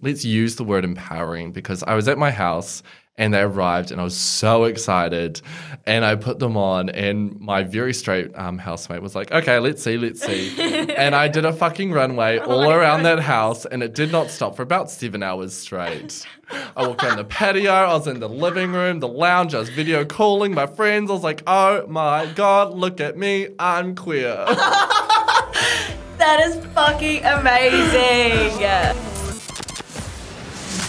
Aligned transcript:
let's 0.00 0.24
use 0.24 0.56
the 0.56 0.64
word 0.64 0.84
empowering 0.84 1.52
because 1.52 1.82
I 1.82 1.94
was 1.94 2.08
at 2.08 2.18
my 2.18 2.30
house 2.30 2.82
and 3.16 3.34
they 3.34 3.40
arrived 3.40 3.90
and 3.90 4.00
I 4.00 4.04
was 4.04 4.16
so 4.16 4.64
excited 4.64 5.42
and 5.84 6.04
I 6.04 6.14
put 6.14 6.38
them 6.38 6.56
on 6.56 6.88
and 6.88 7.38
my 7.38 7.62
very 7.62 7.92
straight 7.92 8.30
um, 8.34 8.56
housemate 8.56 9.02
was 9.02 9.14
like, 9.14 9.30
okay, 9.30 9.58
let's 9.58 9.82
see, 9.82 9.98
let's 9.98 10.24
see. 10.24 10.58
and 10.96 11.14
I 11.14 11.28
did 11.28 11.44
a 11.44 11.52
fucking 11.52 11.92
runway 11.92 12.38
all 12.38 12.70
around 12.70 13.02
that 13.02 13.20
house 13.20 13.66
and 13.66 13.82
it 13.82 13.94
did 13.94 14.10
not 14.10 14.30
stop 14.30 14.56
for 14.56 14.62
about 14.62 14.90
seven 14.90 15.22
hours 15.22 15.52
straight. 15.52 16.26
I 16.76 16.86
walked 16.86 17.04
around 17.04 17.18
the 17.18 17.24
patio, 17.24 17.70
I 17.70 17.92
was 17.92 18.06
in 18.06 18.20
the 18.20 18.28
living 18.28 18.72
room, 18.72 19.00
the 19.00 19.08
lounge, 19.08 19.54
I 19.54 19.58
was 19.58 19.68
video 19.68 20.04
calling 20.04 20.54
my 20.54 20.66
friends. 20.66 21.10
I 21.10 21.14
was 21.14 21.22
like, 21.22 21.42
oh 21.46 21.86
my 21.88 22.26
God, 22.34 22.74
look 22.74 23.00
at 23.00 23.18
me, 23.18 23.48
I'm 23.58 23.94
queer. 23.94 24.46
That 26.20 26.38
is 26.40 26.62
fucking 26.74 27.24
amazing. 27.24 29.06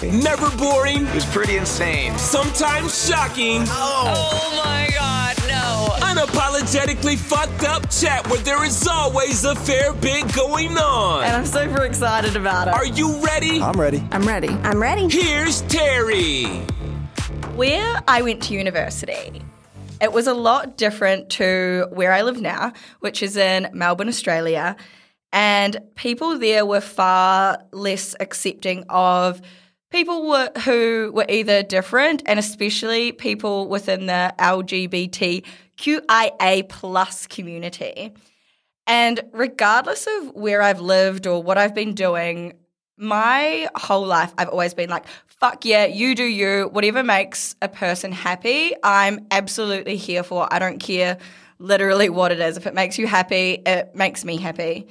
Never 0.03 0.49
boring, 0.57 1.05
It 1.07 1.13
was 1.15 1.25
pretty 1.25 1.57
insane. 1.57 2.17
sometimes 2.17 3.07
shocking, 3.07 3.61
Oh, 3.67 4.13
Oh 4.15 4.63
my 4.65 4.89
god, 4.95 5.37
no. 5.47 5.95
unapologetically 6.05 7.17
fucked 7.17 7.63
up 7.65 7.89
chat 7.91 8.27
where 8.27 8.39
there 8.41 8.63
is 8.65 8.87
always 8.87 9.43
a 9.45 9.53
fair 9.55 9.93
bit 9.93 10.33
going 10.33 10.75
on. 10.77 11.23
And 11.23 11.35
I'm 11.35 11.45
super 11.45 11.83
excited 11.83 12.35
about 12.35 12.67
it. 12.67 12.73
Are 12.73 12.85
you 12.85 13.17
ready? 13.23 13.61
I'm 13.61 13.79
ready. 13.79 14.03
I'm 14.11 14.27
ready. 14.27 14.49
I'm 14.49 14.81
ready. 14.81 15.07
Here's 15.07 15.61
Teri. 15.63 16.67
where 17.55 18.01
I 18.07 18.23
went 18.23 18.41
to 18.43 18.53
university, 18.55 19.41
it 20.01 20.11
was 20.11 20.25
a 20.25 20.33
lot 20.33 20.77
different 20.77 21.29
to 21.31 21.85
where 21.91 22.11
I 22.11 22.23
live 22.23 22.41
now, 22.41 22.73
which 23.01 23.21
is 23.21 23.37
in 23.37 23.69
Melbourne, 23.71 24.07
Australia. 24.07 24.75
And 25.31 25.77
people 25.95 26.39
there 26.39 26.65
were 26.65 26.81
far 26.81 27.59
less 27.71 28.15
accepting 28.19 28.83
of 28.89 29.41
people 29.91 30.27
were, 30.27 30.49
who 30.63 31.11
were 31.13 31.25
either 31.29 31.61
different 31.63 32.23
and 32.25 32.39
especially 32.39 33.11
people 33.11 33.67
within 33.67 34.07
the 34.07 34.33
LGBTQIA 34.39 35.43
plus 36.69 37.27
community. 37.27 38.13
And 38.87 39.19
regardless 39.31 40.07
of 40.07 40.33
where 40.33 40.61
I've 40.61 40.81
lived 40.81 41.27
or 41.27 41.43
what 41.43 41.57
I've 41.57 41.75
been 41.75 41.93
doing, 41.93 42.53
my 42.97 43.69
whole 43.75 44.05
life 44.05 44.33
I've 44.37 44.49
always 44.49 44.73
been 44.73 44.89
like, 44.89 45.05
fuck 45.27 45.65
yeah, 45.65 45.85
you 45.85 46.15
do 46.15 46.23
you. 46.23 46.69
Whatever 46.71 47.03
makes 47.03 47.55
a 47.61 47.69
person 47.69 48.11
happy, 48.11 48.73
I'm 48.83 49.27
absolutely 49.31 49.97
here 49.97 50.23
for. 50.23 50.47
I 50.51 50.59
don't 50.59 50.79
care 50.79 51.17
literally 51.59 52.09
what 52.09 52.31
it 52.31 52.39
is. 52.39 52.57
If 52.57 52.65
it 52.67 52.73
makes 52.73 52.97
you 52.97 53.07
happy, 53.07 53.61
it 53.65 53.95
makes 53.95 54.25
me 54.25 54.37
happy. 54.37 54.87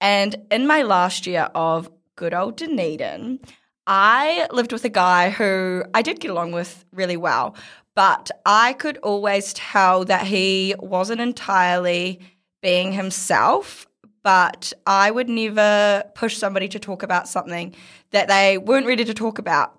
And 0.00 0.36
in 0.50 0.66
my 0.66 0.82
last 0.82 1.26
year 1.26 1.48
of 1.54 1.90
good 2.14 2.34
old 2.34 2.56
Dunedin, 2.56 3.40
I 3.86 4.48
lived 4.52 4.72
with 4.72 4.84
a 4.84 4.90
guy 4.90 5.30
who 5.30 5.84
I 5.94 6.02
did 6.02 6.20
get 6.20 6.30
along 6.30 6.52
with 6.52 6.84
really 6.92 7.16
well, 7.16 7.54
but 7.94 8.30
I 8.44 8.72
could 8.74 8.98
always 8.98 9.52
tell 9.54 10.04
that 10.06 10.26
he 10.26 10.74
wasn't 10.78 11.20
entirely 11.20 12.20
being 12.62 12.92
himself. 12.92 13.86
But 14.22 14.72
I 14.86 15.12
would 15.12 15.28
never 15.28 16.02
push 16.16 16.36
somebody 16.36 16.66
to 16.68 16.80
talk 16.80 17.04
about 17.04 17.28
something 17.28 17.76
that 18.10 18.26
they 18.26 18.58
weren't 18.58 18.86
ready 18.86 19.04
to 19.04 19.14
talk 19.14 19.38
about. 19.38 19.78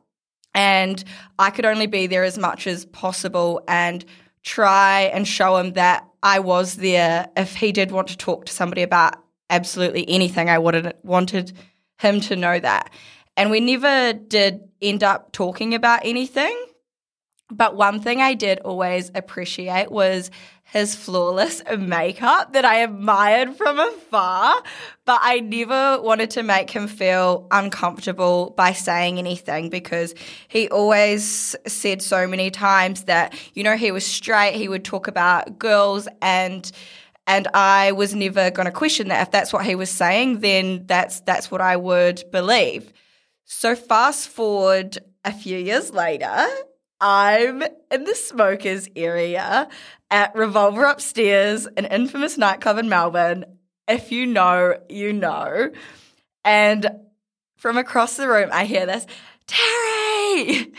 And 0.53 1.03
I 1.37 1.49
could 1.49 1.65
only 1.65 1.85
be 1.85 2.07
there 2.07 2.23
as 2.23 2.37
much 2.37 2.65
as 2.65 2.85
possible 2.85 3.61
and 3.67 4.05
try 4.43 5.01
and 5.13 5.27
show 5.27 5.57
him 5.57 5.73
that 5.73 6.07
I 6.23 6.39
was 6.39 6.77
there 6.77 7.27
if 7.35 7.55
he 7.55 7.73
did 7.73 7.91
want 7.91 8.07
to 8.07 8.17
talk 8.17 8.45
to 8.45 8.53
somebody 8.53 8.83
about 8.83 9.15
absolutely 9.49 10.07
anything. 10.09 10.49
I 10.49 10.59
wanted 10.59 10.93
wanted 11.03 11.51
him 11.99 12.21
to 12.21 12.35
know 12.37 12.57
that. 12.57 12.89
And 13.37 13.51
we 13.51 13.59
never 13.59 14.13
did 14.13 14.67
end 14.81 15.03
up 15.03 15.31
talking 15.31 15.75
about 15.75 16.01
anything. 16.03 16.65
But 17.49 17.77
one 17.77 18.01
thing 18.01 18.19
I 18.19 18.33
did 18.33 18.59
always 18.59 19.09
appreciate 19.15 19.89
was 19.89 20.31
his 20.63 20.95
flawless 20.95 21.61
makeup 21.77 22.51
that 22.51 22.65
I 22.65 22.79
admired 22.79 23.55
from 23.55 23.79
afar. 23.79 24.61
But 25.05 25.19
I 25.21 25.39
never 25.39 26.01
wanted 26.01 26.31
to 26.31 26.43
make 26.43 26.69
him 26.69 26.87
feel 26.87 27.47
uncomfortable 27.51 28.53
by 28.57 28.73
saying 28.73 29.17
anything 29.17 29.69
because 29.69 30.13
he 30.49 30.67
always 30.69 31.55
said 31.65 32.01
so 32.01 32.27
many 32.27 32.51
times 32.51 33.05
that, 33.05 33.33
you 33.53 33.63
know, 33.63 33.77
he 33.77 33.91
was 33.91 34.05
straight, 34.05 34.55
he 34.55 34.67
would 34.67 34.83
talk 34.83 35.07
about 35.07 35.57
girls 35.57 36.07
and 36.21 36.69
and 37.29 37.45
I 37.53 37.91
was 37.91 38.15
never 38.15 38.51
going 38.51 38.67
to 38.67 38.71
question 38.71 39.09
that 39.09 39.21
if 39.21 39.31
that's 39.31 39.51
what 39.51 39.65
he 39.65 39.75
was 39.75 39.89
saying 39.89 40.39
then 40.39 40.85
that's 40.85 41.19
that's 41.21 41.51
what 41.51 41.61
I 41.61 41.77
would 41.77 42.23
believe. 42.31 42.91
So 43.49 43.77
fast 43.77 44.27
forward 44.27 44.97
a 45.23 45.31
few 45.31 45.57
years 45.57 45.93
later, 45.93 46.45
I'm 46.99 47.63
in 47.89 48.03
the 48.03 48.13
smokers 48.13 48.89
area 48.93 49.69
at 50.11 50.35
Revolver 50.35 50.83
Upstairs, 50.83 51.65
an 51.65 51.85
infamous 51.85 52.37
nightclub 52.37 52.77
in 52.77 52.89
Melbourne. 52.89 53.45
If 53.87 54.11
you 54.11 54.25
know, 54.25 54.77
you 54.89 55.13
know. 55.13 55.71
And 56.43 56.91
from 57.55 57.77
across 57.77 58.17
the 58.17 58.27
room, 58.27 58.49
I 58.51 58.65
hear 58.65 58.85
this 58.85 59.07
Teri 59.47 60.75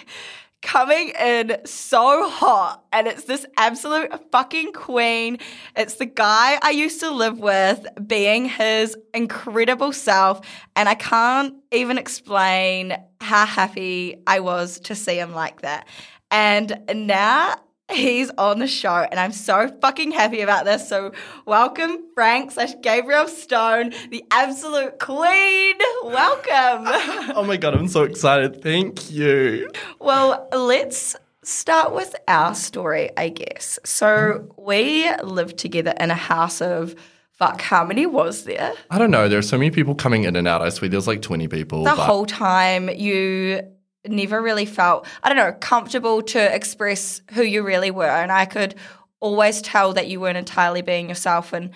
coming 0.68 1.08
in 1.18 1.56
so 1.64 2.28
hot. 2.28 2.84
And 2.92 3.06
it's 3.06 3.24
this 3.24 3.46
absolute 3.56 4.12
fucking 4.30 4.74
queen. 4.74 5.38
It's 5.74 5.94
the 5.94 6.04
guy 6.04 6.58
I 6.60 6.70
used 6.70 7.00
to 7.00 7.10
live 7.10 7.38
with 7.38 7.86
being 8.06 8.44
his 8.44 8.94
incredible 9.14 9.94
self. 9.94 10.46
And 10.76 10.86
I 10.86 10.94
can't 10.94 11.54
even 11.72 11.96
explain 11.96 12.94
how 13.22 13.46
happy 13.46 14.22
I 14.26 14.40
was 14.40 14.78
to 14.80 14.94
see 14.94 15.18
him 15.18 15.32
like 15.32 15.62
that. 15.62 15.88
And 16.30 16.82
now 16.94 17.54
he's 17.90 18.30
on 18.38 18.58
the 18.58 18.66
show, 18.66 19.06
and 19.10 19.18
I'm 19.18 19.32
so 19.32 19.68
fucking 19.80 20.12
happy 20.12 20.40
about 20.40 20.64
this. 20.64 20.88
So, 20.88 21.12
welcome, 21.46 22.04
Frank 22.14 22.52
slash 22.52 22.72
Gabrielle 22.82 23.28
Stone, 23.28 23.92
the 24.10 24.24
absolute 24.30 24.98
queen. 24.98 25.76
Welcome. 26.04 26.84
oh 27.36 27.44
my 27.46 27.56
God, 27.56 27.74
I'm 27.74 27.88
so 27.88 28.04
excited. 28.04 28.62
Thank 28.62 29.10
you. 29.10 29.70
well, 30.00 30.48
let's 30.52 31.16
start 31.42 31.94
with 31.94 32.14
our 32.26 32.54
story, 32.54 33.10
I 33.16 33.30
guess. 33.30 33.78
So, 33.84 34.54
we 34.58 35.10
lived 35.22 35.58
together 35.58 35.94
in 35.98 36.10
a 36.10 36.16
house 36.16 36.60
of 36.60 36.94
fuck, 37.32 37.60
how 37.60 37.84
many 37.84 38.04
was 38.04 38.44
there? 38.44 38.74
I 38.90 38.98
don't 38.98 39.12
know. 39.12 39.28
There 39.28 39.38
are 39.38 39.42
so 39.42 39.56
many 39.56 39.70
people 39.70 39.94
coming 39.94 40.24
in 40.24 40.34
and 40.34 40.48
out. 40.48 40.60
I 40.60 40.70
swear 40.70 40.88
there's 40.88 41.06
like 41.06 41.22
20 41.22 41.46
people. 41.46 41.84
the 41.84 41.94
whole 41.94 42.26
time 42.26 42.88
you 42.90 43.62
never 44.06 44.40
really 44.40 44.64
felt 44.64 45.06
i 45.22 45.28
don't 45.28 45.36
know 45.36 45.52
comfortable 45.60 46.22
to 46.22 46.54
express 46.54 47.20
who 47.32 47.42
you 47.42 47.62
really 47.62 47.90
were. 47.90 48.04
And 48.04 48.32
i 48.32 48.44
could 48.44 48.74
always 49.20 49.60
tell 49.60 49.92
that 49.94 50.08
you 50.08 50.20
weren't 50.20 50.38
entirely 50.38 50.82
being 50.82 51.08
yourself. 51.08 51.52
And 51.52 51.70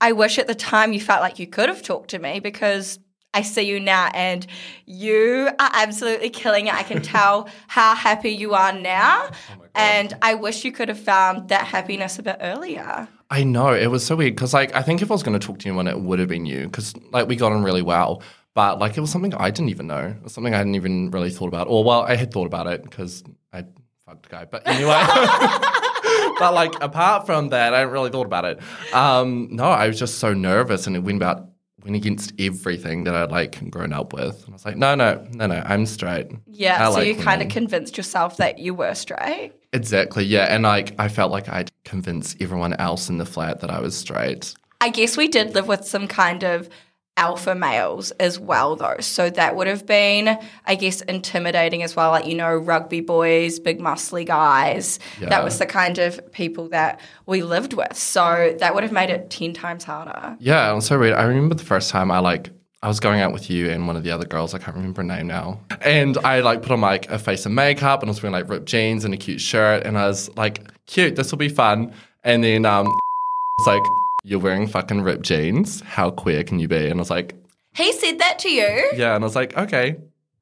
i 0.00 0.12
wish 0.12 0.38
at 0.38 0.46
the 0.46 0.54
time 0.54 0.92
you 0.92 1.00
felt 1.00 1.20
like 1.20 1.38
you 1.38 1.46
could 1.46 1.68
have 1.68 1.82
talked 1.82 2.10
to 2.10 2.18
me 2.18 2.40
because 2.40 2.98
i 3.32 3.42
see 3.42 3.62
you 3.62 3.80
now 3.80 4.10
and 4.14 4.46
you 4.86 5.48
are 5.58 5.70
absolutely 5.74 6.30
killing 6.30 6.68
it. 6.68 6.74
I 6.74 6.82
can 6.82 7.02
tell 7.16 7.48
how 7.68 7.94
happy 7.94 8.30
you 8.30 8.54
are 8.54 8.72
now. 8.72 9.28
Oh 9.28 9.64
and 9.74 10.16
i 10.22 10.34
wish 10.34 10.64
you 10.64 10.72
could 10.72 10.88
have 10.88 11.00
found 11.00 11.48
that 11.48 11.66
happiness 11.66 12.18
a 12.18 12.22
bit 12.22 12.36
earlier. 12.40 13.08
I 13.30 13.42
know. 13.42 13.74
It 13.74 13.88
was 13.88 14.04
so 14.06 14.14
weird 14.14 14.36
because, 14.36 14.54
like, 14.54 14.72
I 14.76 14.82
think 14.82 15.02
if 15.02 15.10
I 15.10 15.14
was 15.14 15.22
going 15.24 15.38
to 15.38 15.44
talk 15.44 15.58
to 15.60 15.68
anyone, 15.68 15.88
it 15.88 15.98
would 15.98 16.20
have 16.20 16.28
been 16.28 16.46
you 16.46 16.66
because, 16.66 16.94
like, 17.10 17.26
we 17.26 17.34
got 17.34 17.52
on 17.52 17.64
really 17.64 17.82
well. 17.82 18.22
But 18.54 18.78
like, 18.78 18.96
it 18.96 19.00
was 19.00 19.10
something 19.10 19.34
I 19.34 19.50
didn't 19.50 19.70
even 19.70 19.86
know. 19.88 20.14
It 20.16 20.22
was 20.22 20.32
something 20.32 20.54
I 20.54 20.58
hadn't 20.58 20.76
even 20.76 21.10
really 21.10 21.30
thought 21.30 21.48
about. 21.48 21.66
Or 21.68 21.82
well, 21.84 22.02
I 22.02 22.16
had 22.16 22.32
thought 22.32 22.46
about 22.46 22.66
it 22.66 22.82
because 22.82 23.24
I 23.52 23.64
fucked 24.06 24.26
a 24.26 24.28
guy. 24.28 24.44
But 24.44 24.66
anyway, 24.66 25.02
but 26.38 26.54
like, 26.54 26.82
apart 26.82 27.26
from 27.26 27.48
that, 27.48 27.74
I 27.74 27.78
hadn't 27.78 27.92
really 27.92 28.10
thought 28.10 28.26
about 28.26 28.44
it. 28.44 28.60
Um, 28.94 29.48
no, 29.50 29.64
I 29.64 29.88
was 29.88 29.98
just 29.98 30.18
so 30.18 30.32
nervous, 30.32 30.86
and 30.86 30.94
it 30.94 31.00
went 31.00 31.16
about 31.16 31.48
went 31.82 31.96
against 31.96 32.32
everything 32.38 33.04
that 33.04 33.14
I'd 33.14 33.30
like 33.30 33.70
grown 33.70 33.92
up 33.92 34.14
with. 34.14 34.42
And 34.44 34.50
I 34.50 34.52
was 34.54 34.64
like, 34.64 34.78
no, 34.78 34.94
no, 34.94 35.26
no, 35.32 35.46
no, 35.46 35.62
I'm 35.66 35.84
straight. 35.84 36.30
yeah 36.46 36.82
I 36.82 36.90
so 36.90 36.98
like 36.98 37.06
you 37.06 37.14
kind 37.14 37.42
of 37.42 37.48
convinced 37.48 37.98
yourself 37.98 38.38
that 38.38 38.58
you 38.58 38.72
were 38.72 38.94
straight 38.94 39.52
Exactly, 39.74 40.24
yeah. 40.24 40.44
And 40.44 40.62
like, 40.62 40.94
I 41.00 41.08
felt 41.08 41.32
like 41.32 41.48
I'd 41.48 41.70
convince 41.84 42.36
everyone 42.40 42.74
else 42.74 43.08
in 43.08 43.18
the 43.18 43.26
flat 43.26 43.60
that 43.60 43.70
I 43.70 43.80
was 43.80 43.96
straight. 43.96 44.54
I 44.80 44.88
guess 44.88 45.16
we 45.16 45.26
did 45.26 45.52
live 45.54 45.66
with 45.66 45.84
some 45.84 46.06
kind 46.06 46.44
of 46.44 46.68
alpha 47.16 47.54
males 47.54 48.10
as 48.12 48.38
well, 48.38 48.76
though. 48.76 48.96
So 49.00 49.30
that 49.30 49.56
would 49.56 49.66
have 49.66 49.86
been, 49.86 50.36
I 50.66 50.74
guess, 50.74 51.00
intimidating 51.02 51.82
as 51.82 51.94
well. 51.94 52.10
Like, 52.10 52.26
you 52.26 52.34
know, 52.34 52.54
rugby 52.54 53.00
boys, 53.00 53.60
big 53.60 53.80
muscly 53.80 54.26
guys. 54.26 54.98
Yeah. 55.20 55.28
That 55.28 55.44
was 55.44 55.58
the 55.58 55.66
kind 55.66 55.98
of 55.98 56.32
people 56.32 56.68
that 56.70 57.00
we 57.26 57.42
lived 57.42 57.72
with. 57.72 57.96
So 57.96 58.56
that 58.58 58.74
would 58.74 58.82
have 58.82 58.92
made 58.92 59.10
it 59.10 59.30
10 59.30 59.52
times 59.52 59.84
harder. 59.84 60.36
Yeah, 60.40 60.70
it 60.70 60.74
was 60.74 60.86
so 60.86 60.98
weird. 60.98 61.14
I 61.14 61.24
remember 61.24 61.54
the 61.54 61.64
first 61.64 61.90
time 61.90 62.10
I 62.10 62.18
like 62.18 62.50
I 62.82 62.88
was 62.88 63.00
going 63.00 63.20
out 63.20 63.32
with 63.32 63.48
you 63.48 63.70
and 63.70 63.86
one 63.86 63.96
of 63.96 64.02
the 64.02 64.10
other 64.10 64.26
girls, 64.26 64.52
I 64.52 64.58
can't 64.58 64.76
remember 64.76 65.00
her 65.00 65.08
name 65.08 65.26
now. 65.26 65.58
And 65.80 66.18
I 66.18 66.40
like 66.40 66.60
put 66.60 66.70
on 66.70 66.82
like 66.82 67.08
a 67.10 67.18
face 67.18 67.46
of 67.46 67.52
makeup 67.52 68.02
and 68.02 68.10
I 68.10 68.12
was 68.12 68.22
wearing 68.22 68.34
like 68.34 68.46
ripped 68.50 68.66
jeans 68.66 69.06
and 69.06 69.14
a 69.14 69.16
cute 69.16 69.40
shirt 69.40 69.86
and 69.86 69.96
I 69.96 70.06
was 70.06 70.28
like, 70.36 70.60
cute, 70.86 71.16
this 71.16 71.30
will 71.30 71.38
be 71.38 71.48
fun. 71.48 71.94
And 72.24 72.44
then 72.44 72.66
um 72.66 72.86
it's 73.58 73.66
like, 73.66 73.82
You're 74.26 74.40
wearing 74.40 74.66
fucking 74.66 75.02
ripped 75.02 75.22
jeans. 75.22 75.82
How 75.82 76.10
queer 76.10 76.42
can 76.44 76.58
you 76.58 76.66
be? 76.66 76.86
And 76.86 76.94
I 76.94 77.02
was 77.02 77.10
like, 77.10 77.34
He 77.74 77.92
said 77.92 78.18
that 78.20 78.38
to 78.40 78.50
you. 78.50 78.90
Yeah, 78.96 79.14
and 79.14 79.22
I 79.22 79.26
was 79.26 79.36
like, 79.36 79.56
okay. 79.56 79.96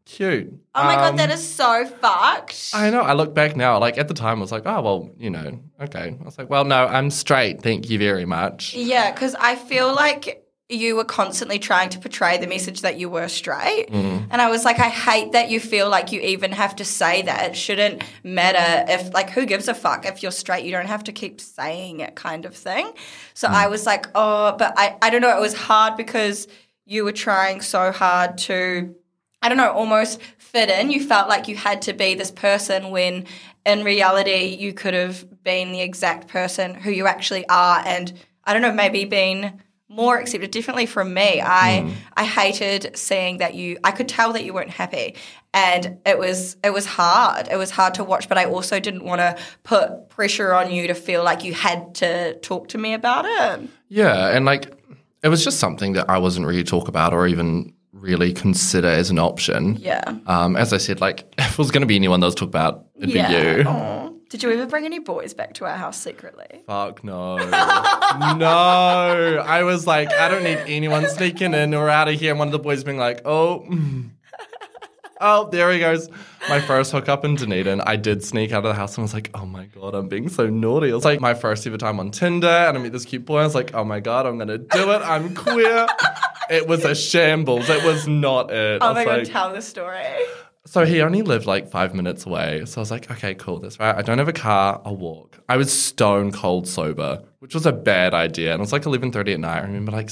cute. 0.05 0.53
Oh 0.75 0.85
my 0.85 0.95
Um, 0.95 1.01
god, 1.01 1.19
that 1.19 1.31
is 1.31 1.47
so 1.47 1.85
fucked. 1.87 2.71
I 2.75 2.91
know. 2.91 3.01
I 3.03 3.13
look 3.15 3.35
back 3.35 3.57
now. 3.57 3.79
Like 3.79 3.99
at 3.99 4.09
the 4.09 4.15
time, 4.15 4.39
I 4.39 4.41
was 4.41 4.53
like, 4.53 4.63
oh 4.67 4.81
well, 4.83 5.11
you 5.19 5.31
know, 5.31 5.61
okay. 5.81 6.17
I 6.21 6.25
was 6.25 6.39
like, 6.39 6.49
well, 6.49 6.65
no, 6.65 6.87
I'm 6.87 7.11
straight. 7.11 7.61
Thank 7.63 7.91
you 7.91 7.99
very 7.99 8.25
much. 8.25 8.75
Yeah, 8.75 9.11
because 9.13 9.35
I 9.35 9.57
feel 9.57 9.93
like 9.95 10.42
you 10.73 10.97
were 10.97 11.05
constantly 11.05 11.59
trying 11.59 11.91
to 11.91 11.99
portray 11.99 12.39
the 12.39 12.47
message 12.47 12.81
that 12.81 12.99
you 12.99 13.11
were 13.11 13.29
straight. 13.29 13.87
Mm. 13.91 14.27
And 14.31 14.41
I 14.41 14.49
was 14.49 14.65
like, 14.65 14.79
I 14.79 14.89
hate 14.89 15.33
that 15.33 15.51
you 15.51 15.61
feel 15.61 15.89
like 15.91 16.13
you 16.13 16.21
even 16.21 16.53
have 16.53 16.77
to 16.77 16.85
say 16.85 17.23
that. 17.23 17.51
It 17.51 17.57
shouldn't 17.57 18.03
matter 18.25 18.91
if, 18.91 19.13
like, 19.13 19.31
who 19.31 19.45
gives 19.45 19.69
a 19.69 19.75
fuck 19.75 20.07
if 20.07 20.23
you're 20.23 20.33
straight? 20.33 20.65
You 20.65 20.73
don't 20.73 20.87
have 20.87 21.05
to 21.05 21.13
keep 21.13 21.41
saying 21.41 22.01
it, 22.01 22.15
kind 22.15 22.45
of 22.47 22.57
thing. 22.57 22.91
So 23.35 23.49
Mm. 23.49 23.53
I 23.53 23.69
was 23.69 23.87
like, 23.87 24.07
oh, 24.15 24.57
but 24.57 24.73
I, 24.77 24.97
I 25.03 25.11
don't 25.11 25.21
know. 25.21 25.37
It 25.37 25.41
was 25.41 25.55
hard 25.55 25.97
because 25.97 26.49
you 26.87 27.05
were 27.05 27.13
trying 27.13 27.61
so 27.61 27.93
hard 27.93 28.39
to 28.39 28.95
I 29.45 29.49
don't 29.49 29.59
know, 29.59 29.73
almost 29.73 30.23
fit 30.39 30.71
in. 30.71 30.93
You 30.93 31.05
felt 31.05 31.29
like 31.29 31.49
you 31.49 31.57
had 31.57 31.83
to 31.83 31.93
be 31.93 32.15
this 32.15 32.31
person 32.31 32.91
when 32.91 33.27
in 33.67 33.83
reality 33.83 34.57
you 34.57 34.73
could 34.73 34.95
have 34.95 35.43
been 35.43 35.73
the 35.73 35.81
exact 35.81 36.29
person 36.29 36.75
who 36.75 36.93
you 36.93 37.09
actually 37.09 37.47
are 37.49 37.83
and 37.85 38.13
I 38.45 38.53
don't 38.53 38.63
know, 38.63 38.73
maybe 38.73 39.05
been 39.05 39.61
more 39.93 40.19
accepted 40.19 40.51
differently 40.51 40.87
from 40.87 41.15
me. 41.15 41.41
I 41.41 41.95
I 42.17 42.25
hated 42.25 42.97
seeing 42.97 43.39
that 43.39 43.55
you 43.55 43.79
I 43.85 43.91
could 43.91 44.09
tell 44.09 44.33
that 44.33 44.45
you 44.45 44.55
weren't 44.55 44.71
happy. 44.71 45.17
And 45.55 45.99
it 46.07 46.19
was 46.19 46.57
it 46.65 46.71
was 46.71 46.87
hard. 46.87 47.49
It 47.51 47.57
was 47.57 47.71
hard 47.71 47.95
to 47.95 48.05
watch, 48.05 48.29
but 48.29 48.39
I 48.39 48.47
also 48.47 48.81
didn't 48.81 49.05
want 49.05 49.21
to 49.21 49.37
put 49.65 50.09
pressure 50.09 50.55
on 50.55 50.71
you 50.71 50.87
to 50.87 50.95
feel 50.95 51.23
like 51.23 51.45
you 51.45 51.53
had 51.53 51.95
to 51.97 52.39
talk 52.39 52.69
to 52.69 52.79
me 52.79 52.95
about 52.95 53.27
it. 53.27 53.69
Yeah, 53.89 54.29
and 54.29 54.47
like 54.47 54.73
it 55.23 55.29
was 55.29 55.45
just 55.45 55.61
something 55.61 55.93
that 55.93 56.09
I 56.09 56.19
wasn't 56.19 56.47
really 56.47 56.65
talk 56.65 56.89
about 56.89 57.13
or 57.13 57.27
even 57.27 57.75
really 57.93 58.33
consider 58.33 58.89
as 58.89 59.11
an 59.11 59.19
option. 59.19 59.77
Yeah. 59.77 60.03
Um, 60.27 60.57
as 60.57 60.73
I 60.73 60.79
said, 60.79 61.01
like 61.01 61.33
if 61.39 61.53
it 61.53 61.59
was 61.59 61.71
going 61.71 61.83
to 61.83 61.87
be 61.87 61.97
anyone 61.97 62.21
that 62.21 62.27
was 62.27 62.35
talked 62.35 62.51
about, 62.51 62.87
it'd 62.97 63.13
be 63.13 63.21
you. 63.21 63.65
Aw. 63.67 64.12
Did 64.33 64.43
you 64.43 64.51
ever 64.51 64.65
bring 64.65 64.87
any 64.87 64.99
boys 64.99 65.35
back 65.35 65.53
to 65.55 65.67
our 65.67 65.77
house 65.77 66.01
secretly? 66.01 66.63
Fuck 66.67 67.05
no. 67.05 67.37
no. 67.37 67.45
I 69.47 69.63
was 69.63 69.87
like, 69.87 70.11
I 70.11 70.31
don't 70.31 70.43
need 70.43 70.57
anyone 70.67 71.07
sneaking 71.11 71.53
in 71.53 71.75
or 71.75 71.91
out 71.91 72.09
of 72.09 72.19
here. 72.19 72.31
And 72.31 72.39
one 72.39 72.49
of 72.49 72.53
the 72.53 72.59
boys 72.59 72.83
being 72.83 72.97
like, 72.97 73.21
oh, 73.27 73.67
mm. 73.69 74.09
oh, 75.21 75.51
there 75.51 75.71
he 75.71 75.81
goes. 75.81 76.09
My 76.49 76.63
first 76.63 76.93
hookup 76.93 77.27
in 77.27 77.35
Dunedin, 77.35 77.83
I 77.83 77.97
did 77.97 78.25
sneak 78.25 78.53
out 78.53 78.65
of 78.65 78.71
the 78.71 78.75
house 78.75 78.97
and 78.97 79.03
was 79.03 79.13
like, 79.13 79.29
oh 79.35 79.45
my 79.45 79.67
God, 79.67 79.95
I'm 79.95 80.09
being 80.09 80.31
so 80.31 80.49
naughty. 80.49 80.89
It 80.89 80.95
was 80.95 81.05
like 81.05 81.21
my 81.21 81.35
first 81.35 81.67
ever 81.67 81.77
time 81.77 82.01
on 82.01 82.11
Tinder 82.11 82.47
and 82.47 82.79
I 82.79 82.81
met 82.81 82.93
this 82.93 83.05
cute 83.05 83.27
boy. 83.27 83.41
I 83.41 83.45
was 83.45 83.55
like, 83.55 83.75
oh 83.75 83.85
my 83.85 84.01
God, 84.01 84.25
I'm 84.25 84.39
going 84.39 84.49
to 84.49 84.57
do 84.57 84.93
it. 84.93 85.03
I'm 85.03 85.35
queer. 85.35 85.87
it 86.49 86.67
was 86.67 86.87
a 86.87 86.95
shambles. 86.95 87.69
It 87.69 87.85
was 87.85 88.09
not 88.09 88.51
it. 88.51 88.79
Oh 88.81 88.95
my 88.95 89.05
god, 89.05 89.19
like- 89.19 89.29
tell 89.29 89.53
the 89.53 89.61
story. 89.61 90.07
So 90.65 90.85
he 90.85 91.01
only 91.01 91.23
lived 91.23 91.47
like 91.47 91.71
five 91.71 91.95
minutes 91.95 92.25
away. 92.25 92.65
So 92.67 92.81
I 92.81 92.83
was 92.83 92.91
like, 92.91 93.11
okay, 93.11 93.35
cool, 93.35 93.59
that's 93.59 93.81
right. 93.81 93.97
I 93.97 94.03
don't 94.03 94.19
have 94.19 94.29
a 94.29 94.33
car, 94.33 94.81
I'll 94.85 94.97
walk. 94.97 95.39
I 95.49 95.57
was 95.57 95.73
stone 95.73 96.31
cold 96.31 96.69
sober, 96.69 97.23
which 97.41 97.55
was 97.55 97.67
a 97.67 97.73
bad 97.73 98.15
idea. 98.15 98.53
And 98.53 98.61
it 98.61 98.63
was 98.63 98.73
like 98.73 98.83
11.30 98.83 99.35
at 99.35 99.41
night. 99.41 99.59
I 99.59 99.67
remember 99.67 99.93
like, 99.93 100.11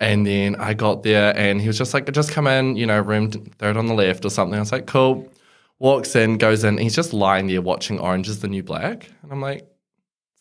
and 0.00 0.26
then 0.26 0.56
I 0.56 0.74
got 0.74 1.02
there 1.04 1.36
and 1.36 1.60
he 1.60 1.68
was 1.68 1.78
just 1.78 1.94
like, 1.94 2.10
just 2.12 2.32
come 2.32 2.46
in, 2.46 2.76
you 2.76 2.84
know, 2.86 3.00
room 3.00 3.30
third 3.30 3.76
on 3.76 3.86
the 3.86 3.94
left 3.94 4.24
or 4.24 4.30
something. 4.30 4.56
I 4.56 4.60
was 4.60 4.72
like, 4.72 4.86
cool. 4.86 5.30
Walks 5.78 6.16
in, 6.16 6.38
goes 6.38 6.64
in. 6.64 6.78
He's 6.78 6.96
just 6.96 7.12
lying 7.12 7.46
there 7.46 7.62
watching 7.62 7.98
Orange 8.00 8.28
is 8.28 8.40
the 8.40 8.48
New 8.48 8.62
Black. 8.62 9.08
And 9.22 9.30
I'm 9.30 9.40
like, 9.40 9.68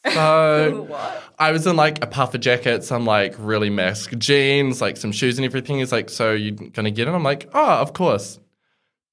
so 0.14 0.86
What? 0.88 1.24
I 1.38 1.52
was 1.52 1.68
in 1.68 1.76
like 1.76 2.04
a 2.04 2.08
puffer 2.08 2.38
jacket, 2.38 2.84
some 2.84 3.06
like 3.06 3.36
really 3.38 3.70
mask 3.70 4.18
jeans, 4.18 4.82
like 4.82 4.98
some 4.98 5.12
shoes 5.12 5.38
and 5.38 5.46
everything. 5.46 5.80
He's 5.80 5.92
like, 5.92 6.10
So 6.10 6.32
you're 6.32 6.54
gonna 6.70 6.92
get 6.92 7.08
in? 7.08 7.14
I'm 7.14 7.24
like, 7.24 7.50
Oh, 7.54 7.76
of 7.80 7.94
course. 7.94 8.40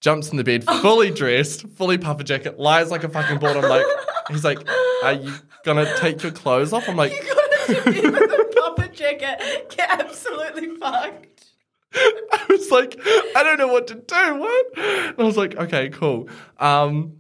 Jumps 0.02 0.31
in 0.31 0.37
the 0.37 0.43
bed, 0.44 0.64
fully 0.64 1.10
dressed, 1.12 1.69
fully 1.76 1.96
puffer 1.96 2.25
jacket, 2.25 2.58
lies 2.58 2.90
like 2.90 3.04
a 3.04 3.08
fucking 3.08 3.38
board. 3.38 3.56
I'm 3.56 3.69
like, 3.69 3.87
He's 4.28 4.44
like, 4.44 4.58
Are 5.04 5.12
you 5.12 5.32
gonna 5.64 5.96
take 5.96 6.22
your 6.25 6.32
clothes 6.32 6.72
off? 6.72 6.88
I'm 6.88 6.96
like, 6.96 7.12
Even 7.69 8.12
the 8.12 8.75
puffer 8.76 8.93
jacket, 8.93 9.75
get 9.76 10.00
absolutely 10.00 10.76
fucked. 10.76 11.44
I 11.94 12.46
was 12.49 12.70
like, 12.70 12.99
I 13.37 13.43
don't 13.44 13.58
know 13.58 13.69
what 13.69 13.87
to 13.88 13.94
do. 13.94 14.34
What? 14.34 14.78
And 14.78 15.20
I 15.20 15.22
was 15.22 15.37
like, 15.37 15.56
okay, 15.56 15.90
cool. 15.90 16.28
Um, 16.58 17.19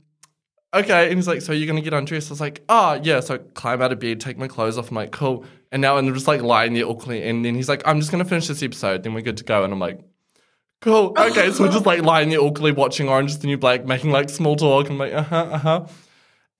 okay. 0.74 1.06
And 1.08 1.16
he's 1.16 1.28
like, 1.28 1.42
so 1.42 1.52
you're 1.52 1.68
gonna 1.68 1.82
get 1.82 1.92
undressed? 1.92 2.30
I 2.30 2.32
was 2.32 2.40
like, 2.40 2.64
oh 2.68 2.98
yeah. 3.02 3.20
So 3.20 3.34
I 3.34 3.38
climb 3.38 3.80
out 3.80 3.92
of 3.92 4.00
bed, 4.00 4.18
take 4.20 4.38
my 4.38 4.48
clothes 4.48 4.76
off. 4.76 4.90
I'm 4.90 4.96
like, 4.96 5.12
cool. 5.12 5.44
And 5.70 5.82
now 5.82 5.98
I'm 5.98 6.12
just 6.14 6.26
like 6.26 6.42
lying 6.42 6.74
there 6.74 6.86
awkwardly. 6.86 7.22
And 7.28 7.44
then 7.44 7.54
he's 7.54 7.68
like, 7.68 7.82
I'm 7.86 8.00
just 8.00 8.10
gonna 8.10 8.24
finish 8.24 8.48
this 8.48 8.62
episode. 8.62 9.02
Then 9.04 9.14
we're 9.14 9.20
good 9.22 9.36
to 9.36 9.44
go. 9.44 9.62
And 9.62 9.72
I'm 9.72 9.78
like. 9.78 10.00
Cool. 10.82 11.14
Okay, 11.16 11.50
so 11.52 11.64
we're 11.64 11.72
just 11.72 11.86
like 11.86 12.02
lying 12.02 12.28
there 12.28 12.40
awkwardly 12.40 12.72
watching 12.72 13.08
Orange 13.08 13.30
is 13.30 13.38
the 13.38 13.46
New 13.46 13.56
Black, 13.56 13.84
making 13.86 14.10
like 14.10 14.28
small 14.28 14.56
talk. 14.56 14.90
I'm 14.90 14.98
like, 14.98 15.12
uh 15.12 15.22
huh, 15.22 15.48
uh 15.50 15.58
huh. 15.58 15.86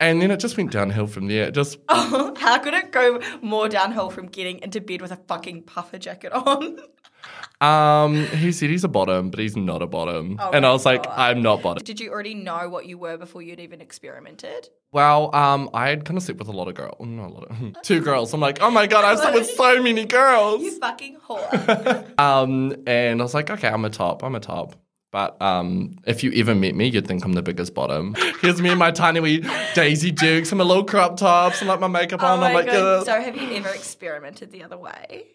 And 0.03 0.21
then 0.21 0.33
it 0.33 0.41
just 0.41 0.57
went 0.57 0.73
downhill 0.73 1.07
from 1.07 1.29
there. 1.29 1.45
It 1.45 1.55
just 1.55 1.79
How 1.89 2.59
could 2.59 2.75
it 2.75 2.91
go 2.91 3.21
more 3.41 3.69
downhill 3.69 4.11
from 4.11 4.27
getting 4.27 4.59
into 4.59 4.81
bed 4.81 5.01
with 5.01 5.13
a 5.13 5.17
fucking 5.17 5.63
puffer 5.63 5.97
jacket 5.97 6.33
on? 6.33 6.81
um 7.61 8.27
he 8.27 8.51
said 8.51 8.69
he's 8.69 8.83
a 8.83 8.89
bottom, 8.89 9.31
but 9.31 9.39
he's 9.39 9.57
not 9.57 9.81
a 9.81 9.87
bottom. 9.87 10.39
Oh 10.41 10.51
and 10.51 10.67
I 10.67 10.73
was 10.73 10.85
like, 10.85 11.07
I'm 11.09 11.41
not 11.41 11.63
bottom. 11.63 11.85
Did 11.85 12.01
you 12.01 12.11
already 12.11 12.35
know 12.35 12.69
what 12.69 12.87
you 12.87 12.99
were 12.99 13.17
before 13.17 13.43
you'd 13.43 13.61
even 13.61 13.81
experimented? 13.81 14.69
Well, 14.91 15.33
um, 15.37 15.71
I 15.73 15.91
had 15.91 16.05
kind 16.05 16.19
of 16.19 16.25
slept 16.25 16.41
with 16.41 16.49
a 16.49 16.53
lot 16.53 16.67
of 16.67 16.75
girls. 16.75 16.97
Not 16.99 17.31
a 17.31 17.33
lot 17.33 17.45
of 17.49 17.83
two 17.83 18.01
girls. 18.01 18.35
I'm 18.35 18.41
like, 18.41 18.61
oh 18.61 18.73
my 18.73 18.89
god, 18.89 19.05
I've 19.05 19.21
slept 19.21 19.37
with 19.37 19.51
so 19.51 19.81
many 19.81 20.05
girls. 20.05 20.63
You 20.63 20.81
fucking 20.81 21.19
whore. 21.29 22.19
Um, 22.19 22.75
and 22.89 23.21
I 23.21 23.23
was 23.23 23.35
like, 23.35 23.51
okay, 23.51 23.69
I'm 23.69 23.85
a 23.85 23.91
top. 23.91 24.25
I'm 24.25 24.35
a 24.35 24.41
top. 24.41 24.75
But 25.13 25.41
um, 25.43 25.99
if 26.07 26.25
you 26.25 26.33
ever 26.37 26.55
met 26.55 26.75
me, 26.75 26.89
you'd 26.89 27.07
think 27.07 27.23
I'm 27.25 27.35
the 27.35 27.43
biggest 27.43 27.75
bottom. 27.75 28.15
Here's 28.41 28.63
me 28.63 28.71
in 28.71 28.79
my 28.79 28.91
tiny 28.91 29.21
wee 29.21 29.45
Daisy 29.75 30.11
Dukes 30.11 30.51
and 30.51 30.59
my 30.59 30.65
little 30.65 30.85
crop 30.85 31.19
tops 31.19 31.61
and 31.61 31.69
like 31.69 31.81
my 31.81 31.87
makeup 31.87 32.23
oh 32.23 32.27
on. 32.27 32.41
my 32.41 32.49
I'm 32.49 32.55
like, 32.55 32.67
god. 32.67 33.05
So 33.05 33.21
have 33.21 33.37
you 33.37 33.53
ever 33.57 33.69
experimented 33.69 34.51
the 34.51 34.65
other 34.65 34.79
way? 34.79 35.27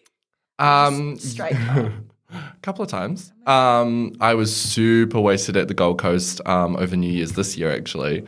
um, 0.58 1.16
Straight 1.16 1.52
a 1.54 1.92
couple 2.60 2.82
of 2.82 2.90
times. 2.90 3.32
Um, 3.46 4.14
I 4.20 4.34
was 4.34 4.54
super 4.54 5.20
wasted 5.20 5.56
at 5.56 5.68
the 5.68 5.74
Gold 5.74 6.00
Coast 6.00 6.40
um, 6.44 6.74
over 6.76 6.96
New 6.96 7.10
Year's 7.10 7.32
this 7.32 7.56
year, 7.56 7.70
actually. 7.70 8.26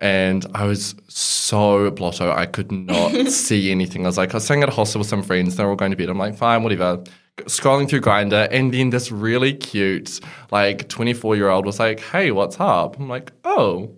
And 0.00 0.46
I 0.54 0.64
was 0.64 0.94
so 1.08 1.90
blotto, 1.90 2.32
I 2.32 2.46
could 2.46 2.72
not 2.72 3.12
see 3.30 3.70
anything. 3.70 4.06
I 4.06 4.08
was 4.08 4.16
like, 4.16 4.30
I 4.30 4.38
was 4.38 4.44
staying 4.44 4.62
at 4.62 4.70
a 4.70 4.72
hostel 4.72 5.00
with 5.00 5.08
some 5.08 5.22
friends, 5.22 5.56
They 5.56 5.64
were 5.64 5.70
all 5.70 5.76
going 5.76 5.90
to 5.90 5.96
bed. 5.96 6.08
I'm 6.08 6.18
like, 6.18 6.36
fine, 6.36 6.62
whatever. 6.62 7.04
Scrolling 7.42 7.88
through 7.88 8.00
Grindr, 8.00 8.48
and 8.50 8.72
then 8.72 8.90
this 8.90 9.12
really 9.12 9.52
cute, 9.52 10.20
like 10.50 10.88
24 10.88 11.36
year 11.36 11.48
old 11.50 11.66
was 11.66 11.78
like, 11.78 12.00
hey, 12.00 12.30
what's 12.30 12.58
up? 12.58 12.98
I'm 12.98 13.08
like, 13.08 13.32
oh, 13.44 13.94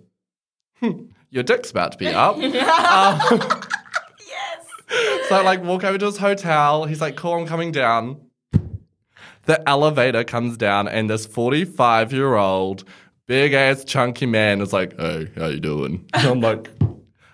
hmm, 0.79 1.05
your 1.29 1.43
dick's 1.43 1.71
about 1.71 1.93
to 1.93 1.97
be 1.97 2.07
up. 2.07 2.35
Um, 2.37 3.41
Yes. 4.27 5.27
so 5.29 5.35
I 5.35 5.41
like 5.43 5.63
walk 5.63 5.83
over 5.83 5.97
to 5.97 6.05
his 6.05 6.17
hotel. 6.17 6.85
He's 6.85 7.01
like, 7.01 7.15
cool, 7.15 7.33
I'm 7.33 7.47
coming 7.47 7.71
down. 7.71 8.19
The 9.45 9.67
elevator 9.67 10.23
comes 10.23 10.57
down, 10.57 10.87
and 10.87 11.09
this 11.09 11.25
45 11.25 12.13
year 12.13 12.35
old, 12.35 12.83
big 13.25 13.53
ass, 13.53 13.83
chunky 13.83 14.25
man 14.25 14.61
is 14.61 14.73
like, 14.73 14.99
hey, 14.99 15.29
how 15.35 15.47
you 15.47 15.59
doing? 15.59 16.05
And 16.13 16.27
I'm 16.27 16.41
like, 16.41 16.69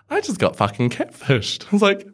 I 0.09 0.21
just 0.21 0.39
got 0.39 0.55
fucking 0.55 0.91
catfished. 0.91 1.65
I 1.65 1.69
was 1.71 1.81
like, 1.81 2.07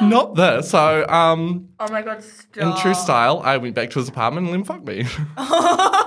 not 0.08 0.34
this. 0.34 0.70
So, 0.70 1.06
um, 1.08 1.68
Oh 1.80 1.90
my 1.90 2.02
god, 2.02 2.24
in 2.56 2.76
true 2.76 2.94
style, 2.94 3.40
I 3.44 3.56
went 3.56 3.74
back 3.74 3.90
to 3.90 3.98
his 3.98 4.08
apartment 4.08 4.48
and 4.48 4.52
let 4.52 4.60
him 4.60 4.64
fuck 4.64 4.84
me. 4.86 5.04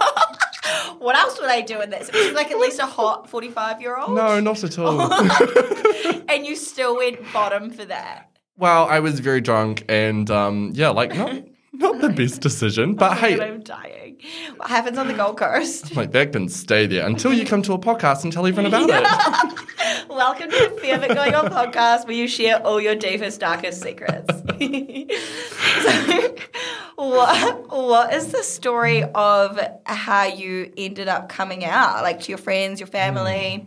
What 0.99 1.15
else 1.15 1.39
would 1.39 1.49
I 1.49 1.61
do 1.61 1.79
in 1.81 1.89
this? 1.89 2.09
It 2.09 2.15
was 2.15 2.33
like 2.33 2.51
at 2.51 2.59
least 2.59 2.77
a 2.79 2.85
hot 2.85 3.29
45 3.29 3.81
year 3.81 3.97
old. 3.97 4.15
no, 4.15 4.39
not 4.41 4.63
at 4.63 4.77
all. 4.77 5.09
And 6.29 6.45
you 6.45 6.55
still 6.55 6.97
went 6.97 7.19
bottom 7.33 7.71
for 7.71 7.85
that. 7.85 8.29
well, 8.57 8.85
I 8.85 8.99
was 8.99 9.19
very 9.19 9.41
drunk, 9.41 9.83
and 9.89 10.29
um, 10.29 10.71
yeah, 10.75 10.89
like, 10.89 11.15
not, 11.15 11.43
not 11.73 12.01
the 12.01 12.09
best 12.09 12.41
decision. 12.41 12.93
But 12.95 13.17
hey, 13.17 13.39
I'm 13.39 13.61
dying. 13.63 14.17
What 14.57 14.69
happens 14.69 14.97
on 14.99 15.07
the 15.07 15.15
Gold 15.15 15.37
Coast? 15.37 15.95
like, 15.95 16.11
that 16.11 16.33
can 16.33 16.49
stay 16.49 16.85
there 16.85 17.05
until 17.07 17.33
you 17.33 17.45
come 17.45 17.61
to 17.63 17.73
a 17.73 17.79
podcast 17.79 18.23
and 18.25 18.31
tell 18.33 18.45
everyone 18.45 18.71
about 18.71 18.89
it. 18.91 19.58
Welcome 20.19 20.51
to 20.51 20.69
the 20.75 20.81
Fair 20.81 20.99
Bit 20.99 21.15
Going 21.15 21.33
On 21.33 21.45
podcast 21.45 22.05
where 22.05 22.13
you 22.13 22.27
share 22.27 22.61
all 22.67 22.81
your 22.81 22.93
deepest, 22.93 23.39
darkest 23.39 23.81
secrets. 23.81 24.27
so, 25.81 26.35
what, 26.97 27.69
what 27.69 28.13
is 28.13 28.29
the 28.33 28.43
story 28.43 29.05
of 29.15 29.57
how 29.85 30.25
you 30.25 30.73
ended 30.75 31.07
up 31.07 31.29
coming 31.29 31.63
out? 31.63 32.03
Like 32.03 32.19
to 32.23 32.27
your 32.27 32.37
friends, 32.37 32.81
your 32.81 32.87
family? 32.87 33.65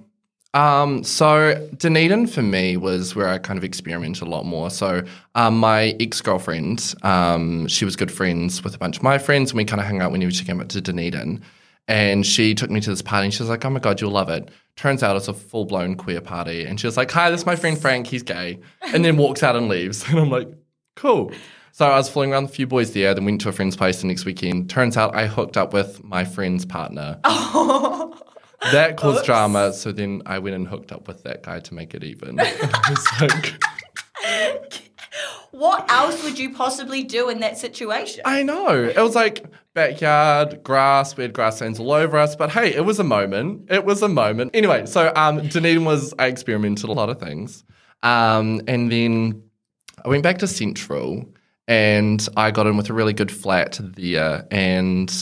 Um, 0.53 1.03
so 1.05 1.71
Dunedin 1.79 2.27
for 2.27 2.43
me 2.43 2.77
was 2.77 3.17
where 3.17 3.31
I 3.31 3.39
kind 3.39 3.57
of 3.57 3.65
experimented 3.65 4.23
a 4.23 4.31
lot 4.31 4.45
more. 4.45 4.69
So 4.69 5.05
um, 5.35 5.59
my 5.59 5.97
ex 6.01 6.21
girlfriend, 6.21 6.95
um, 7.01 7.67
she 7.67 7.87
was 7.87 7.97
good 7.97 8.13
friends 8.13 8.63
with 8.63 8.75
a 8.75 8.79
bunch 8.79 8.99
of 8.99 9.03
my 9.03 9.17
friends, 9.17 9.53
and 9.53 9.57
we 9.57 9.65
kind 9.65 9.81
of 9.81 9.87
hung 9.87 10.03
out 10.03 10.13
whenever 10.13 10.31
she 10.31 10.45
came 10.45 10.61
up 10.61 10.69
to 10.69 10.83
Dunedin. 10.83 11.43
And 11.89 12.25
she 12.25 12.55
took 12.55 12.71
me 12.71 12.81
to 12.81 12.91
this 12.91 13.03
party, 13.03 13.27
and 13.27 13.35
she 13.35 13.43
was 13.43 13.51
like, 13.51 13.65
"Oh 13.65 13.71
my 13.71 13.81
god, 13.81 14.01
you'll 14.01 14.13
love 14.13 14.29
it." 14.31 14.51
Turns 14.77 15.03
out 15.03 15.17
it's 15.17 15.29
a 15.29 15.35
full 15.35 15.65
blown 15.65 15.97
queer 15.97 16.21
party, 16.21 16.65
and 16.65 16.79
she 16.79 16.87
was 16.87 16.97
like, 16.97 17.11
"Hi, 17.11 17.31
this 17.31 17.41
is 17.41 17.47
my 17.47 17.57
friend 17.57 17.79
Frank. 17.79 18.07
He's 18.07 18.23
gay," 18.23 18.61
and 18.93 19.05
then 19.05 19.17
walks 19.17 19.43
out 19.43 19.57
and 19.57 19.69
leaves. 19.69 20.05
And 20.09 20.19
I'm 20.19 20.31
like, 20.31 20.49
"Cool." 20.97 21.33
So 21.73 21.87
I 21.87 21.97
was 21.97 22.09
fooling 22.09 22.33
around 22.33 22.45
with 22.45 22.53
a 22.53 22.55
few 22.55 22.67
boys 22.67 22.93
there, 22.93 23.15
then 23.15 23.25
went 23.25 23.41
to 23.41 23.49
a 23.49 23.53
friend's 23.53 23.77
place 23.77 24.03
the 24.03 24.07
next 24.07 24.27
weekend. 24.27 24.69
Turns 24.69 24.97
out 24.97 25.17
I 25.17 25.27
hooked 25.27 25.57
up 25.57 25.73
with 25.73 26.05
my 26.05 26.25
friend's 26.25 26.65
partner. 26.65 27.19
Oh. 28.65 28.71
That 28.71 28.97
caused 28.97 29.25
drama. 29.25 29.73
So 29.73 29.91
then 29.91 30.23
I 30.25 30.39
went 30.39 30.55
and 30.55 30.69
hooked 30.69 30.93
up 30.93 31.09
with 31.09 31.25
that 31.25 31.43
guy 31.43 31.59
to 31.59 31.75
make 31.75 31.95
it 31.95 32.05
even. 32.05 32.39
It's 32.41 33.21
like, 33.21 33.61
What 35.53 35.91
else 35.91 36.25
would 36.25 36.39
you 36.39 36.55
possibly 36.55 37.03
do 37.03 37.29
in 37.29 37.41
that 37.41 37.59
situation? 37.59 38.23
I 38.25 38.43
know. 38.43 38.85
It 38.85 38.97
was 38.97 39.15
like 39.15 39.45
backyard, 39.75 40.63
grass, 40.63 41.15
we 41.15 41.23
had 41.23 41.35
grass 41.35 41.57
stains 41.57 41.79
all 41.79 41.93
over 41.93 42.17
us. 42.17 42.35
But 42.35 42.51
hey, 42.51 42.75
it 42.75 42.87
was 42.87 42.99
a 42.99 43.05
moment. 43.05 43.71
It 43.71 43.85
was 43.85 44.01
a 44.01 44.09
moment. 44.09 44.53
Anyway, 44.55 44.87
so 44.87 45.13
um, 45.15 45.47
Dunedin 45.47 45.85
was, 45.85 46.15
I 46.19 46.27
experimented 46.27 46.89
a 46.89 46.93
lot 46.93 47.11
of 47.11 47.21
things. 47.21 47.65
Um, 48.03 48.63
and 48.67 48.91
then 48.91 49.43
I 50.03 50.09
went 50.09 50.23
back 50.23 50.39
to 50.39 50.47
Central 50.47 51.27
and 51.69 52.27
I 52.35 52.51
got 52.51 52.67
in 52.67 52.79
with 52.79 52.89
a 52.89 52.95
really 52.95 53.13
good 53.13 53.31
flat 53.31 53.79
there. 53.79 54.47
And 54.51 55.13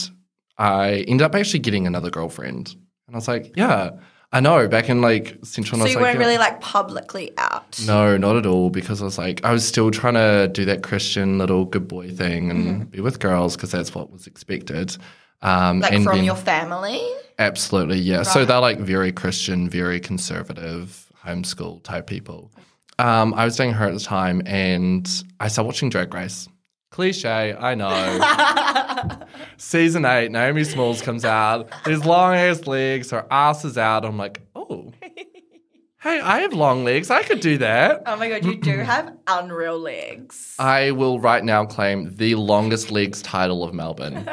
I 0.57 1.03
ended 1.09 1.23
up 1.23 1.35
actually 1.35 1.59
getting 1.59 1.87
another 1.87 2.09
girlfriend. 2.09 2.73
And 3.07 3.15
I 3.15 3.17
was 3.17 3.27
like, 3.27 3.53
yeah, 3.57 3.91
I 4.33 4.39
know. 4.39 4.67
Back 4.67 4.87
in 4.89 5.01
like 5.01 5.37
Central, 5.43 5.77
so 5.79 5.81
I 5.81 5.83
was 5.83 5.91
you 5.91 5.97
like, 5.97 6.03
weren't 6.03 6.19
yeah. 6.19 6.25
really 6.25 6.37
like 6.37 6.61
publicly 6.61 7.31
out. 7.37 7.79
No, 7.85 8.15
not 8.17 8.37
at 8.37 8.45
all. 8.45 8.69
Because 8.69 9.01
I 9.01 9.05
was 9.05 9.17
like, 9.17 9.43
I 9.43 9.51
was 9.51 9.67
still 9.67 9.91
trying 9.91 10.13
to 10.13 10.47
do 10.47 10.63
that 10.65 10.83
Christian 10.83 11.37
little 11.37 11.65
good 11.65 11.87
boy 11.87 12.09
thing 12.11 12.49
and 12.49 12.65
Mm-hmm. 12.65 12.83
be 12.85 13.01
with 13.01 13.19
girls 13.19 13.55
because 13.55 13.71
that's 13.71 13.93
what 13.93 14.11
was 14.11 14.27
expected. 14.27 14.95
Um, 15.41 15.79
Like 15.81 15.91
and 15.93 16.03
from 16.05 16.17
then- 16.17 16.25
your 16.25 16.35
family? 16.35 17.01
absolutely, 17.39 17.97
yeah. 17.99 18.23
So 18.23 18.45
they're 18.45 18.59
like 18.59 18.79
very 18.79 19.11
Christian, 19.11 19.69
very 19.69 19.99
conservative, 19.99 21.11
homeschool 21.25 21.83
type 21.83 22.07
people. 22.07 22.51
Um, 22.99 23.33
I 23.33 23.45
was 23.45 23.55
dating 23.57 23.73
her 23.73 23.87
at 23.87 23.93
the 23.93 23.99
time, 23.99 24.43
and 24.45 25.09
I 25.39 25.47
started 25.47 25.65
watching 25.67 25.89
Drag 25.89 26.13
Race. 26.13 26.47
Cliche, 26.91 27.55
I 27.57 27.73
know. 27.73 29.25
Season 29.57 30.03
eight, 30.03 30.29
Naomi 30.29 30.65
Smalls 30.65 31.01
comes 31.01 31.23
out. 31.23 31.69
These 31.85 32.05
long 32.05 32.35
ass 32.35 32.67
legs, 32.67 33.11
her 33.11 33.25
ass 33.31 33.63
is 33.63 33.77
out. 33.77 34.03
I'm 34.03 34.17
like, 34.17 34.41
oh, 34.57 34.91
hey, 35.01 36.19
I 36.19 36.41
have 36.41 36.51
long 36.51 36.83
legs. 36.83 37.09
I 37.09 37.23
could 37.23 37.39
do 37.39 37.57
that. 37.59 38.03
Oh 38.05 38.17
my 38.17 38.27
god, 38.27 38.43
you 38.43 38.57
do 38.57 38.79
have 38.79 39.15
unreal 39.25 39.79
legs. 39.79 40.53
I 40.59 40.91
will 40.91 41.17
right 41.17 41.45
now 41.45 41.65
claim 41.65 42.13
the 42.17 42.35
longest 42.35 42.91
legs 42.91 43.21
title 43.21 43.63
of 43.63 43.73
Melbourne. 43.73 44.25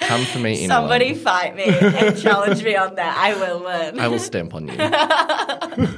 Come 0.00 0.24
for 0.24 0.38
me, 0.38 0.52
anyone. 0.52 0.68
Somebody 0.70 1.12
fight 1.12 1.56
me 1.56 1.64
and 1.64 2.18
challenge 2.18 2.64
me 2.64 2.74
on 2.74 2.94
that. 2.94 3.18
I 3.18 3.34
will 3.34 3.62
win. 3.62 4.00
I 4.00 4.08
will 4.08 4.18
stamp 4.18 4.54
on 4.54 4.68
you. 4.68 5.88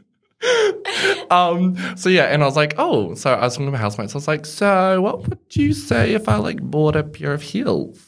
um. 1.31 1.77
So 1.95 2.09
yeah, 2.09 2.25
and 2.25 2.43
I 2.43 2.45
was 2.45 2.55
like, 2.55 2.75
oh. 2.77 3.13
So 3.15 3.33
I 3.33 3.41
was 3.41 3.53
talking 3.53 3.67
to 3.67 3.71
my 3.71 3.77
housemates. 3.77 4.15
I 4.15 4.17
was 4.17 4.27
like, 4.27 4.45
so 4.45 5.01
what 5.01 5.27
would 5.27 5.39
you 5.51 5.73
say 5.73 6.13
if 6.13 6.27
I 6.27 6.37
like 6.37 6.61
bought 6.61 6.95
a 6.95 7.03
pair 7.03 7.33
of 7.33 7.41
heels? 7.41 7.99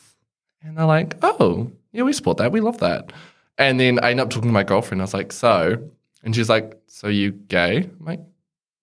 And 0.61 0.77
they're 0.77 0.85
like, 0.85 1.17
oh, 1.21 1.71
yeah, 1.91 2.03
we 2.03 2.13
support 2.13 2.37
that. 2.37 2.51
We 2.51 2.61
love 2.61 2.79
that. 2.79 3.11
And 3.57 3.79
then 3.79 3.99
I 3.99 4.11
end 4.11 4.19
up 4.19 4.29
talking 4.29 4.49
to 4.49 4.53
my 4.53 4.63
girlfriend. 4.63 5.01
I 5.01 5.03
was 5.03 5.13
like, 5.13 5.31
so, 5.31 5.89
and 6.23 6.35
she's 6.35 6.49
like, 6.49 6.79
so 6.87 7.07
you 7.07 7.31
gay? 7.31 7.89
I'm 7.99 8.05
like, 8.05 8.21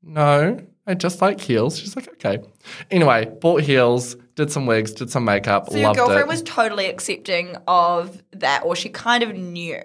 no, 0.02 0.60
I 0.86 0.94
just 0.94 1.20
like 1.20 1.40
heels. 1.40 1.78
She's 1.78 1.96
like, 1.96 2.08
okay. 2.08 2.40
Anyway, 2.90 3.26
bought 3.40 3.62
heels, 3.62 4.16
did 4.34 4.50
some 4.50 4.66
wigs, 4.66 4.92
did 4.92 5.10
some 5.10 5.24
makeup, 5.24 5.70
so 5.70 5.76
your 5.76 5.88
loved 5.88 5.98
girlfriend 5.98 6.22
it. 6.22 6.28
was 6.28 6.42
totally 6.42 6.86
accepting 6.86 7.56
of 7.66 8.22
that, 8.32 8.64
or 8.64 8.76
she 8.76 8.88
kind 8.88 9.22
of 9.22 9.34
knew. 9.34 9.82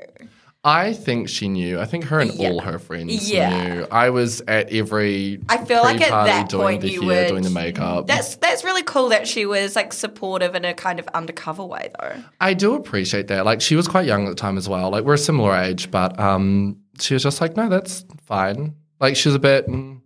I 0.67 0.93
think 0.93 1.29
she 1.29 1.47
knew. 1.47 1.79
I 1.79 1.85
think 1.85 2.05
her 2.05 2.19
and 2.19 2.33
Yeah. 2.33 2.49
all 2.49 2.59
her 2.61 2.79
friends 2.79 3.31
Yeah. 3.31 3.49
knew. 3.75 3.87
I 3.91 4.09
was 4.09 4.41
at 4.47 4.73
every 4.73 5.39
I 5.47 5.57
feel 5.63 5.83
like 5.83 6.01
at 6.01 6.09
that 6.09 6.49
doing 6.49 6.63
point 6.63 6.81
the 6.81 6.89
you 6.89 7.01
hair, 7.07 7.21
would. 7.25 7.27
doing 7.29 7.43
the 7.43 7.51
makeup. 7.51 8.07
That's 8.07 8.35
that's 8.37 8.63
really 8.63 8.81
cool 8.81 9.09
that 9.09 9.27
she 9.27 9.45
was 9.45 9.75
like 9.75 9.93
supportive 9.93 10.55
in 10.55 10.65
a 10.65 10.73
kind 10.73 10.97
of 10.99 11.07
undercover 11.13 11.63
way, 11.63 11.91
though. 12.01 12.15
I 12.41 12.55
do 12.55 12.73
appreciate 12.73 13.27
that. 13.27 13.45
Like 13.45 13.61
she 13.61 13.75
was 13.75 13.87
quite 13.87 14.07
young 14.07 14.25
at 14.25 14.29
the 14.29 14.35
time 14.35 14.57
as 14.57 14.67
well. 14.67 14.89
Like 14.89 15.03
we're 15.03 15.13
a 15.13 15.17
similar 15.19 15.55
age, 15.55 15.91
but 15.91 16.19
um, 16.19 16.77
she 16.99 17.13
was 17.13 17.21
just 17.21 17.39
like, 17.41 17.55
no, 17.55 17.69
that's 17.69 18.03
fine. 18.25 18.73
Like 18.99 19.15
she 19.15 19.27
was 19.29 19.35
a 19.35 19.39
bit, 19.39 19.67
mm, 19.67 19.99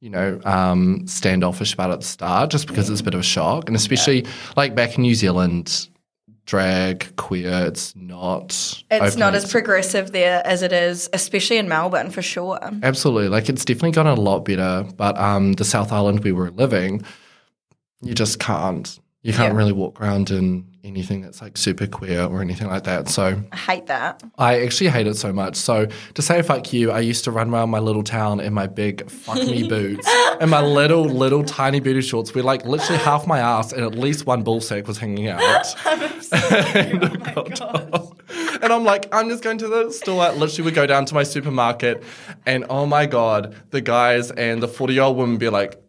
you 0.00 0.08
know, 0.08 0.40
um, 0.44 1.06
standoffish 1.06 1.74
about 1.74 1.90
it 1.90 1.94
at 1.94 2.00
the 2.00 2.06
start, 2.06 2.50
just 2.50 2.68
because 2.68 2.88
it's 2.88 3.00
a 3.02 3.04
bit 3.04 3.12
of 3.12 3.20
a 3.20 3.24
shock, 3.24 3.68
and 3.68 3.76
especially 3.76 4.24
like 4.56 4.74
back 4.74 4.96
in 4.96 5.02
New 5.02 5.14
Zealand, 5.14 5.88
drag 6.46 7.14
queer, 7.16 7.66
it's 7.66 7.94
not. 7.96 8.82
It's 8.90 9.16
not 9.16 9.34
as 9.34 9.50
progressive 9.50 10.12
there 10.12 10.40
as 10.46 10.62
it 10.62 10.72
is, 10.72 11.08
especially 11.12 11.58
in 11.58 11.68
Melbourne 11.68 12.10
for 12.10 12.22
sure. 12.22 12.58
Absolutely. 12.82 13.28
Like 13.28 13.48
it's 13.48 13.64
definitely 13.64 13.90
gotten 13.92 14.16
a 14.16 14.20
lot 14.20 14.44
better. 14.44 14.86
But 14.96 15.18
um, 15.18 15.52
the 15.54 15.64
South 15.64 15.92
Island 15.92 16.20
we 16.24 16.32
were 16.32 16.50
living, 16.50 17.02
you 18.00 18.14
just 18.14 18.38
can't. 18.38 18.98
You 19.22 19.32
can't 19.32 19.52
Yeah. 19.52 19.58
really 19.58 19.72
walk 19.72 20.00
around 20.00 20.30
in 20.30 20.64
anything 20.86 21.20
that's 21.20 21.42
like 21.42 21.56
super 21.56 21.86
queer 21.86 22.22
or 22.22 22.40
anything 22.40 22.68
like 22.68 22.84
that. 22.84 23.08
So 23.08 23.42
I 23.52 23.56
hate 23.56 23.86
that. 23.86 24.22
I 24.38 24.62
actually 24.62 24.90
hate 24.90 25.06
it 25.06 25.16
so 25.16 25.32
much. 25.32 25.56
So 25.56 25.86
to 26.14 26.22
say 26.22 26.42
fuck 26.42 26.72
you, 26.72 26.90
I 26.90 27.00
used 27.00 27.24
to 27.24 27.30
run 27.30 27.50
around 27.52 27.70
my 27.70 27.80
little 27.80 28.02
town 28.02 28.40
in 28.40 28.54
my 28.54 28.66
big 28.66 29.10
fuck 29.10 29.36
me 29.36 29.68
boots 29.68 30.08
and 30.40 30.50
my 30.50 30.62
little, 30.62 31.04
little 31.04 31.44
tiny 31.44 31.80
booty 31.80 32.00
shorts 32.00 32.34
where 32.34 32.44
like 32.44 32.64
literally 32.64 33.02
half 33.02 33.26
my 33.26 33.40
ass 33.40 33.72
and 33.72 33.82
at 33.82 33.94
least 33.94 34.26
one 34.26 34.42
ball 34.42 34.60
sack 34.60 34.86
was 34.86 34.98
hanging 34.98 35.28
out. 35.28 35.40
and, 36.32 37.04
oh 37.36 38.12
and 38.62 38.72
I'm 38.72 38.84
like, 38.84 39.12
I'm 39.14 39.28
just 39.28 39.42
going 39.42 39.58
to 39.58 39.68
the 39.68 39.90
store. 39.90 40.32
Literally, 40.32 40.64
would 40.64 40.74
go 40.74 40.86
down 40.86 41.04
to 41.06 41.14
my 41.14 41.22
supermarket, 41.22 42.02
and 42.44 42.64
oh 42.68 42.86
my 42.86 43.06
god, 43.06 43.54
the 43.70 43.80
guys 43.80 44.30
and 44.30 44.62
the 44.62 44.68
40 44.68 44.94
year 44.94 45.02
old 45.04 45.16
woman 45.16 45.36
be 45.36 45.48
like, 45.48 45.80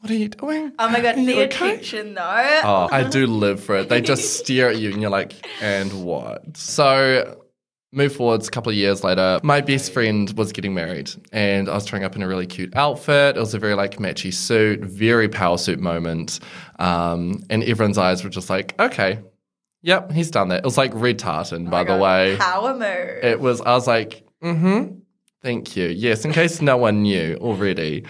"What 0.00 0.10
are 0.10 0.14
you 0.14 0.28
doing?" 0.28 0.72
Oh 0.78 0.88
my 0.88 1.00
god, 1.00 1.16
Are 1.16 1.20
you 1.20 1.26
the 1.26 1.42
okay?" 1.44 1.72
attention 1.72 2.14
though. 2.14 2.60
Oh, 2.64 2.88
I 2.90 3.04
do 3.04 3.26
live 3.26 3.62
for 3.62 3.76
it. 3.76 3.88
They 3.88 4.00
just 4.00 4.38
stare 4.38 4.68
at 4.70 4.78
you, 4.78 4.90
and 4.90 5.00
you're 5.00 5.10
like, 5.10 5.34
"And 5.60 6.04
what?" 6.04 6.56
So. 6.56 7.42
Move 7.90 8.14
forwards 8.14 8.48
a 8.48 8.50
couple 8.50 8.68
of 8.68 8.76
years 8.76 9.02
later, 9.02 9.40
my 9.42 9.62
best 9.62 9.94
friend 9.94 10.30
was 10.36 10.52
getting 10.52 10.74
married 10.74 11.10
and 11.32 11.70
I 11.70 11.74
was 11.74 11.86
throwing 11.86 12.04
up 12.04 12.14
in 12.14 12.22
a 12.22 12.28
really 12.28 12.46
cute 12.46 12.76
outfit. 12.76 13.34
It 13.34 13.40
was 13.40 13.54
a 13.54 13.58
very 13.58 13.72
like 13.72 13.96
matchy 13.96 14.30
suit, 14.30 14.80
very 14.80 15.26
power 15.26 15.56
suit 15.56 15.80
moment. 15.80 16.38
Um, 16.78 17.42
and 17.48 17.64
everyone's 17.64 17.96
eyes 17.96 18.22
were 18.22 18.28
just 18.28 18.50
like, 18.50 18.78
okay, 18.78 19.20
yep, 19.80 20.12
he's 20.12 20.30
done 20.30 20.48
that. 20.48 20.58
It 20.58 20.64
was 20.64 20.76
like 20.76 20.90
red 20.92 21.18
tartan, 21.18 21.70
by 21.70 21.82
the 21.84 21.96
way. 21.96 22.36
Power 22.36 22.74
move. 22.74 23.24
It 23.24 23.40
was, 23.40 23.62
I 23.62 23.72
was 23.72 23.86
like, 23.86 24.22
mm 24.42 24.60
hmm, 24.60 24.98
thank 25.42 25.74
you. 25.74 25.88
Yes, 25.88 26.26
in 26.26 26.32
case 26.32 26.60
no 26.60 26.76
one 26.76 27.00
knew 27.00 27.38
already. 27.40 28.04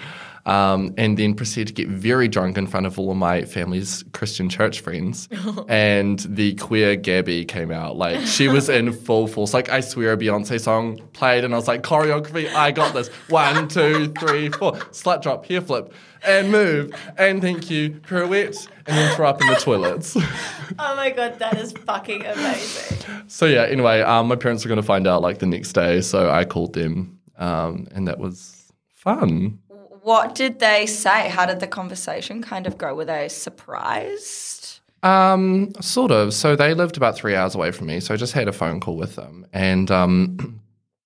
Um, 0.49 0.95
and 0.97 1.19
then 1.19 1.35
proceeded 1.35 1.69
to 1.69 1.73
get 1.75 1.89
very 1.89 2.27
drunk 2.27 2.57
in 2.57 2.67
front 2.67 2.87
of 2.87 2.99
all 2.99 3.11
of 3.11 3.17
my 3.17 3.43
family's 3.43 4.03
Christian 4.13 4.49
church 4.49 4.81
friends. 4.81 5.29
and 5.69 6.21
the 6.21 6.55
queer 6.55 6.97
Gabby 6.97 7.45
came 7.45 7.71
out. 7.71 7.97
Like, 7.97 8.27
she 8.27 8.49
was 8.49 8.69
in 8.69 8.93
full 9.05 9.27
force. 9.27 9.53
Like, 9.53 9.69
I 9.69 9.81
swear 9.81 10.13
a 10.13 10.17
Beyonce 10.17 10.61
song 10.61 11.01
played, 11.13 11.45
and 11.45 11.53
I 11.53 11.57
was 11.57 11.69
like, 11.69 11.83
choreography, 11.83 12.53
I 12.53 12.71
got 12.71 12.95
this. 12.95 13.09
One, 13.29 13.69
two, 13.69 14.13
three, 14.19 14.49
four. 14.49 14.73
Slut 14.73 15.23
drop, 15.23 15.47
hair 15.47 15.61
flip, 15.61 15.93
and 16.23 16.51
move, 16.51 16.93
and 17.17 17.41
thank 17.41 17.71
you, 17.71 17.91
pirouette, 17.91 18.69
and 18.87 18.97
then 18.97 19.15
throw 19.15 19.29
up 19.29 19.41
in 19.41 19.49
the 19.49 19.55
toilets. 19.55 20.17
oh 20.79 20.97
my 20.97 21.11
god, 21.11 21.39
that 21.39 21.59
is 21.59 21.73
fucking 21.73 22.25
amazing. 22.25 22.99
So 23.29 23.47
yeah, 23.47 23.65
anyway, 23.65 24.01
um, 24.01 24.29
my 24.29 24.37
parents 24.37 24.65
were 24.65 24.69
going 24.69 24.81
to 24.81 24.87
find 24.87 25.07
out 25.07 25.23
like 25.23 25.39
the 25.39 25.47
next 25.47 25.73
day, 25.73 26.01
so 26.01 26.31
I 26.31 26.45
called 26.45 26.73
them, 26.73 27.19
um, 27.37 27.87
and 27.93 28.09
that 28.09 28.19
was 28.19 28.73
fun. 28.95 29.59
What 30.09 30.35
did 30.35 30.59
they 30.59 30.87
say? 30.87 31.29
How 31.29 31.45
did 31.45 31.61
the 31.61 31.67
conversation 31.67 32.41
kind 32.41 32.67
of 32.67 32.79
go? 32.79 32.95
Were 32.95 33.05
they 33.05 33.29
surprised? 33.29 34.81
Um, 35.03 35.75
sort 35.83 36.11
of. 36.11 36.33
So 36.33 36.57
they 36.57 36.73
lived 36.73 36.97
about 36.97 37.15
three 37.15 37.35
hours 37.35 37.55
away 37.55 37.73
from 37.73 37.89
me, 37.89 38.01
so 38.01 38.15
I 38.15 38.17
just 38.17 38.33
had 38.33 38.49
a 38.49 38.53
phone 38.55 38.81
call 38.81 38.97
with 38.97 39.17
them, 39.17 39.47
and 39.53 39.91
um, 39.91 40.63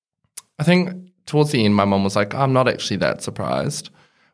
I 0.61 0.63
think 0.63 1.11
towards 1.27 1.51
the 1.51 1.65
end, 1.65 1.75
my 1.75 1.85
mom 1.85 2.05
was 2.05 2.15
like, 2.15 2.33
"I'm 2.33 2.53
not 2.53 2.69
actually 2.69 2.99
that 2.99 3.23
surprised," 3.23 3.91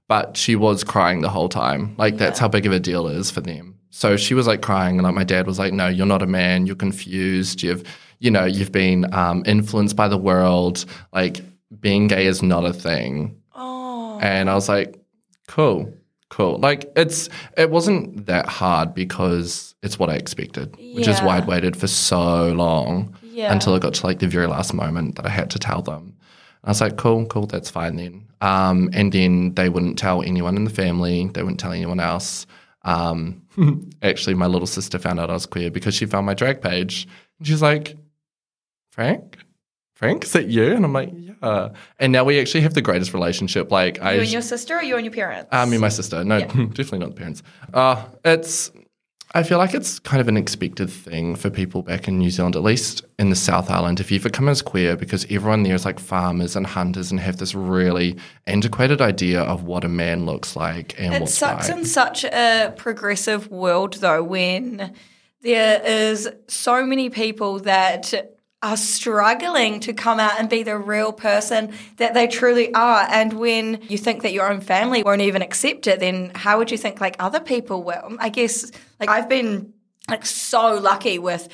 but 0.07 0.37
she 0.37 0.55
was 0.55 0.85
crying 0.85 1.23
the 1.23 1.31
whole 1.31 1.49
time. 1.49 1.95
Like 1.97 2.19
that's 2.19 2.39
how 2.39 2.49
big 2.49 2.67
of 2.67 2.73
a 2.73 2.79
deal 2.79 3.09
it 3.09 3.17
is 3.17 3.31
for 3.31 3.41
them. 3.41 3.75
So 3.89 4.19
she 4.19 4.35
was 4.35 4.47
like 4.47 4.61
crying, 4.61 4.99
and 4.99 5.05
like 5.05 5.15
my 5.15 5.25
dad 5.25 5.47
was 5.47 5.59
like, 5.59 5.73
"No, 5.73 5.89
you're 5.89 6.05
not 6.05 6.21
a 6.21 6.27
man. 6.27 6.67
You're 6.67 6.77
confused. 6.77 7.63
You've, 7.63 7.85
you 8.19 8.31
know, 8.31 8.45
you've 8.45 8.73
been 8.73 9.11
um, 9.15 9.45
influenced 9.47 9.97
by 9.97 10.09
the 10.09 10.19
world. 10.19 10.85
Like 11.15 11.41
being 11.81 12.07
gay 12.07 12.27
is 12.27 12.43
not 12.43 12.67
a 12.67 12.75
thing." 12.75 13.35
And 14.21 14.51
I 14.51 14.55
was 14.55 14.69
like, 14.69 15.01
cool, 15.47 15.93
cool. 16.31 16.59
Like 16.59 16.91
it's 16.97 17.29
it 17.57 17.71
wasn't 17.71 18.27
that 18.27 18.47
hard 18.47 18.95
because 18.95 19.75
it's 19.83 19.99
what 19.99 20.11
I 20.11 20.15
expected, 20.17 20.77
which 20.95 21.09
is 21.09 21.21
why 21.21 21.37
I'd 21.39 21.47
waited 21.47 21.77
for 21.77 21.87
so 21.87 22.53
long 22.53 23.15
Yeah. 23.23 23.53
until 23.53 23.75
it 23.77 23.83
got 23.83 23.95
to 23.95 24.07
like 24.07 24.19
the 24.19 24.27
very 24.29 24.47
last 24.47 24.75
moment 24.75 25.17
that 25.17 25.27
I 25.27 25.31
had 25.31 25.51
to 25.51 25.59
tell 25.59 25.83
them. 25.83 26.15
I 26.65 26.71
was 26.71 26.81
like, 26.81 26.97
cool, 26.97 27.25
cool, 27.27 27.47
that's 27.47 27.71
fine 27.71 27.97
then. 27.97 28.27
Um, 28.41 28.91
and 28.93 29.13
then 29.13 29.55
they 29.55 29.69
wouldn't 29.69 29.99
tell 29.99 30.23
anyone 30.23 30.57
in 30.57 30.65
the 30.65 30.71
family. 30.71 31.29
They 31.33 31.43
wouldn't 31.43 31.61
tell 31.61 31.73
anyone 31.73 32.01
else. 32.01 32.47
Um, 32.83 33.43
actually, 34.03 34.35
my 34.35 34.47
little 34.47 34.67
sister 34.67 34.99
found 34.99 35.21
out 35.21 35.31
I 35.31 35.35
was 35.35 35.47
queer 35.47 35.71
because 35.71 35.95
she 35.95 36.05
found 36.07 36.27
my 36.27 36.35
drag 36.35 36.61
page. 36.61 37.07
And 37.39 37.47
she's 37.47 37.63
like, 37.63 37.97
Frank? 38.91 39.39
Frank, 39.99 40.23
is 40.23 40.33
that 40.33 40.47
you? 40.47 40.75
And 40.75 40.85
I'm 40.85 40.93
like, 40.93 41.11
yeah. 41.12 41.71
And 41.99 42.12
now 42.12 42.23
we 42.23 42.38
actually 42.38 42.61
have 42.61 42.75
the 42.75 42.81
greatest 42.81 43.12
relationship. 43.12 43.73
Like 43.73 44.00
I 44.00 44.12
You 44.12 44.21
and 44.21 44.31
your 44.33 44.43
sister 44.43 44.76
or 44.76 44.83
you 44.83 44.95
and 44.95 45.05
your 45.05 45.12
parents? 45.12 45.49
I 45.50 45.64
mean, 45.64 45.81
my 45.81 45.88
sister. 45.88 46.23
No, 46.23 46.38
definitely 46.47 47.00
not 47.00 47.09
the 47.11 47.17
parents. 47.17 47.43
Uh, 47.75 48.05
it's. 48.25 48.71
I 49.35 49.43
feel 49.43 49.59
like 49.59 49.75
it's 49.75 49.99
kind 49.99 50.21
of 50.21 50.28
an 50.28 50.37
expected 50.37 50.88
thing 50.88 51.35
for 51.35 51.50
people 51.50 51.83
back 51.83 52.07
in 52.07 52.17
New 52.17 52.31
Zealand, 52.31 52.55
at 52.55 52.62
least 52.62 53.05
in 53.19 53.28
the 53.28 53.37
South 53.37 53.71
Island, 53.71 53.99
if 53.99 54.11
you 54.12 54.19
ever 54.21 54.31
come 54.31 54.49
as 54.49 54.62
queer, 54.62 54.97
because 54.97 55.26
everyone 55.28 55.64
there 55.64 55.75
is 55.75 55.85
like 55.85 55.99
farmers 55.99 56.55
and 56.55 56.64
hunters 56.64 57.11
and 57.11 57.19
have 57.19 57.37
this 57.38 57.55
really 57.55 58.17
antiquated 58.47 59.00
idea 59.02 59.43
of 59.43 59.64
what 59.64 59.83
a 59.85 59.88
man 59.88 60.25
looks 60.26 60.55
like 60.57 60.95
and 60.99 61.12
It 61.12 61.21
what's 61.23 61.35
sucks 61.35 61.69
like. 61.69 61.76
in 61.78 61.85
such 61.85 62.25
a 62.25 62.73
progressive 62.76 63.50
world, 63.50 63.95
though, 63.95 64.23
when 64.23 64.95
there 65.43 65.83
is 65.85 66.31
so 66.47 66.87
many 66.87 67.11
people 67.11 67.59
that 67.61 68.38
are 68.62 68.77
struggling 68.77 69.79
to 69.81 69.93
come 69.93 70.19
out 70.19 70.38
and 70.38 70.49
be 70.49 70.65
the 70.65 70.77
real 70.77 71.12
person 71.12 71.73
that 71.99 72.15
they 72.15 72.27
truly 72.27 72.75
are. 72.75 73.07
And 73.09 73.35
when 73.35 73.83
you 73.88 73.97
think 73.97 74.23
that 74.23 74.33
your 74.33 74.50
own 74.50 74.61
family 74.61 75.03
won't 75.05 75.21
even 75.21 75.43
accept 75.43 75.87
it, 75.87 76.00
then 76.00 76.33
how 76.35 76.59
would 76.59 76.71
you 76.71 76.79
think 76.79 77.00
like 77.00 77.17
other 77.21 77.41
people 77.41 77.85
will? 77.85 78.17
I 78.19 78.31
guess 78.31 78.71
like 78.99 79.09
I've 79.09 79.29
been 79.29 79.73
like 80.09 80.27
so 80.27 80.75
lucky 80.75 81.19
with 81.19 81.49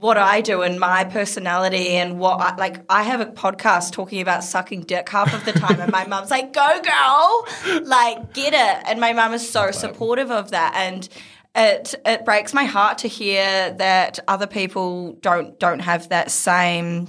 what 0.00 0.16
I 0.16 0.42
do 0.42 0.62
and 0.62 0.78
my 0.78 1.04
personality 1.04 1.88
and 1.90 2.20
what 2.20 2.40
I, 2.40 2.54
like 2.56 2.84
I 2.88 3.02
have 3.02 3.20
a 3.20 3.26
podcast 3.26 3.92
talking 3.92 4.20
about 4.20 4.44
sucking 4.44 4.82
dick 4.82 5.08
half 5.08 5.34
of 5.34 5.44
the 5.44 5.52
time 5.52 5.80
and 5.80 5.90
my 5.90 6.06
mum's 6.08 6.30
like 6.30 6.52
go 6.52 6.80
girl 6.82 7.82
like 7.84 8.32
get 8.32 8.54
it 8.54 8.88
and 8.88 9.00
my 9.00 9.12
mum 9.12 9.32
is 9.34 9.48
so 9.48 9.72
supportive 9.72 10.30
of 10.30 10.52
that 10.52 10.74
and 10.76 11.08
it 11.54 11.94
it 12.04 12.24
breaks 12.24 12.54
my 12.54 12.64
heart 12.64 12.98
to 12.98 13.08
hear 13.08 13.72
that 13.72 14.18
other 14.28 14.46
people 14.46 15.14
don't 15.20 15.58
don't 15.58 15.80
have 15.80 16.08
that 16.08 16.30
same 16.30 17.08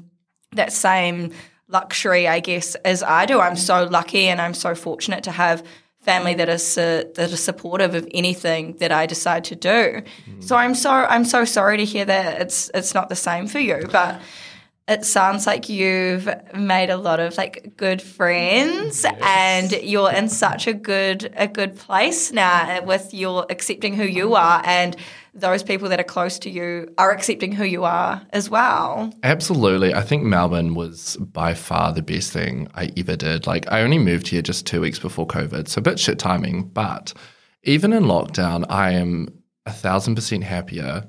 that 0.53 0.73
same 0.73 1.31
luxury 1.67 2.27
I 2.27 2.39
guess 2.39 2.75
as 2.75 3.03
I 3.03 3.25
do 3.25 3.39
I'm 3.39 3.55
so 3.55 3.83
lucky 3.83 4.27
and 4.27 4.41
I'm 4.41 4.53
so 4.53 4.73
fortunate 4.75 5.23
to 5.25 5.31
have 5.31 5.63
family 6.01 6.33
that 6.33 6.49
is 6.49 6.77
uh, 6.77 7.03
that 7.15 7.31
are 7.31 7.37
supportive 7.37 7.93
of 7.95 8.07
anything 8.13 8.75
that 8.77 8.91
I 8.91 9.05
decide 9.05 9.43
to 9.45 9.55
do. 9.55 10.01
So 10.39 10.55
I'm 10.55 10.75
so 10.75 10.89
I'm 10.91 11.25
so 11.25 11.45
sorry 11.45 11.77
to 11.77 11.85
hear 11.85 12.05
that 12.05 12.41
it's 12.41 12.71
it's 12.73 12.93
not 12.93 13.09
the 13.09 13.15
same 13.15 13.47
for 13.47 13.59
you, 13.59 13.87
but 13.91 14.21
it 14.89 15.05
sounds 15.05 15.45
like 15.45 15.69
you've 15.69 16.27
made 16.55 16.89
a 16.89 16.97
lot 16.97 17.19
of 17.19 17.37
like 17.37 17.73
good 17.77 18.01
friends 18.01 19.05
and 19.21 19.71
you're 19.83 20.11
in 20.11 20.27
such 20.27 20.65
a 20.65 20.73
good 20.73 21.31
a 21.37 21.47
good 21.47 21.77
place 21.77 22.31
now 22.31 22.77
uh, 22.77 22.83
with 22.83 23.13
your 23.13 23.45
accepting 23.49 23.93
who 23.93 24.03
you 24.03 24.33
are 24.33 24.61
and 24.65 24.97
those 25.35 25.61
people 25.61 25.89
that 25.89 25.99
are 25.99 26.03
close 26.03 26.39
to 26.39 26.49
you 26.49 26.91
are 26.97 27.11
accepting 27.11 27.51
who 27.51 27.63
you 27.63 27.83
are 27.83 28.25
as 28.31 28.49
well. 28.49 29.13
Absolutely. 29.21 29.93
I 29.93 30.01
think 30.01 30.23
Melbourne 30.23 30.73
was 30.73 31.17
by 31.17 31.53
far 31.53 31.93
the 31.93 32.01
best 32.01 32.33
thing 32.33 32.67
I 32.73 32.91
ever 32.97 33.15
did. 33.15 33.45
Like, 33.45 33.71
I 33.71 33.83
only 33.83 33.99
moved 33.99 34.27
here 34.27 34.41
just 34.41 34.65
two 34.65 34.81
weeks 34.81 34.97
before 34.97 35.27
COVID, 35.27 35.67
so 35.67 35.79
a 35.79 35.81
bit 35.83 35.99
shit 35.99 36.17
timing. 36.17 36.63
But 36.63 37.13
even 37.63 37.93
in 37.93 38.03
lockdown, 38.05 38.65
I 38.69 38.91
am 38.93 39.29
a 39.67 39.71
thousand 39.71 40.15
percent 40.15 40.43
happier. 40.43 41.07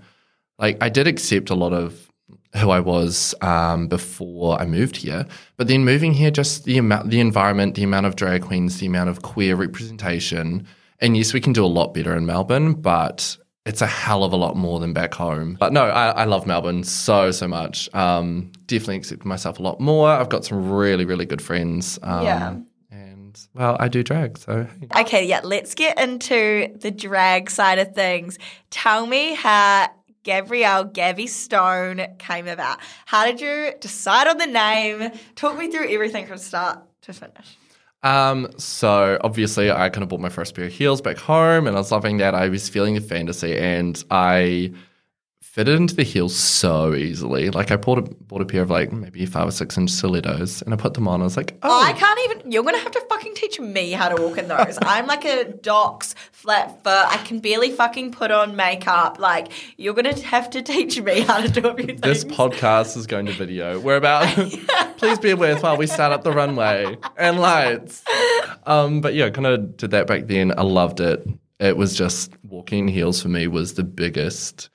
Like, 0.58 0.76
I 0.82 0.90
did 0.90 1.06
accept 1.06 1.48
a 1.48 1.54
lot 1.54 1.72
of 1.72 2.09
who 2.56 2.70
I 2.70 2.80
was 2.80 3.34
um, 3.42 3.86
before 3.86 4.60
I 4.60 4.66
moved 4.66 4.96
here, 4.96 5.26
but 5.56 5.68
then 5.68 5.84
moving 5.84 6.12
here, 6.12 6.30
just 6.30 6.64
the 6.64 6.78
amount, 6.78 7.10
the 7.10 7.20
environment, 7.20 7.76
the 7.76 7.84
amount 7.84 8.06
of 8.06 8.16
drag 8.16 8.42
queens, 8.42 8.78
the 8.78 8.86
amount 8.86 9.08
of 9.08 9.22
queer 9.22 9.54
representation. 9.56 10.66
And 10.98 11.16
yes, 11.16 11.32
we 11.32 11.40
can 11.40 11.52
do 11.52 11.64
a 11.64 11.68
lot 11.68 11.94
better 11.94 12.14
in 12.16 12.26
Melbourne, 12.26 12.74
but 12.74 13.36
it's 13.66 13.82
a 13.82 13.86
hell 13.86 14.24
of 14.24 14.32
a 14.32 14.36
lot 14.36 14.56
more 14.56 14.80
than 14.80 14.92
back 14.92 15.14
home. 15.14 15.56
But 15.60 15.72
no, 15.72 15.84
I, 15.84 16.10
I 16.10 16.24
love 16.24 16.46
Melbourne 16.46 16.82
so, 16.82 17.30
so 17.30 17.46
much. 17.46 17.88
Um, 17.94 18.50
definitely 18.66 18.96
accept 18.96 19.24
myself 19.24 19.60
a 19.60 19.62
lot 19.62 19.80
more. 19.80 20.08
I've 20.08 20.28
got 20.28 20.44
some 20.44 20.70
really, 20.70 21.04
really 21.04 21.26
good 21.26 21.42
friends. 21.42 21.98
Um, 22.02 22.24
Yeah. 22.24 22.56
And, 22.90 23.40
well, 23.54 23.76
I 23.78 23.86
do 23.86 24.02
drag, 24.02 24.38
so. 24.38 24.66
Okay, 24.98 25.24
yeah, 25.24 25.40
let's 25.44 25.76
get 25.76 26.00
into 26.00 26.76
the 26.80 26.90
drag 26.90 27.48
side 27.48 27.78
of 27.78 27.94
things. 27.94 28.38
Tell 28.70 29.06
me 29.06 29.34
how 29.34 29.88
Gabrielle 30.22 30.84
Gabby 30.84 31.26
Stone 31.26 32.06
came 32.18 32.46
about. 32.46 32.78
How 33.06 33.24
did 33.24 33.40
you 33.40 33.72
decide 33.80 34.28
on 34.28 34.38
the 34.38 34.46
name? 34.46 35.10
Talk 35.34 35.56
me 35.56 35.70
through 35.70 35.88
everything 35.90 36.26
from 36.26 36.38
start 36.38 36.80
to 37.02 37.12
finish. 37.12 37.56
Um, 38.02 38.48
so 38.56 39.18
obviously 39.22 39.70
I 39.70 39.90
kind 39.90 40.02
of 40.02 40.08
bought 40.08 40.20
my 40.20 40.30
first 40.30 40.54
pair 40.54 40.64
of 40.64 40.72
heels 40.72 41.02
back 41.02 41.18
home 41.18 41.66
and 41.66 41.76
I 41.76 41.80
was 41.80 41.92
loving 41.92 42.16
that. 42.18 42.34
I 42.34 42.48
was 42.48 42.68
feeling 42.68 42.94
the 42.94 43.00
fantasy 43.00 43.58
and 43.58 44.02
I 44.10 44.72
fitted 45.50 45.74
into 45.74 45.96
the 45.96 46.04
heels 46.04 46.36
so 46.36 46.94
easily. 46.94 47.50
Like 47.50 47.72
I 47.72 47.76
bought 47.76 47.98
a 47.98 48.02
bought 48.02 48.40
a 48.40 48.44
pair 48.44 48.62
of 48.62 48.70
like 48.70 48.92
maybe 48.92 49.26
five 49.26 49.48
or 49.48 49.50
six 49.50 49.76
inch 49.76 49.90
stilettos 49.90 50.62
and 50.62 50.72
I 50.72 50.76
put 50.76 50.94
them 50.94 51.08
on. 51.08 51.20
I 51.22 51.24
was 51.24 51.36
like, 51.36 51.58
oh 51.64 51.82
I 51.82 51.92
can't 51.92 52.20
even, 52.26 52.52
you're 52.52 52.62
going 52.62 52.76
to 52.76 52.80
have 52.80 52.92
to 52.92 53.00
fucking 53.08 53.34
teach 53.34 53.58
me 53.58 53.90
how 53.90 54.08
to 54.08 54.22
walk 54.22 54.38
in 54.38 54.46
those. 54.46 54.78
I'm 54.82 55.08
like 55.08 55.24
a 55.24 55.44
dox, 55.44 56.14
flat 56.30 56.84
foot. 56.84 57.06
I 57.08 57.16
can 57.24 57.40
barely 57.40 57.72
fucking 57.72 58.12
put 58.12 58.30
on 58.30 58.54
makeup. 58.54 59.18
Like, 59.18 59.48
you're 59.76 59.94
going 59.94 60.14
to 60.14 60.24
have 60.24 60.50
to 60.50 60.62
teach 60.62 61.00
me 61.00 61.22
how 61.22 61.40
to 61.40 61.48
do 61.48 61.66
a 61.66 61.74
few 61.74 61.86
things. 61.86 62.00
this 62.00 62.24
podcast 62.24 62.96
is 62.96 63.08
going 63.08 63.26
to 63.26 63.32
video. 63.32 63.80
We're 63.80 63.96
about 63.96 64.28
please 64.98 65.18
be 65.18 65.34
with 65.34 65.64
while 65.64 65.76
we 65.76 65.88
start 65.88 66.12
up 66.12 66.22
the 66.22 66.32
runway 66.32 66.96
and 67.16 67.40
lights. 67.40 68.04
Um, 68.66 69.00
but 69.00 69.14
yeah, 69.14 69.30
kind 69.30 69.46
of 69.46 69.76
did 69.76 69.90
that 69.90 70.06
back 70.06 70.28
then. 70.28 70.56
I 70.56 70.62
loved 70.62 71.00
it. 71.00 71.26
It 71.58 71.76
was 71.76 71.96
just 71.96 72.32
walking 72.44 72.86
in 72.86 72.88
heels 72.88 73.20
for 73.20 73.28
me 73.28 73.48
was 73.48 73.74
the 73.74 73.82
biggest 73.82 74.70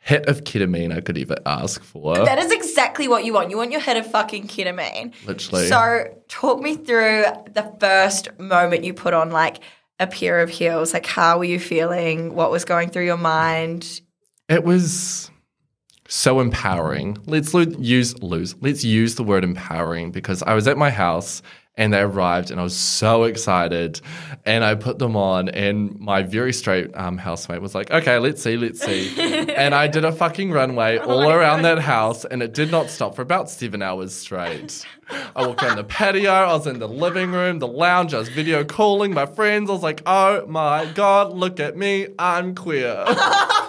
hit 0.00 0.26
of 0.26 0.44
ketamine 0.44 0.96
I 0.96 1.00
could 1.00 1.16
ever 1.18 1.36
ask 1.46 1.82
for. 1.82 2.16
That 2.16 2.38
is 2.38 2.50
exactly 2.50 3.06
what 3.06 3.24
you 3.24 3.34
want. 3.34 3.50
You 3.50 3.58
want 3.58 3.70
your 3.70 3.80
head 3.80 3.96
of 3.96 4.10
fucking 4.10 4.48
ketamine. 4.48 5.14
Literally. 5.26 5.68
So, 5.68 6.18
talk 6.28 6.60
me 6.60 6.76
through 6.76 7.24
the 7.52 7.72
first 7.78 8.38
moment 8.38 8.84
you 8.84 8.94
put 8.94 9.14
on 9.14 9.30
like 9.30 9.60
a 9.98 10.06
pair 10.06 10.40
of 10.40 10.50
heels. 10.50 10.92
Like, 10.94 11.06
how 11.06 11.38
were 11.38 11.44
you 11.44 11.60
feeling? 11.60 12.34
What 12.34 12.50
was 12.50 12.64
going 12.64 12.88
through 12.88 13.04
your 13.04 13.18
mind? 13.18 14.00
It 14.48 14.64
was 14.64 15.30
so 16.08 16.40
empowering. 16.40 17.18
Let's 17.26 17.54
lo- 17.54 17.66
use 17.78 18.20
lose. 18.22 18.56
Let's 18.60 18.82
use 18.82 19.14
the 19.14 19.22
word 19.22 19.44
empowering 19.44 20.10
because 20.10 20.42
I 20.42 20.54
was 20.54 20.66
at 20.66 20.76
my 20.76 20.90
house 20.90 21.42
and 21.80 21.94
they 21.94 22.00
arrived 22.00 22.50
and 22.50 22.60
I 22.60 22.62
was 22.62 22.76
so 22.76 23.24
excited 23.24 24.02
and 24.44 24.62
I 24.62 24.74
put 24.74 24.98
them 24.98 25.16
on 25.16 25.48
and 25.48 25.98
my 25.98 26.22
very 26.22 26.52
straight 26.52 26.94
um, 26.94 27.16
housemate 27.16 27.62
was 27.62 27.74
like, 27.74 27.90
"Okay, 27.90 28.18
let's 28.18 28.42
see, 28.42 28.58
let's 28.58 28.84
see." 28.84 29.18
and 29.18 29.74
I 29.74 29.86
did 29.86 30.04
a 30.04 30.12
fucking 30.12 30.52
runway 30.52 30.98
all 30.98 31.30
around 31.30 31.62
that 31.62 31.78
house 31.78 32.26
and 32.26 32.42
it 32.42 32.52
did 32.52 32.70
not 32.70 32.90
stop 32.90 33.16
for 33.16 33.22
about 33.22 33.48
7 33.48 33.80
hours 33.80 34.14
straight. 34.14 34.84
I 35.34 35.46
walked 35.46 35.62
around 35.62 35.76
the 35.76 35.84
patio, 35.84 36.30
I 36.30 36.52
was 36.52 36.66
in 36.66 36.80
the 36.80 36.86
living 36.86 37.32
room, 37.32 37.60
the 37.60 37.66
lounge, 37.66 38.12
I 38.12 38.18
was 38.18 38.28
video 38.28 38.62
calling 38.62 39.14
my 39.14 39.24
friends. 39.24 39.70
I 39.70 39.72
was 39.72 39.82
like, 39.82 40.02
"Oh 40.04 40.44
my 40.46 40.84
god, 40.84 41.32
look 41.32 41.60
at 41.60 41.78
me. 41.78 42.08
I'm 42.18 42.54
queer." 42.54 43.06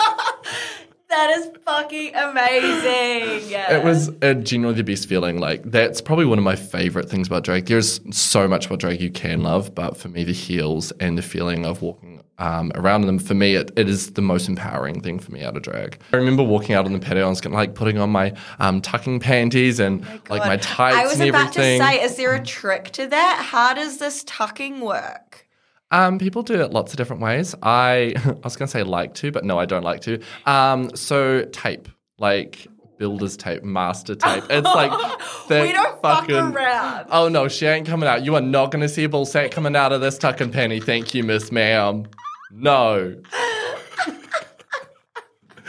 That 1.11 1.29
is 1.31 1.51
fucking 1.65 2.15
amazing. 2.15 3.51
It 3.51 3.83
was 3.83 4.09
a 4.21 4.33
genuinely 4.33 4.81
the 4.81 4.91
best 4.91 5.09
feeling. 5.09 5.39
Like 5.39 5.63
that's 5.63 5.99
probably 6.01 6.25
one 6.25 6.37
of 6.37 6.43
my 6.43 6.55
favorite 6.55 7.09
things 7.09 7.27
about 7.27 7.43
drag. 7.43 7.65
There's 7.65 7.99
so 8.15 8.47
much 8.47 8.65
about 8.65 8.79
drag 8.79 9.01
you 9.01 9.11
can 9.11 9.43
love, 9.43 9.75
but 9.75 9.97
for 9.97 10.07
me, 10.07 10.23
the 10.23 10.31
heels 10.31 10.91
and 10.99 11.17
the 11.17 11.21
feeling 11.21 11.65
of 11.65 11.81
walking 11.81 12.21
um, 12.37 12.71
around 12.75 13.01
in 13.01 13.07
them, 13.07 13.19
for 13.19 13.33
me, 13.33 13.55
it, 13.55 13.71
it 13.75 13.89
is 13.89 14.13
the 14.13 14.21
most 14.21 14.47
empowering 14.47 15.01
thing 15.01 15.19
for 15.19 15.31
me 15.31 15.43
out 15.43 15.55
of 15.55 15.63
drag. 15.63 15.99
I 16.13 16.15
remember 16.15 16.43
walking 16.43 16.75
out 16.75 16.85
on 16.85 16.93
the 16.93 16.99
patio, 16.99 17.23
and 17.23 17.29
was 17.29 17.41
kind 17.41 17.53
of 17.53 17.59
like 17.59 17.75
putting 17.75 17.97
on 17.97 18.09
my 18.09 18.33
um, 18.59 18.81
tucking 18.81 19.19
panties 19.19 19.79
and 19.79 20.01
like 20.29 20.45
my 20.45 20.57
tights 20.57 20.95
I 20.95 21.03
was 21.03 21.19
about 21.19 21.49
everything. 21.49 21.79
to 21.79 21.85
say, 21.85 22.03
is 22.03 22.15
there 22.15 22.33
a 22.33 22.43
trick 22.43 22.91
to 22.91 23.07
that? 23.07 23.45
How 23.49 23.73
does 23.73 23.97
this 23.97 24.23
tucking 24.25 24.79
work? 24.79 25.45
Um, 25.91 26.17
people 26.17 26.41
do 26.41 26.61
it 26.61 26.71
lots 26.71 26.93
of 26.93 26.97
different 26.97 27.21
ways. 27.21 27.53
I 27.61 28.13
I 28.25 28.35
was 28.43 28.55
gonna 28.55 28.69
say 28.69 28.83
like 28.83 29.13
to, 29.15 29.31
but 29.31 29.43
no, 29.43 29.59
I 29.59 29.65
don't 29.65 29.83
like 29.83 30.01
to. 30.01 30.21
Um, 30.45 30.95
so 30.95 31.45
tape, 31.45 31.87
like 32.17 32.67
builder's 32.97 33.35
tape, 33.35 33.63
master 33.63 34.15
tape. 34.15 34.43
It's 34.49 34.65
like 34.65 34.91
We 35.49 35.71
don't 35.73 36.01
fuck 36.01 36.29
around. 36.29 37.07
Oh 37.09 37.27
no, 37.27 37.47
she 37.47 37.65
ain't 37.65 37.87
coming 37.87 38.07
out. 38.07 38.23
You 38.23 38.35
are 38.35 38.41
not 38.41 38.71
gonna 38.71 38.89
see 38.89 39.03
a 39.03 39.09
ball 39.09 39.25
sack 39.25 39.51
coming 39.51 39.75
out 39.75 39.91
of 39.91 40.01
this 40.01 40.17
tucking 40.17 40.51
penny. 40.51 40.79
Thank 40.79 41.13
you, 41.13 41.23
Miss 41.23 41.51
Ma'am. 41.51 42.07
No. 42.51 43.21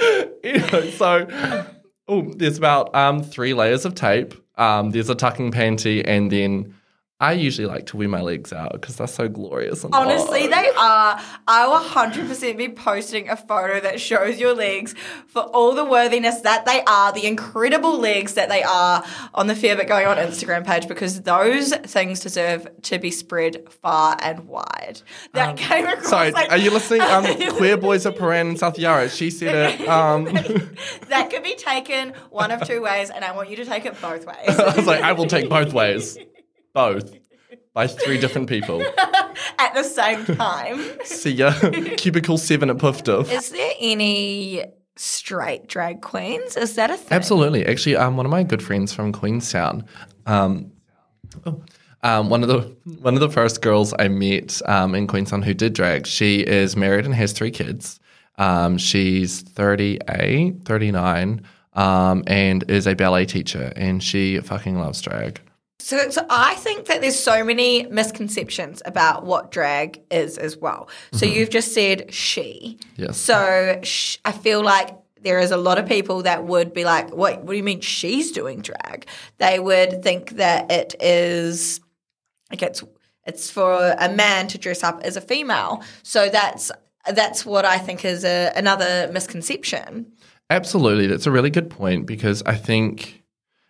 anyway, 0.44 0.90
so 0.92 1.66
oh, 2.08 2.32
there's 2.36 2.58
about 2.58 2.94
um 2.94 3.22
three 3.22 3.54
layers 3.54 3.84
of 3.84 3.94
tape. 3.94 4.34
Um, 4.58 4.90
there's 4.90 5.08
a 5.08 5.14
tucking 5.14 5.50
panty, 5.52 6.02
and 6.06 6.30
then 6.30 6.74
I 7.22 7.34
usually 7.34 7.68
like 7.68 7.86
to 7.86 7.96
wear 7.96 8.08
my 8.08 8.20
legs 8.20 8.52
out 8.52 8.72
because 8.72 8.96
they're 8.96 9.06
so 9.06 9.28
glorious. 9.28 9.84
And 9.84 9.94
Honestly, 9.94 10.48
they 10.48 10.70
are. 10.76 11.20
I 11.46 11.68
will 11.68 11.78
100% 11.78 12.56
be 12.56 12.68
posting 12.68 13.28
a 13.28 13.36
photo 13.36 13.78
that 13.78 14.00
shows 14.00 14.40
your 14.40 14.54
legs 14.54 14.96
for 15.28 15.42
all 15.42 15.72
the 15.72 15.84
worthiness 15.84 16.40
that 16.40 16.66
they 16.66 16.82
are, 16.84 17.12
the 17.12 17.24
incredible 17.24 17.96
legs 17.96 18.34
that 18.34 18.48
they 18.48 18.64
are 18.64 19.04
on 19.34 19.46
the 19.46 19.54
Fair 19.54 19.76
Bit 19.76 19.86
Going 19.86 20.08
On 20.08 20.16
Instagram 20.16 20.66
page 20.66 20.88
because 20.88 21.22
those 21.22 21.72
things 21.72 22.18
deserve 22.18 22.66
to 22.82 22.98
be 22.98 23.12
spread 23.12 23.68
far 23.70 24.16
and 24.20 24.48
wide. 24.48 25.00
That 25.32 25.56
came 25.56 25.86
across. 25.86 26.06
Um, 26.06 26.10
Sorry, 26.10 26.30
like- 26.32 26.50
are 26.50 26.58
you 26.58 26.72
listening? 26.72 27.02
Um, 27.02 27.24
queer 27.56 27.76
boys 27.76 28.04
of 28.04 28.16
Prahran 28.16 28.48
and 28.48 28.58
South 28.58 28.80
Yarra. 28.80 29.08
She 29.08 29.30
said 29.30 29.80
it. 29.80 29.88
Um, 29.88 30.24
that 31.08 31.28
could 31.30 31.44
be 31.44 31.54
taken 31.54 32.14
one 32.30 32.50
of 32.50 32.66
two 32.66 32.82
ways, 32.82 33.10
and 33.10 33.24
I 33.24 33.30
want 33.30 33.48
you 33.48 33.54
to 33.56 33.64
take 33.64 33.86
it 33.86 34.00
both 34.00 34.26
ways. 34.26 34.58
I 34.58 34.74
was 34.74 34.86
like, 34.88 35.02
I 35.02 35.12
will 35.12 35.26
take 35.26 35.48
both 35.48 35.72
ways, 35.72 36.18
both 36.72 37.14
by 37.74 37.86
three 37.86 38.18
different 38.18 38.48
people. 38.48 38.82
at 39.58 39.74
the 39.74 39.82
same 39.82 40.24
time. 40.24 40.80
See 41.04 41.30
ya, 41.30 41.52
cubicle 41.96 42.38
seven 42.38 42.70
at 42.70 42.78
Poof 42.78 43.04
Doof. 43.04 43.30
Is 43.30 43.50
there 43.50 43.72
any 43.80 44.64
straight 44.96 45.68
drag 45.68 46.02
queens? 46.02 46.56
Is 46.56 46.74
that 46.76 46.90
a 46.90 46.96
thing? 46.96 47.16
Absolutely. 47.16 47.66
Actually, 47.66 47.96
um, 47.96 48.16
one 48.16 48.26
of 48.26 48.30
my 48.30 48.42
good 48.42 48.62
friends 48.62 48.92
from 48.92 49.12
Queenstown, 49.12 49.84
um, 50.26 50.72
oh, 51.46 51.62
um, 52.02 52.28
one 52.30 52.42
of 52.42 52.48
the 52.48 52.60
one 53.00 53.14
of 53.14 53.20
the 53.20 53.30
first 53.30 53.62
girls 53.62 53.94
I 53.98 54.08
met 54.08 54.60
um, 54.68 54.94
in 54.94 55.06
Queenstown 55.06 55.42
who 55.42 55.54
did 55.54 55.72
drag, 55.72 56.06
she 56.06 56.40
is 56.40 56.76
married 56.76 57.04
and 57.04 57.14
has 57.14 57.32
three 57.32 57.50
kids. 57.50 58.00
Um, 58.38 58.78
she's 58.78 59.42
38, 59.42 60.64
39, 60.64 61.42
um, 61.74 62.24
and 62.26 62.68
is 62.68 62.86
a 62.86 62.94
ballet 62.94 63.26
teacher, 63.26 63.72
and 63.76 64.02
she 64.02 64.40
fucking 64.40 64.78
loves 64.78 65.00
drag. 65.02 65.40
So, 65.82 66.10
so 66.10 66.24
I 66.30 66.54
think 66.54 66.86
that 66.86 67.00
there's 67.00 67.18
so 67.18 67.42
many 67.42 67.86
misconceptions 67.86 68.82
about 68.84 69.26
what 69.26 69.50
drag 69.50 70.00
is 70.12 70.38
as 70.38 70.56
well. 70.56 70.88
So 71.12 71.26
mm-hmm. 71.26 71.36
you've 71.36 71.50
just 71.50 71.74
said 71.74 72.14
she. 72.14 72.78
Yes. 72.96 73.18
So 73.18 73.80
sh- 73.82 74.18
I 74.24 74.30
feel 74.30 74.62
like 74.62 74.96
there 75.22 75.40
is 75.40 75.50
a 75.50 75.56
lot 75.56 75.78
of 75.78 75.86
people 75.86 76.22
that 76.22 76.44
would 76.44 76.72
be 76.72 76.84
like, 76.84 77.10
"What? 77.10 77.42
What 77.42 77.48
do 77.48 77.56
you 77.56 77.64
mean 77.64 77.80
she's 77.80 78.30
doing 78.30 78.60
drag?" 78.60 79.06
They 79.38 79.58
would 79.58 80.04
think 80.04 80.30
that 80.36 80.70
it 80.70 80.94
is 81.00 81.80
like 82.50 82.62
it's 82.62 82.84
it's 83.26 83.50
for 83.50 83.96
a 83.98 84.08
man 84.08 84.46
to 84.48 84.58
dress 84.58 84.84
up 84.84 85.00
as 85.02 85.16
a 85.16 85.20
female. 85.20 85.82
So 86.04 86.28
that's 86.28 86.70
that's 87.12 87.44
what 87.44 87.64
I 87.64 87.78
think 87.78 88.04
is 88.04 88.24
a, 88.24 88.52
another 88.54 89.10
misconception. 89.12 90.12
Absolutely, 90.48 91.08
that's 91.08 91.26
a 91.26 91.32
really 91.32 91.50
good 91.50 91.70
point 91.70 92.06
because 92.06 92.42
I 92.44 92.54
think 92.54 93.21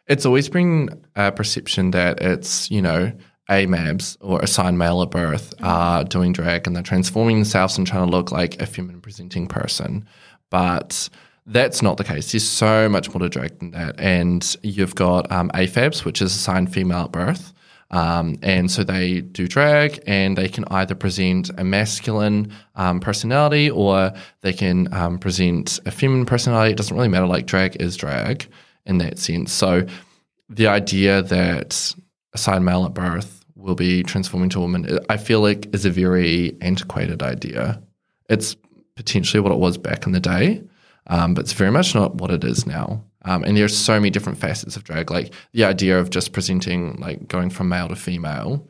it's 0.07 0.27
always 0.27 0.49
been 0.49 0.89
a 1.17 1.33
perception 1.33 1.93
that 1.93 2.21
it's 2.21 2.71
you 2.71 2.83
know 2.83 3.13
AMABs 3.51 4.17
or 4.21 4.41
assigned 4.41 4.79
male 4.79 5.03
at 5.03 5.11
birth 5.11 5.55
are 5.63 6.05
doing 6.05 6.33
drag 6.33 6.67
and 6.67 6.75
they're 6.75 6.83
transforming 6.83 7.37
themselves 7.37 7.77
and 7.77 7.87
trying 7.87 8.07
to 8.07 8.11
look 8.11 8.31
like 8.33 8.61
a 8.63 8.67
feminine 8.67 9.01
presenting 9.01 9.47
person, 9.47 10.07
but 10.51 11.09
that's 11.47 11.83
not 11.83 11.97
the 11.97 12.05
case. 12.05 12.33
There's 12.33 12.49
so 12.49 12.89
much 12.89 13.13
more 13.13 13.19
to 13.19 13.29
drag 13.29 13.59
than 13.59 13.73
that, 13.73 13.99
and 13.99 14.57
you've 14.63 14.95
got 14.95 15.31
um, 15.33 15.51
AFABs, 15.51 16.05
which 16.05 16.23
is 16.23 16.35
assigned 16.35 16.73
female 16.73 17.05
at 17.05 17.13
birth. 17.13 17.53
Um, 17.91 18.39
and 18.43 18.71
so 18.71 18.85
they 18.85 19.21
do 19.21 19.47
drag 19.47 20.03
and 20.07 20.39
they 20.39 20.49
can 20.49 20.65
either 20.71 20.95
present 20.95 21.51
a 21.59 21.65
masculine 21.65 22.51
um, 22.75 23.01
personality 23.01 23.71
or 23.71 24.13
they 24.41 24.55
can 24.55 24.93
um, 24.95 25.19
present 25.19 25.79
a 25.85 25.91
feminine 25.91 26.25
personality. 26.25 26.73
It 26.73 26.79
doesn't 26.79 26.97
really 26.97 27.09
matter. 27.09 27.27
Like 27.27 27.45
drag 27.45 27.77
is 27.83 27.99
drag 27.99 28.49
in 28.87 28.99
that 28.99 29.19
sense. 29.19 29.53
So 29.53 29.87
the 30.49 30.67
idea 30.67 31.23
that 31.23 31.95
assigned 32.35 32.65
male 32.65 32.85
at 32.85 32.95
birth 32.95 33.45
will 33.57 33.75
be 33.75 34.03
transforming 34.03 34.49
to 34.51 34.59
a 34.59 34.63
woman, 34.63 34.99
I 35.09 35.17
feel 35.17 35.41
like 35.41 35.73
is 35.75 35.85
a 35.85 35.91
very 35.91 36.57
antiquated 36.61 37.23
idea. 37.23 37.81
It's 38.29 38.57
potentially 38.97 39.41
what 39.41 39.53
it 39.53 39.59
was 39.59 39.79
back 39.79 40.07
in 40.07 40.13
the 40.13 40.21
day, 40.21 40.63
um, 41.07 41.35
but 41.35 41.45
it's 41.45 41.53
very 41.53 41.71
much 41.71 41.95
not 41.95 42.17
what 42.17 42.31
it 42.31 42.45
is 42.45 42.67
now. 42.67 43.05
Um, 43.25 43.45
and 43.45 43.57
there's 43.57 43.77
so 43.77 43.95
many 43.95 44.11
different 44.11 44.39
facets 44.39 44.77
of 44.77 44.85
drag. 44.85 45.11
Like 45.11 45.33
the 45.53 45.65
idea 45.65 45.99
of 45.99 46.11
just 46.11 46.33
presenting, 46.33 46.97
like 46.97 47.29
going 47.29 47.51
from 47.51 47.69
male 47.69 47.89
to 47.89 47.97
female, 47.97 48.69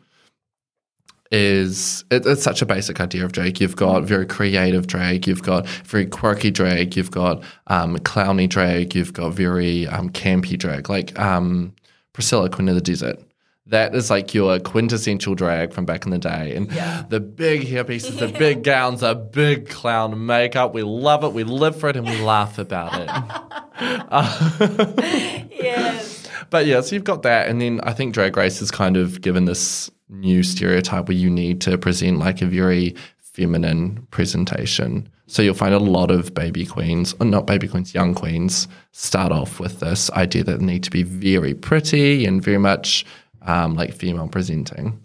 is 1.33 2.05
it, 2.11 2.27
it's 2.27 2.43
such 2.43 2.61
a 2.63 2.67
basic 2.67 3.01
idea 3.01 3.25
of 3.25 3.33
drag. 3.33 3.61
You've 3.61 3.75
got 3.75 4.05
very 4.05 4.27
creative 4.27 4.87
drag, 4.87 5.27
you've 5.27 5.43
got 5.43 5.67
very 5.67 6.07
quirky 6.07 6.51
drag, 6.51 6.95
you've 6.95 7.11
got 7.11 7.43
um, 7.69 7.97
clowny 7.99 8.49
drag, 8.49 8.95
you've 8.95 9.15
got 9.15 9.33
very 9.33 9.89
um, 9.89 10.11
campy 10.11 10.59
drag, 10.59 10.91
like 10.91 11.19
um, 11.19 11.75
Priscilla, 12.13 12.51
Queen 12.51 12.69
of 12.69 12.75
the 12.75 12.83
Desert. 12.83 13.19
That 13.67 13.95
is 13.95 14.11
like 14.11 14.35
your 14.35 14.61
quintessential 14.61 15.35
drag 15.35 15.73
from 15.73 15.87
back 15.87 16.05
in 16.05 16.11
the 16.11 16.19
day. 16.19 16.55
And 16.55 16.71
the 17.09 17.21
big 17.21 17.67
hair 17.67 17.85
pieces, 17.85 18.19
the 18.19 18.29
big 18.29 18.63
gowns, 18.65 19.01
the 19.01 19.15
big 19.15 19.71
clown 19.71 20.27
makeup. 20.27 20.75
We 20.75 20.83
love 20.83 21.25
it, 21.25 21.33
we 21.33 21.45
live 21.45 21.81
for 21.81 21.89
it, 21.89 21.97
and 21.97 22.07
we 22.07 22.21
laugh 22.21 22.59
about 22.59 22.93
it. 22.95 23.09
Yes. 25.63 26.29
But 26.51 26.67
yeah, 26.67 26.83
so 26.83 26.95
you've 26.95 27.05
got 27.05 27.23
that, 27.23 27.49
and 27.49 27.63
then 27.63 27.81
I 27.83 27.95
think 27.95 28.13
Drag 28.13 28.37
Race 28.37 28.59
has 28.59 28.71
kind 28.71 28.99
of 28.99 29.23
given 29.23 29.47
this 29.47 29.91
new 30.13 30.43
stereotype 30.43 31.09
where 31.09 31.17
you 31.17 31.31
need 31.31 31.61
to 31.63 31.77
present 31.79 32.19
like 32.19 32.43
a 32.43 32.47
very 32.47 32.95
feminine 33.19 34.07
presentation. 34.11 35.09
So 35.27 35.41
you'll 35.41 35.55
find 35.55 35.73
a 35.73 35.79
lot 35.79 36.11
of 36.11 36.35
baby 36.35 36.67
queens, 36.67 37.15
or 37.19 37.27
not 37.27 37.47
baby 37.47 37.67
queens, 37.67 37.95
young 37.95 38.15
queens, 38.15 38.69
start 38.93 39.33
off 39.33 39.59
with 39.59 39.81
this 39.81 40.11
idea 40.11 40.45
that 40.45 40.59
they 40.61 40.65
need 40.67 40.85
to 40.85 40.91
be 40.91 41.03
very 41.03 41.55
pretty 41.55 42.27
and 42.27 42.43
very 42.43 42.59
much 42.59 43.07
um, 43.47 43.75
like 43.75 43.95
female 43.95 44.29
presenting. 44.29 45.01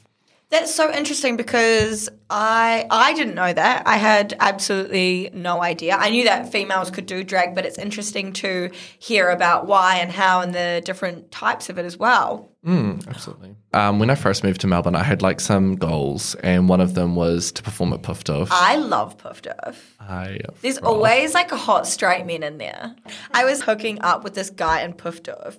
That's 0.50 0.74
so 0.74 0.94
interesting 0.94 1.36
because 1.36 2.08
I 2.30 2.88
I 2.90 3.14
didn't 3.14 3.36
know 3.36 3.52
that. 3.52 3.86
I 3.86 3.98
had 3.98 4.34
absolutely 4.40 5.30
no 5.34 5.62
idea. 5.62 5.98
I 5.98 6.10
knew 6.10 6.24
that 6.24 6.54
females 6.54 6.90
could 6.90 7.06
do 7.06 7.22
drag, 7.26 7.54
but 7.54 7.66
it's 7.66 7.78
interesting 7.78 8.32
to 8.34 8.72
hear 8.98 9.30
about 9.30 9.68
why 9.68 9.98
and 9.98 10.10
how 10.10 10.40
and 10.40 10.56
the 10.56 10.82
different 10.86 11.32
types 11.32 11.70
of 11.70 11.78
it 11.78 11.86
as 11.86 11.98
well. 11.98 12.50
Absolutely. 12.68 13.56
Um, 13.74 14.00
when 14.00 14.10
I 14.10 14.16
first 14.16 14.44
moved 14.44 14.62
to 14.62 14.68
Melbourne, 14.68 14.96
I 14.96 15.04
had 15.04 15.22
like 15.22 15.40
some 15.40 15.76
goals, 15.76 16.36
and 16.36 16.68
one 16.68 16.82
of 16.82 16.94
them 16.96 17.16
was 17.16 17.52
to 17.54 17.64
perform 17.64 17.94
at 17.94 18.02
Poof 18.04 18.24
Doof. 18.24 18.50
I 18.52 18.76
love 18.76 19.18
Poof 19.18 19.42
Doof. 19.42 19.78
I 20.00 20.40
There's 20.62 20.78
always 20.78 21.34
like 21.34 21.52
a 21.52 21.58
hot 21.58 21.88
straight 21.88 22.26
man 22.26 22.44
in 22.44 22.58
there. 22.58 22.96
I 23.34 23.46
was 23.46 23.62
hooking 23.62 24.02
up 24.02 24.24
with 24.24 24.34
this 24.36 24.50
guy 24.50 24.82
in 24.82 24.94
Poof 24.94 25.24
Doof. 25.24 25.58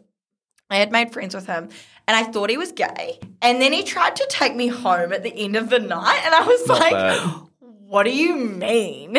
I 0.71 0.77
had 0.77 0.93
made 0.93 1.13
friends 1.13 1.35
with 1.35 1.47
him 1.47 1.71
and 2.07 2.17
I 2.17 2.25
thought 2.25 2.51
he 2.51 2.59
was 2.59 2.73
gay. 2.73 3.19
And 3.41 3.61
then 3.61 3.73
he 3.73 3.85
tried 3.85 4.17
to 4.17 4.27
take 4.29 4.55
me 4.55 4.69
home 4.69 5.13
at 5.13 5.23
the 5.23 5.35
end 5.35 5.57
of 5.57 5.71
the 5.71 5.79
night 5.79 6.21
and 6.25 6.35
I 6.35 6.47
was 6.47 6.67
Not 6.67 6.81
like, 6.81 7.31
what 7.61 8.03
do 8.03 8.15
you 8.15 8.37
mean? 8.37 9.17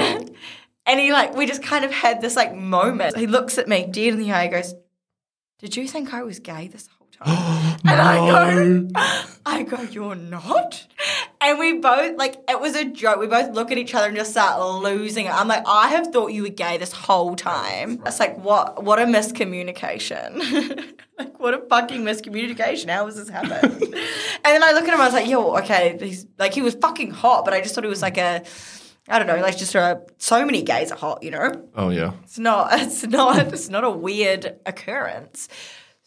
And 0.85 0.99
he 0.99 1.11
like, 1.11 1.35
we 1.35 1.45
just 1.45 1.61
kind 1.61 1.85
of 1.85 1.91
had 1.91 2.19
this 2.19 2.35
like 2.35 2.55
moment. 2.55 3.15
He 3.15 3.27
looks 3.27 3.59
at 3.59 3.67
me 3.67 3.85
dead 3.85 4.13
in 4.13 4.17
the 4.19 4.31
eye, 4.31 4.47
goes, 4.47 4.73
did 5.59 5.77
you 5.77 5.87
think 5.87 6.13
I 6.13 6.23
was 6.23 6.39
gay 6.39 6.67
this 6.67 6.87
whole 6.87 6.98
time? 7.11 7.79
and 7.85 8.01
I 8.01 8.17
go, 8.17 8.87
I 9.45 9.63
go, 9.63 9.81
you're 9.81 10.15
not? 10.15 10.85
And 11.41 11.57
we 11.57 11.79
both, 11.79 12.17
like, 12.17 12.35
it 12.49 12.59
was 12.59 12.75
a 12.75 12.85
joke. 12.85 13.17
We 13.17 13.27
both 13.27 13.51
look 13.53 13.71
at 13.71 13.77
each 13.77 13.95
other 13.95 14.07
and 14.07 14.15
just 14.15 14.31
start 14.31 14.61
losing 14.81 15.25
it. 15.25 15.33
I'm 15.33 15.47
like, 15.47 15.63
I 15.65 15.87
have 15.89 16.07
thought 16.07 16.33
you 16.33 16.43
were 16.43 16.49
gay 16.49 16.77
this 16.77 16.91
whole 16.91 17.35
time. 17.35 18.01
It's 18.05 18.19
like, 18.19 18.37
what, 18.37 18.83
what 18.83 18.99
a 18.99 19.05
miscommunication. 19.05 20.93
like, 21.17 21.39
what 21.39 21.53
a 21.53 21.59
fucking 21.69 22.01
miscommunication. 22.01 22.89
How 22.89 23.05
has 23.05 23.15
this 23.15 23.29
happened? 23.29 23.81
and 23.81 23.93
then 24.43 24.63
I 24.63 24.71
look 24.73 24.87
at 24.87 24.93
him, 24.93 24.99
I 24.99 25.05
was 25.05 25.13
like, 25.13 25.27
yo, 25.27 25.57
okay, 25.57 25.97
he's 25.99 26.27
like, 26.37 26.53
he 26.53 26.61
was 26.61 26.75
fucking 26.75 27.11
hot, 27.11 27.45
but 27.45 27.53
I 27.53 27.61
just 27.61 27.73
thought 27.73 27.85
he 27.85 27.89
was 27.89 28.01
like 28.01 28.17
a, 28.17 28.43
I 29.07 29.17
don't 29.17 29.27
know, 29.27 29.41
like 29.41 29.57
just 29.57 29.73
a, 29.75 30.01
so 30.17 30.45
many 30.45 30.61
gays 30.61 30.91
are 30.91 30.97
hot, 30.97 31.23
you 31.23 31.31
know? 31.31 31.67
Oh 31.75 31.89
yeah. 31.89 32.11
It's 32.23 32.37
not. 32.37 32.69
It's 32.81 33.05
not. 33.05 33.53
It's 33.53 33.69
not 33.69 33.83
a 33.83 33.89
weird 33.89 34.59
occurrence. 34.65 35.47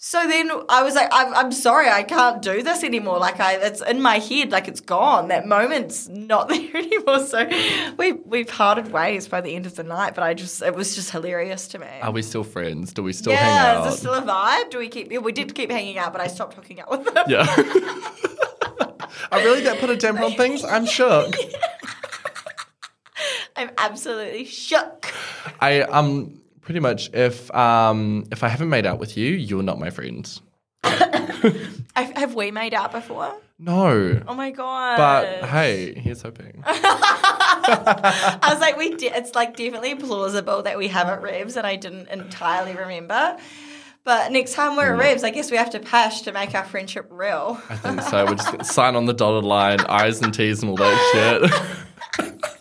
So 0.04 0.26
then 0.26 0.50
I 0.68 0.82
was 0.82 0.96
like, 0.96 1.08
I'm, 1.12 1.32
I'm 1.32 1.52
sorry, 1.52 1.88
I 1.88 2.02
can't 2.02 2.42
do 2.42 2.64
this 2.64 2.82
anymore. 2.82 3.20
Like 3.20 3.38
I, 3.38 3.54
it's 3.54 3.80
in 3.80 4.02
my 4.02 4.18
head, 4.18 4.50
like 4.50 4.66
it's 4.66 4.80
gone. 4.80 5.28
That 5.28 5.46
moment's 5.46 6.08
not 6.08 6.48
there 6.48 6.76
anymore. 6.76 7.24
So 7.24 7.48
we 7.96 8.10
we've 8.10 8.48
parted 8.48 8.90
ways 8.90 9.28
by 9.28 9.40
the 9.40 9.54
end 9.54 9.64
of 9.64 9.76
the 9.76 9.84
night. 9.84 10.16
But 10.16 10.24
I 10.24 10.34
just, 10.34 10.60
it 10.60 10.74
was 10.74 10.96
just 10.96 11.12
hilarious 11.12 11.68
to 11.68 11.78
me. 11.78 11.86
Are 12.02 12.10
we 12.10 12.22
still 12.22 12.42
friends? 12.42 12.92
Do 12.92 13.04
we 13.04 13.12
still 13.12 13.32
hang 13.32 13.46
yeah, 13.46 13.78
is 13.78 13.92
this 13.92 14.00
still 14.00 14.14
a 14.14 14.22
vibe? 14.22 14.70
Do 14.70 14.78
we 14.78 14.88
keep? 14.88 15.12
Yeah, 15.12 15.20
we 15.20 15.30
did 15.30 15.54
keep 15.54 15.70
hanging 15.70 15.98
out, 15.98 16.10
but 16.10 16.20
I 16.20 16.26
stopped 16.26 16.54
hooking 16.54 16.80
up 16.80 16.90
with 16.90 17.04
them. 17.14 17.24
yeah. 17.28 17.44
I 19.30 19.44
really 19.44 19.60
that 19.60 19.78
put 19.78 19.88
a 19.88 19.96
damper 19.96 20.24
on 20.24 20.32
things. 20.32 20.64
I'm 20.64 20.84
shook. 20.84 21.36
I'm 23.56 23.70
absolutely 23.78 24.46
shook. 24.46 25.14
I 25.60 25.82
um 25.82 26.41
pretty 26.62 26.80
much 26.80 27.12
if 27.12 27.54
um 27.54 28.24
if 28.32 28.42
I 28.42 28.48
haven't 28.48 28.70
made 28.70 28.86
out 28.86 28.98
with 28.98 29.16
you, 29.16 29.30
you're 29.32 29.62
not 29.62 29.78
my 29.78 29.90
friend. 29.90 30.40
Have, 31.94 32.16
have 32.16 32.34
we 32.34 32.50
made 32.50 32.72
out 32.72 32.92
before? 32.92 33.34
No. 33.58 34.22
Oh 34.26 34.34
my 34.34 34.50
god! 34.50 34.96
But 34.96 35.48
hey, 35.48 35.92
here's 35.94 36.22
hoping. 36.22 36.62
I 36.66 38.48
was 38.48 38.60
like, 38.60 38.78
we. 38.78 38.94
De- 38.94 39.14
it's 39.14 39.34
like 39.34 39.56
definitely 39.56 39.94
plausible 39.94 40.62
that 40.62 40.78
we 40.78 40.88
haven't 40.88 41.20
revs, 41.20 41.56
and 41.56 41.66
I 41.66 41.76
didn't 41.76 42.08
entirely 42.08 42.74
remember. 42.74 43.36
But 44.04 44.32
next 44.32 44.54
time 44.54 44.76
we're 44.76 44.94
at 44.94 44.98
Revs, 44.98 45.22
I 45.22 45.30
guess 45.30 45.50
we 45.50 45.56
have 45.56 45.70
to 45.70 45.78
pash 45.78 46.22
to 46.22 46.32
make 46.32 46.56
our 46.56 46.64
friendship 46.64 47.06
real. 47.10 47.60
I 47.68 47.76
think 47.76 48.02
so. 48.02 48.24
We're 48.24 48.34
just 48.34 48.72
sign 48.72 48.96
on 48.96 49.06
the 49.06 49.12
dotted 49.12 49.44
line, 49.44 49.78
I's 49.88 50.20
and 50.20 50.34
T's 50.34 50.60
and 50.62 50.70
all 50.70 50.76
that 50.76 51.48
shit. 52.18 52.32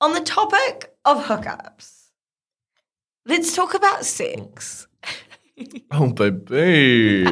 On 0.00 0.12
the 0.14 0.20
topic 0.20 0.92
of 1.04 1.24
hookups, 1.24 1.91
let's 3.26 3.54
talk 3.54 3.74
about 3.74 4.04
sex. 4.04 4.86
oh, 5.90 6.12
baby. 6.12 7.26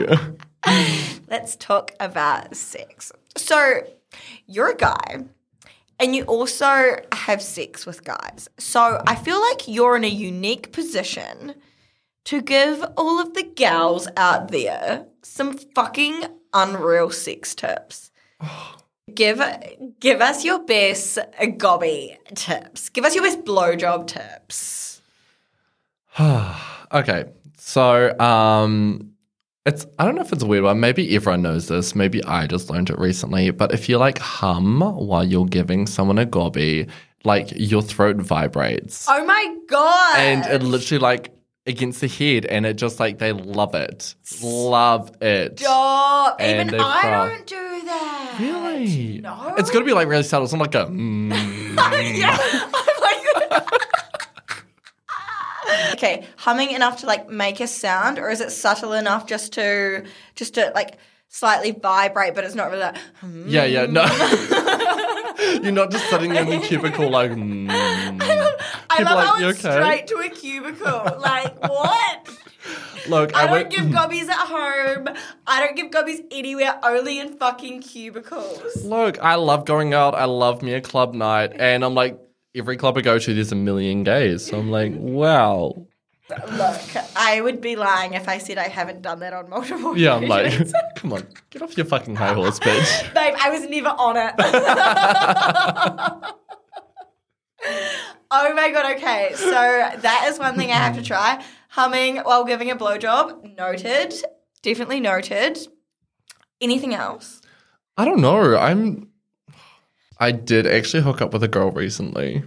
Let's 1.29 1.57
talk 1.57 1.93
about 2.01 2.55
sex. 2.57 3.13
So, 3.37 3.83
you're 4.47 4.71
a 4.71 4.77
guy 4.77 5.25
and 5.99 6.15
you 6.15 6.25
also 6.25 6.97
have 7.13 7.41
sex 7.41 7.87
with 7.87 8.05
guys. 8.05 8.49
So, 8.59 9.01
I 9.07 9.15
feel 9.15 9.41
like 9.41 9.69
you're 9.69 9.97
in 9.97 10.05
a 10.05 10.09
unique 10.09 10.73
position 10.73 11.55
to 12.25 12.43
give 12.43 12.85
all 12.97 13.21
of 13.21 13.35
the 13.35 13.43
gals 13.43 14.09
out 14.17 14.51
there 14.51 15.07
some 15.23 15.57
fucking 15.57 16.25
unreal 16.53 17.11
sex 17.11 17.55
tips. 17.55 18.11
Give 19.13 19.43
give 19.99 20.21
us 20.21 20.45
your 20.45 20.61
best 20.65 21.19
gobby 21.57 22.17
tips. 22.37 22.91
Give 22.91 23.05
us 23.05 23.13
your 23.17 23.25
best 23.25 23.45
blowjob 23.45 24.07
tips. 24.07 24.90
okay. 26.93 27.25
So, 27.59 28.19
um, 28.19 29.13
it's 29.67 29.87
I 29.99 30.05
don't 30.05 30.15
know 30.15 30.23
if 30.23 30.33
it's 30.33 30.43
a 30.43 30.47
weird 30.47 30.65
one. 30.65 30.81
Maybe 30.81 31.15
everyone 31.15 31.43
knows 31.43 31.69
this. 31.69 31.95
Maybe 31.95 32.23
I 32.25 32.47
just 32.47 32.71
learned 32.71 32.91
it 32.91 32.99
recently. 32.99 33.51
But 33.51 33.73
if 33.73 33.89
you 33.89 33.99
like 33.99 34.19
hum 34.19 34.81
while 34.81 35.25
you're 35.25 35.47
giving 35.47 35.87
someone 35.87 36.19
a 36.19 36.25
gobby, 36.27 36.87
like 37.25 37.53
your 37.55 37.83
throat 37.83 38.17
vibrates, 38.17 39.07
Oh 39.09 39.25
my 39.25 39.57
god! 39.69 40.19
and 40.19 40.47
it 40.47 40.63
literally 40.65 40.99
like 41.01 41.35
against 41.67 42.01
the 42.01 42.09
head, 42.09 42.47
and 42.47 42.65
it 42.65 42.75
just 42.79 42.99
like 42.99 43.19
they 43.19 43.33
love 43.33 43.75
it, 43.75 44.15
love 44.43 45.13
it. 45.21 45.61
Stop. 45.61 46.37
And 46.41 46.69
Even 46.71 46.79
they 46.79 46.83
I 46.85 47.01
cry. 47.03 47.29
don't 47.29 47.47
do 47.47 47.83
that. 47.85 48.37
Really? 48.41 49.21
No. 49.21 49.55
It's 49.59 49.71
gonna 49.71 49.85
be 49.85 49.93
like 49.93 50.09
really 50.09 50.23
subtle. 50.23 50.45
It's 50.45 50.55
not 50.55 50.61
like 50.63 50.75
a. 50.75 50.87
Mm. 50.91 52.19
yeah. 52.19 52.37
Okay, 55.93 56.27
humming 56.37 56.71
enough 56.73 56.99
to 57.01 57.07
like 57.07 57.29
make 57.29 57.61
a 57.61 57.67
sound, 57.67 58.19
or 58.19 58.31
is 58.31 58.41
it 58.41 58.51
subtle 58.51 58.93
enough 58.93 59.27
just 59.27 59.53
to 59.55 60.05
just 60.35 60.55
to 60.55 60.73
like 60.75 60.99
slightly 61.29 61.71
vibrate, 61.73 62.35
but 62.35 62.45
it's 62.45 62.55
not 62.55 62.69
really 62.71 62.83
like. 62.83 62.97
hmm. 63.21 63.45
Yeah, 63.49 63.65
yeah, 63.65 63.87
no. 63.87 64.05
You're 65.63 65.73
not 65.73 65.91
just 65.91 66.09
sitting 66.11 66.35
in 66.35 66.49
the 66.51 66.59
cubicle 66.67 67.09
like. 67.11 67.31
Mm. 67.33 67.69
I 67.71 68.97
People 68.99 69.05
love 69.15 69.17
like, 69.17 69.27
how 69.43 69.49
it's 69.49 69.65
okay?" 69.65 69.81
straight 69.81 70.07
to 70.09 70.17
a 70.19 70.29
cubicle. 70.29 71.19
like 71.21 71.59
what? 71.69 72.29
Look, 73.09 73.35
I 73.35 73.41
I, 73.41 73.47
don't 73.47 73.53
went. 73.53 73.71
give 73.71 73.91
gobbies 73.93 74.29
at 74.29 74.37
home. 74.37 75.09
I 75.47 75.61
don't 75.65 75.75
give 75.77 75.91
gobbies 75.91 76.21
anywhere, 76.31 76.79
only 76.83 77.19
in 77.19 77.37
fucking 77.39 77.81
cubicles. 77.83 78.85
Look, 78.85 79.19
I 79.23 79.37
love 79.37 79.65
going 79.65 79.95
out. 79.95 80.15
I 80.15 80.27
love 80.27 80.61
me 80.63 80.75
a 80.75 80.81
club 80.83 81.15
night, 81.15 81.53
and 81.59 81.83
I'm 81.85 81.95
like, 81.95 82.19
every 82.55 82.77
club 82.77 82.97
I 82.97 83.01
go 83.01 83.19
to, 83.19 83.35
there's 83.35 83.53
a 83.53 83.57
million 83.57 84.05
gays. 84.05 84.47
So 84.47 84.59
I'm 84.59 84.71
like, 84.71 84.93
wow. 84.95 85.87
Look, 86.31 86.81
I 87.17 87.41
would 87.41 87.61
be 87.61 87.75
lying 87.75 88.15
if 88.15 88.29
I 88.29 88.39
said 88.39 88.57
I 88.57 88.69
haven't 88.69 89.03
done 89.03 89.19
that 89.21 89.33
on 89.33 89.51
multiple 89.51 89.97
Yeah, 89.97 90.15
I'm 90.15 90.27
like, 90.27 90.53
come 90.97 91.13
on, 91.13 91.27
get 91.51 91.61
off 91.63 91.77
your 91.77 91.87
fucking 91.87 92.15
high 92.15 92.35
horse, 92.35 92.59
bitch. 92.61 93.15
Babe, 93.15 93.35
I 93.41 93.51
was 93.51 93.69
never 93.69 93.89
on 93.89 94.17
it. 94.17 94.35
oh 98.31 98.55
my 98.55 98.71
god, 98.71 98.97
okay. 98.97 99.33
So 99.35 99.51
that 99.51 100.27
is 100.31 100.39
one 100.39 100.57
thing 100.57 100.71
I 100.71 100.75
have 100.75 100.95
to 100.97 101.03
try. 101.03 101.45
Humming 101.71 102.19
while 102.19 102.45
giving 102.45 102.71
a 102.71 102.77
blowjob. 102.77 103.57
Noted. 103.57 104.15
Definitely 104.63 105.01
noted. 105.01 105.59
Anything 106.61 106.95
else? 106.95 107.41
I 107.97 108.05
don't 108.05 108.21
know. 108.21 108.57
I'm. 108.57 109.10
I 110.21 110.31
did 110.33 110.67
actually 110.67 111.03
hook 111.03 111.21
up 111.23 111.33
with 111.33 111.43
a 111.43 111.49
girl 111.49 111.71
recently. 111.71 112.45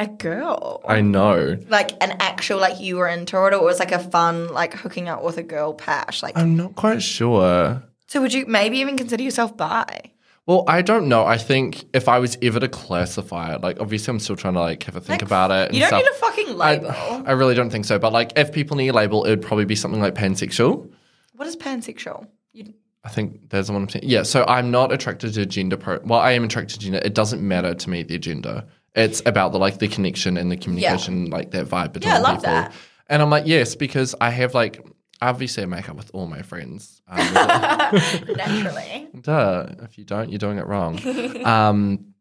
A 0.00 0.06
girl. 0.06 0.80
I 0.86 1.00
know. 1.00 1.58
like 1.68 1.90
an 2.02 2.16
actual 2.20 2.60
like 2.60 2.80
you 2.80 2.96
were 2.98 3.08
into 3.08 3.36
it 3.36 3.40
or 3.40 3.52
it 3.52 3.62
was 3.62 3.80
like 3.80 3.90
a 3.90 3.98
fun 3.98 4.46
like 4.54 4.72
hooking 4.74 5.08
up 5.08 5.24
with 5.24 5.38
a 5.38 5.42
girl 5.42 5.74
pash. 5.74 6.22
Like 6.22 6.38
I'm 6.38 6.56
not 6.56 6.76
quite 6.76 7.02
sure. 7.02 7.82
so 8.06 8.20
would 8.20 8.32
you 8.32 8.46
maybe 8.46 8.78
even 8.78 8.96
consider 8.96 9.24
yourself 9.24 9.56
bi? 9.56 10.12
Well, 10.46 10.64
I 10.68 10.80
don't 10.82 11.08
know. 11.08 11.26
I 11.26 11.36
think 11.36 11.84
if 11.92 12.08
I 12.08 12.20
was 12.20 12.38
ever 12.40 12.60
to 12.60 12.68
classify 12.68 13.54
it, 13.54 13.60
like 13.60 13.80
obviously 13.80 14.12
I'm 14.12 14.20
still 14.20 14.36
trying 14.36 14.54
to 14.54 14.60
like 14.60 14.84
have 14.84 14.94
a 14.96 15.00
think 15.00 15.20
Like, 15.20 15.22
about 15.22 15.50
it. 15.50 15.66
And 15.70 15.74
You 15.74 15.80
don't 15.80 15.88
stuff. 15.88 16.02
need 16.02 16.10
a 16.10 16.14
fucking 16.14 16.56
label. 16.56 16.90
I, 16.90 17.22
I 17.26 17.32
really 17.32 17.54
don't 17.56 17.68
think 17.70 17.84
so. 17.84 17.98
But 17.98 18.12
like, 18.12 18.32
if 18.38 18.52
people 18.52 18.76
need 18.76 18.88
a 18.88 18.92
label, 18.94 19.24
it 19.24 19.30
would 19.30 19.42
probably 19.42 19.64
be 19.66 19.74
something 19.74 20.00
like 20.00 20.14
pansexual. 20.14 20.90
what 21.34 21.48
is 21.48 21.56
pansexual? 21.56 22.28
You, 22.52 22.72
I 23.08 23.10
think 23.14 23.48
there's 23.50 23.68
the 23.68 23.72
one 23.72 23.82
I'm 23.82 23.88
saying. 23.88 24.04
Yeah, 24.06 24.22
so 24.22 24.44
I'm 24.46 24.70
not 24.70 24.92
attracted 24.92 25.32
to 25.34 25.46
gender 25.46 25.78
pro. 25.78 25.98
Well, 26.04 26.20
I 26.20 26.32
am 26.32 26.44
attracted 26.44 26.78
to 26.80 26.84
gender. 26.84 27.00
It 27.02 27.14
doesn't 27.14 27.40
matter 27.40 27.72
to 27.74 27.90
me 27.90 28.02
the 28.02 28.18
gender. 28.18 28.64
It's 28.94 29.22
about 29.24 29.52
the 29.52 29.58
like 29.58 29.78
the 29.78 29.88
connection 29.88 30.36
and 30.36 30.50
the 30.52 30.56
communication, 30.56 31.30
like 31.30 31.50
that 31.52 31.66
vibe 31.66 31.92
between 31.94 32.12
Yeah, 32.12 32.18
I 32.18 32.20
love 32.20 32.36
people. 32.36 32.50
that. 32.52 32.72
And 33.08 33.22
I'm 33.22 33.30
like, 33.30 33.46
yes, 33.46 33.74
because 33.74 34.14
I 34.20 34.28
have 34.30 34.54
like 34.54 34.84
obviously 35.22 35.62
I 35.62 35.66
make 35.66 35.88
up 35.88 35.96
with 35.96 36.10
all 36.12 36.26
my 36.26 36.42
friends. 36.42 37.00
Um, 37.10 38.36
naturally. 38.36 39.08
duh. 39.22 39.66
If 39.82 39.96
you 39.96 40.04
don't, 40.04 40.28
you're 40.30 40.38
doing 40.38 40.58
it 40.58 40.66
wrong. 40.66 40.98
um, 41.46 42.14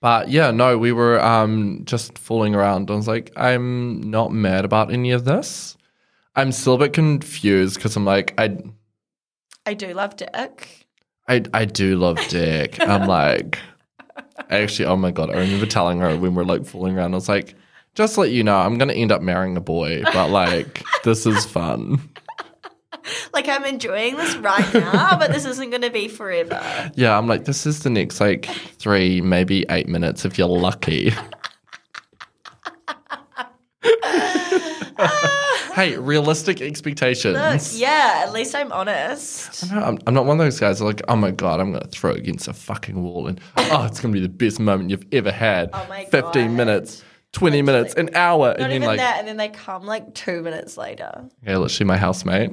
but 0.00 0.28
yeah, 0.28 0.50
no, 0.50 0.76
we 0.78 0.92
were 0.92 1.18
um 1.20 1.82
just 1.84 2.18
fooling 2.18 2.54
around. 2.54 2.90
I 2.90 2.94
was 2.94 3.08
like, 3.08 3.32
I'm 3.36 4.10
not 4.10 4.32
mad 4.32 4.64
about 4.64 4.92
any 4.92 5.12
of 5.12 5.24
this. 5.24 5.76
I'm 6.36 6.52
still 6.52 6.74
a 6.74 6.78
bit 6.78 6.92
confused 6.92 7.74
because 7.76 7.96
I'm 7.96 8.04
like, 8.04 8.34
I 8.38 8.58
I 9.70 9.74
do 9.74 9.94
love 9.94 10.16
dick. 10.16 10.88
I 11.28 11.44
I 11.54 11.64
do 11.64 11.94
love 11.94 12.18
dick. 12.26 12.80
I'm 12.80 13.06
like, 13.06 13.60
actually, 14.50 14.86
oh 14.86 14.96
my 14.96 15.12
god, 15.12 15.30
I 15.30 15.34
remember 15.38 15.64
telling 15.64 16.00
her 16.00 16.16
when 16.16 16.34
we're 16.34 16.42
like 16.42 16.66
fooling 16.66 16.98
around. 16.98 17.14
I 17.14 17.18
was 17.18 17.28
like, 17.28 17.54
just 17.94 18.18
let 18.18 18.32
you 18.32 18.42
know, 18.42 18.56
I'm 18.56 18.78
gonna 18.78 18.94
end 18.94 19.12
up 19.12 19.22
marrying 19.22 19.56
a 19.56 19.60
boy, 19.60 20.02
but 20.12 20.30
like, 20.30 20.82
this 21.04 21.24
is 21.24 21.44
fun. 21.44 22.00
Like 23.32 23.48
I'm 23.48 23.64
enjoying 23.64 24.16
this 24.16 24.36
right 24.36 24.74
now, 24.74 25.16
but 25.18 25.32
this 25.32 25.46
isn't 25.46 25.70
gonna 25.70 25.88
be 25.90 26.06
forever. 26.06 26.60
Yeah, 26.96 27.16
I'm 27.16 27.26
like, 27.26 27.44
this 27.46 27.64
is 27.64 27.80
the 27.80 27.88
next 27.88 28.20
like 28.20 28.44
three, 28.78 29.22
maybe 29.22 29.64
eight 29.70 29.88
minutes 29.88 30.26
if 30.26 30.36
you're 30.36 30.46
lucky. 30.46 31.14
hey, 35.74 35.96
realistic 35.96 36.60
expectations. 36.60 37.72
Look, 37.72 37.80
yeah, 37.80 38.22
at 38.24 38.32
least 38.32 38.54
I'm 38.54 38.72
honest. 38.72 39.70
No, 39.70 39.80
I'm, 39.80 39.98
I'm 40.06 40.14
not 40.14 40.26
one 40.26 40.38
of 40.40 40.44
those 40.44 40.60
guys 40.60 40.80
like, 40.80 41.02
oh 41.08 41.16
my 41.16 41.30
god, 41.30 41.60
I'm 41.60 41.72
gonna 41.72 41.86
throw 41.86 42.12
against 42.12 42.48
a 42.48 42.52
fucking 42.52 43.02
wall 43.02 43.26
and 43.26 43.40
oh, 43.56 43.84
it's 43.84 44.00
gonna 44.00 44.12
be 44.14 44.20
the 44.20 44.28
best 44.28 44.60
moment 44.60 44.90
you've 44.90 45.06
ever 45.12 45.30
had. 45.32 45.70
Oh 45.72 45.86
my 45.88 46.04
15 46.06 46.46
God. 46.48 46.50
minutes, 46.56 47.04
20 47.32 47.62
minutes, 47.62 47.94
an 47.94 48.10
hour, 48.14 48.48
Not 48.48 48.60
and 48.60 48.64
then 48.64 48.72
even 48.72 48.88
like, 48.88 48.98
that, 48.98 49.18
and 49.18 49.28
then 49.28 49.36
they 49.36 49.48
come 49.48 49.84
like 49.84 50.14
two 50.14 50.42
minutes 50.42 50.76
later. 50.76 51.24
yeah, 51.46 51.56
literally 51.58 51.86
my 51.86 51.96
housemate. 51.96 52.50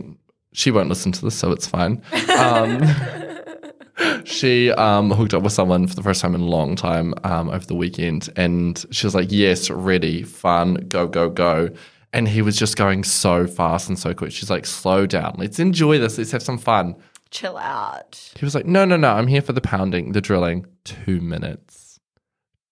She 0.54 0.72
won't 0.72 0.90
listen 0.90 1.12
to 1.12 1.26
this, 1.26 1.36
so 1.36 1.52
it's 1.52 1.68
fine. 1.68 2.02
Um, 2.38 2.82
she 4.24 4.72
um, 4.72 5.12
hooked 5.12 5.34
up 5.34 5.44
with 5.44 5.54
someone 5.54 5.88
for 5.88 5.96
the 5.96 6.02
first 6.04 6.22
time 6.22 6.34
in 6.36 6.42
a 6.42 6.46
long 6.46 6.76
time 6.76 7.14
um, 7.24 7.50
over 7.50 7.66
the 7.66 7.76
weekend, 7.76 8.30
and 8.36 8.84
she 8.92 9.06
was 9.06 9.14
like, 9.14 9.28
"Yes, 9.32 9.70
ready, 9.70 10.24
fun, 10.24 10.76
go, 10.88 11.08
go, 11.08 11.30
go." 11.30 11.70
And 12.14 12.28
he 12.28 12.42
was 12.42 12.58
just 12.58 12.78
going 12.78 13.04
so 13.04 13.48
fast 13.48 13.90
and 13.90 14.00
so 14.00 14.14
quick. 14.14 14.32
She's 14.32 14.50
like, 14.50 14.66
"Slow 14.66 15.06
down, 15.06 15.36
let's 15.38 15.60
enjoy 15.60 16.00
this, 16.00 16.18
let's 16.18 16.32
have 16.32 16.44
some 16.44 16.58
fun." 16.58 16.96
Chill 17.30 17.58
out. 17.58 18.34
He 18.38 18.46
was 18.46 18.56
like, 18.56 18.66
"No, 18.66 18.86
no, 18.86 18.96
no, 18.96 19.12
I'm 19.12 19.28
here 19.28 19.42
for 19.42 19.54
the 19.54 19.62
pounding, 19.62 20.14
the 20.14 20.22
drilling. 20.22 20.66
Two 20.86 21.20
minutes, 21.20 22.00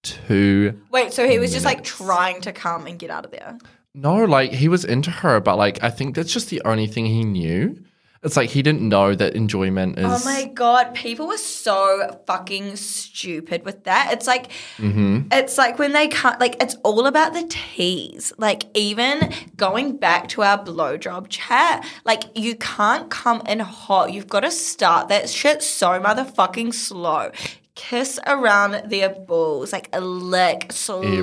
two 0.04 0.80
Wait, 0.92 1.12
so 1.12 1.28
he 1.28 1.38
was 1.40 1.52
just 1.52 1.66
like 1.66 1.84
trying 1.84 2.40
to 2.42 2.54
come 2.54 2.88
and 2.88 2.98
get 2.98 3.10
out 3.10 3.26
of 3.26 3.32
there. 3.32 3.58
No, 3.94 4.24
like 4.26 4.52
he 4.52 4.68
was 4.68 4.86
into 4.86 5.12
her, 5.12 5.40
but 5.40 5.58
like 5.58 5.84
I 5.84 5.90
think 5.90 6.16
that's 6.16 6.34
just 6.34 6.50
the 6.50 6.62
only 6.64 6.88
thing 6.88 7.06
he 7.06 7.24
knew. 7.24 7.84
It's 8.26 8.36
like 8.36 8.50
he 8.50 8.62
didn't 8.64 8.82
know 8.82 9.14
that 9.16 9.36
enjoyment 9.36 10.00
is. 10.00 10.06
Oh 10.06 10.26
my 10.26 10.46
god, 10.54 10.96
people 10.96 11.28
were 11.28 11.38
so 11.38 12.20
fucking 12.26 12.76
stupid 12.76 13.64
with 13.64 13.84
that. 13.86 14.10
It's 14.14 14.26
like 14.28 14.50
Mm-hmm. 14.78 15.28
it's 15.32 15.58
like 15.58 15.78
when 15.80 15.94
they 15.94 16.08
can't 16.08 16.40
like 16.40 16.62
it's 16.62 16.76
all 16.84 17.06
about 17.06 17.34
the 17.34 17.46
tease. 17.48 18.34
Like 18.38 18.64
even 18.74 19.32
going 19.56 19.98
back 19.98 20.28
to 20.30 20.42
our 20.42 20.58
blowjob 20.58 21.28
chat, 21.30 21.86
like 22.04 22.24
you 22.36 22.56
can't 22.56 23.10
come 23.10 23.42
in 23.48 23.60
hot. 23.60 24.12
You've 24.12 24.28
got 24.28 24.42
to 24.42 24.52
start 24.52 25.08
that 25.10 25.30
shit 25.30 25.62
so 25.62 26.00
motherfucking 26.02 26.74
slow. 26.74 27.32
Kiss 27.76 28.20
around 28.26 28.90
their 28.90 29.10
balls, 29.10 29.72
like 29.74 29.90
a 29.94 30.00
lick 30.02 30.72
slowly. 30.72 31.20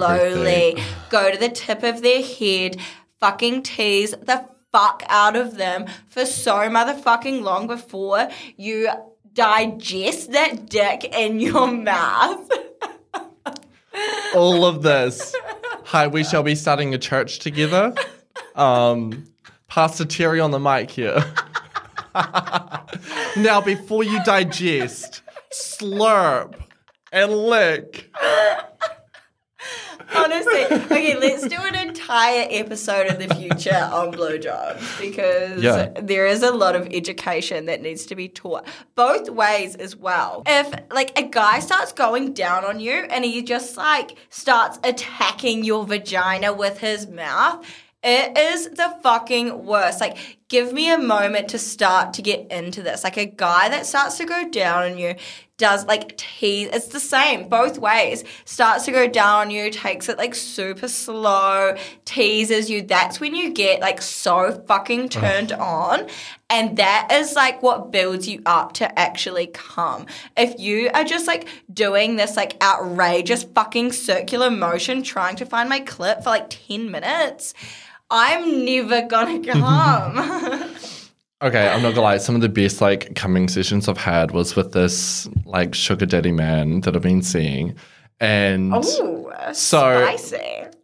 Everything. 0.77 0.85
Go 1.11 1.33
to 1.33 1.39
the 1.39 1.49
tip 1.49 1.83
of 1.83 2.03
their 2.03 2.23
head, 2.23 2.77
fucking 3.21 3.63
tease 3.63 4.11
the 4.13 4.47
fuck 4.73 5.03
out 5.09 5.37
of 5.37 5.57
them 5.57 5.87
for 6.09 6.25
so 6.25 6.55
motherfucking 6.69 7.43
long 7.43 7.67
before 7.67 8.29
you 8.57 8.91
digest 9.35 10.33
that 10.33 10.67
dick 10.67 11.05
in 11.05 11.39
your 11.41 11.67
mouth. 11.73 12.51
All 14.35 14.65
of 14.65 14.83
this. 14.83 15.35
Hi, 15.85 16.07
we 16.07 16.25
shall 16.25 16.43
be 16.43 16.55
starting 16.55 16.95
a 16.95 16.99
church 16.99 17.39
together. 17.39 17.95
Um, 18.55 19.27
Pastor 19.69 20.05
Teri 20.05 20.43
on 20.43 20.51
the 20.51 20.59
mic 20.59 20.91
here. 20.91 21.23
now, 23.37 23.61
before 23.61 24.03
you 24.03 24.23
digest, 24.25 25.23
slurp 25.53 26.55
and 27.11 27.33
lick. 27.33 28.11
Honestly, 30.15 30.65
okay, 30.65 31.17
let's 31.17 31.47
do 31.47 31.57
an 31.57 31.75
entire 32.13 32.47
episode 32.51 33.07
in 33.07 33.27
the 33.27 33.35
future 33.35 33.75
on 33.93 34.13
blowjobs 34.13 35.01
because 35.01 35.63
Yeah. 35.63 35.93
there 36.01 36.27
is 36.27 36.43
a 36.43 36.51
lot 36.51 36.77
of 36.77 36.87
education 36.93 37.67
that 37.67 37.81
needs 37.81 38.05
to 38.07 38.15
be 38.15 38.29
taught 38.29 38.67
both 38.95 39.31
ways 39.31 39.77
as 39.77 39.97
well. 39.97 40.43
If 40.47 40.73
like 40.91 41.19
a 41.19 41.23
guy 41.23 41.61
starts 41.61 41.93
going 41.93 42.35
down 42.35 42.65
on 42.67 42.81
you 42.81 42.93
and 42.93 43.25
he 43.25 43.41
just 43.43 43.77
like 43.79 44.17
starts 44.29 44.79
attacking 44.85 45.65
your 45.65 45.87
vagina 45.87 46.53
with 46.53 46.79
his 46.81 47.07
mouth, 47.07 47.65
it 48.05 48.37
is 48.37 48.69
the 48.71 48.95
fucking 49.03 49.65
worst. 49.65 50.01
Like, 50.01 50.39
give 50.53 50.71
me 50.71 50.93
a 50.93 50.99
moment 50.99 51.49
to 51.49 51.59
start 51.59 52.13
to 52.13 52.21
get 52.21 52.53
into 52.53 52.83
this. 52.83 53.03
Like, 53.03 53.17
a 53.17 53.25
guy 53.25 53.71
that 53.71 53.87
starts 53.87 54.19
to 54.19 54.27
go 54.27 54.51
down 54.51 54.83
on 54.83 54.99
you 54.99 55.15
does 55.57 55.87
like 55.87 56.17
tease. 56.19 56.69
It's 56.73 56.89
the 56.89 57.01
same 57.01 57.49
both 57.49 57.79
ways. 57.79 58.25
Starts 58.45 58.85
to 58.85 58.91
go 58.91 59.09
down 59.09 59.47
on 59.47 59.51
you, 59.51 59.71
takes 59.71 60.09
it 60.09 60.19
like 60.19 60.35
super 60.35 60.89
slow, 60.89 61.77
teases 62.05 62.69
you. 62.69 62.83
That's 62.83 63.19
when 63.19 63.35
you 63.35 63.53
get 63.53 63.81
like 63.81 64.03
so 64.03 64.63
fucking 64.67 65.09
turned 65.09 65.53
on. 65.53 66.09
And 66.51 66.77
that 66.79 67.09
is 67.13 67.35
like 67.35 67.63
what 67.63 67.93
builds 67.93 68.29
you 68.29 68.43
up 68.45 68.73
to 68.75 68.99
actually 68.99 69.47
come. 69.47 70.07
If 70.37 70.59
you 70.59 70.91
are 70.93 71.05
just 71.05 71.27
like 71.27 71.49
doing 71.73 72.17
this 72.17 72.37
like 72.37 72.63
outrageous 72.63 73.45
fucking 73.45 73.93
circular 73.93 74.51
motion 74.51 75.03
trying 75.03 75.37
to 75.37 75.47
find 75.47 75.69
my 75.69 75.81
clip 75.81 76.25
for 76.25 76.31
like 76.31 76.51
10 76.51 76.91
minutes, 76.91 77.55
I'm 78.13 78.65
never 78.65 79.03
gonna 79.09 79.45
come. 79.45 80.69
Okay, 81.43 81.67
I'm 81.69 81.83
not 81.83 81.91
gonna 81.91 82.03
lie. 82.03 82.19
Some 82.19 82.37
of 82.37 82.41
the 82.41 82.49
best 82.49 82.81
like 82.81 83.17
coming 83.17 83.49
sessions 83.49 83.89
I've 83.89 83.97
had 83.99 84.31
was 84.31 84.55
with 84.55 84.71
this 84.71 85.29
like 85.45 85.75
sugar 85.75 86.07
daddy 86.07 86.31
man 86.31 86.83
that 86.83 86.95
I've 86.95 87.03
been 87.03 87.21
seeing, 87.21 87.75
and 88.21 88.73
Ooh, 88.73 89.33
So- 89.53 90.05
spicy. 90.07 90.39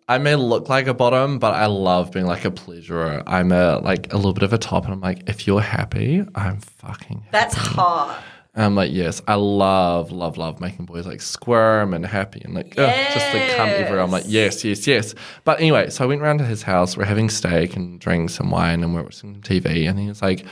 I 0.08 0.18
may 0.18 0.34
look 0.34 0.68
like 0.68 0.88
a 0.88 0.94
bottom, 0.94 1.38
but 1.38 1.54
I 1.54 1.66
love 1.66 2.10
being 2.10 2.26
like 2.26 2.44
a 2.44 2.50
pleasurer. 2.50 3.22
I'm 3.24 3.52
a 3.52 3.78
like 3.84 4.12
a 4.12 4.16
little 4.16 4.32
bit 4.32 4.42
of 4.42 4.52
a 4.52 4.58
top, 4.58 4.82
and 4.86 4.92
I'm 4.94 5.00
like, 5.00 5.28
if 5.28 5.46
you're 5.46 5.60
happy, 5.60 6.24
I'm 6.34 6.58
fucking. 6.58 7.18
Happy. 7.18 7.28
That's 7.30 7.54
hot. 7.54 8.20
And 8.58 8.64
I'm 8.64 8.74
like, 8.74 8.90
yes, 8.90 9.22
I 9.28 9.36
love, 9.36 10.10
love, 10.10 10.36
love 10.36 10.60
making 10.60 10.86
boys 10.86 11.06
like 11.06 11.20
squirm 11.20 11.94
and 11.94 12.04
happy 12.04 12.40
and 12.44 12.54
like 12.54 12.76
ugh, 12.76 12.92
just 13.14 13.32
like 13.32 13.50
come 13.54 13.68
everywhere. 13.68 14.00
I'm 14.00 14.10
like, 14.10 14.24
yes, 14.26 14.64
yes, 14.64 14.84
yes. 14.84 15.14
But 15.44 15.60
anyway, 15.60 15.90
so 15.90 16.02
I 16.02 16.08
went 16.08 16.22
round 16.22 16.40
to 16.40 16.44
his 16.44 16.64
house. 16.64 16.96
We're 16.96 17.04
having 17.04 17.30
steak 17.30 17.76
and 17.76 18.00
drinks 18.00 18.40
and 18.40 18.50
wine, 18.50 18.82
and 18.82 18.96
we're 18.96 19.04
watching 19.04 19.36
TV. 19.42 19.88
And 19.88 19.96
he 19.96 20.08
was 20.08 20.22
like, 20.22 20.44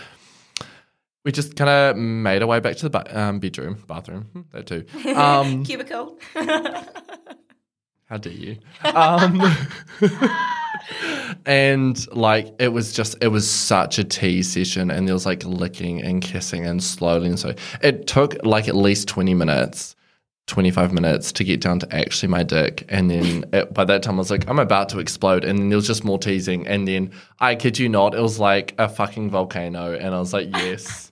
we 1.24 1.32
just 1.32 1.56
kind 1.56 1.68
of 1.68 1.96
made 1.96 2.42
our 2.42 2.46
way 2.46 2.60
back 2.60 2.76
to 2.76 2.88
the 2.88 2.90
ba- 2.90 3.20
um, 3.20 3.40
bedroom, 3.40 3.82
bathroom, 3.88 4.22
hmm, 4.32 4.42
that 4.52 4.68
too. 4.68 4.84
Um, 5.12 5.64
Cubicle. 5.64 6.16
how 8.04 8.18
dare 8.20 8.32
you? 8.32 8.58
Um, 8.84 9.40
and 11.46 12.06
like 12.14 12.54
it 12.58 12.68
was 12.68 12.92
just 12.92 13.16
it 13.20 13.28
was 13.28 13.48
such 13.48 13.98
a 13.98 14.04
tease 14.04 14.52
session, 14.52 14.90
and 14.90 15.06
there 15.06 15.14
was 15.14 15.26
like 15.26 15.44
licking 15.44 16.02
and 16.02 16.22
kissing 16.22 16.66
and 16.66 16.82
slowly 16.82 17.28
and 17.28 17.38
so 17.38 17.54
it 17.82 18.06
took 18.06 18.44
like 18.44 18.68
at 18.68 18.76
least 18.76 19.08
twenty 19.08 19.34
minutes. 19.34 19.94
25 20.46 20.92
minutes 20.92 21.32
to 21.32 21.42
get 21.42 21.60
down 21.60 21.80
to 21.80 21.92
actually 21.92 22.28
my 22.28 22.44
dick. 22.44 22.84
And 22.88 23.10
then 23.10 23.44
it, 23.52 23.74
by 23.74 23.84
that 23.84 24.04
time, 24.04 24.14
I 24.14 24.18
was 24.18 24.30
like, 24.30 24.48
I'm 24.48 24.60
about 24.60 24.88
to 24.90 25.00
explode. 25.00 25.44
And 25.44 25.58
then 25.58 25.70
there 25.70 25.76
was 25.76 25.88
just 25.88 26.04
more 26.04 26.18
teasing. 26.20 26.66
And 26.68 26.86
then 26.86 27.10
I 27.40 27.56
kid 27.56 27.78
you 27.78 27.88
not, 27.88 28.14
it 28.14 28.20
was 28.20 28.38
like 28.38 28.72
a 28.78 28.88
fucking 28.88 29.30
volcano. 29.30 29.92
And 29.94 30.14
I 30.14 30.20
was 30.20 30.32
like, 30.32 30.48
yes, 30.56 31.10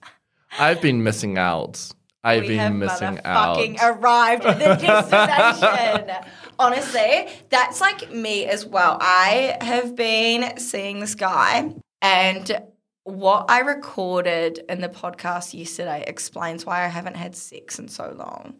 I've 0.57 0.81
been 0.81 1.03
missing 1.03 1.37
out. 1.37 1.91
I've 2.25 2.41
we 2.41 2.47
been 2.49 2.57
have 2.57 2.73
missing 2.73 3.19
out. 3.23 3.57
motherfucking 3.57 3.77
arrived 3.83 4.45
at 4.45 4.59
the 4.59 4.85
destination. 4.85 6.25
Honestly, 6.57 7.27
that's 7.49 7.79
like 7.79 8.11
me 8.11 8.45
as 8.45 8.65
well. 8.65 8.97
I 8.99 9.57
have 9.61 9.95
been 9.95 10.57
seeing 10.57 10.99
this 10.99 11.15
guy, 11.15 11.73
and 12.01 12.61
what 13.03 13.45
I 13.49 13.59
recorded 13.59 14.65
in 14.67 14.81
the 14.81 14.89
podcast 14.89 15.53
yesterday 15.53 16.03
explains 16.07 16.65
why 16.65 16.83
I 16.83 16.87
haven't 16.87 17.15
had 17.15 17.35
sex 17.35 17.77
in 17.77 17.87
so 17.87 18.15
long. 18.17 18.59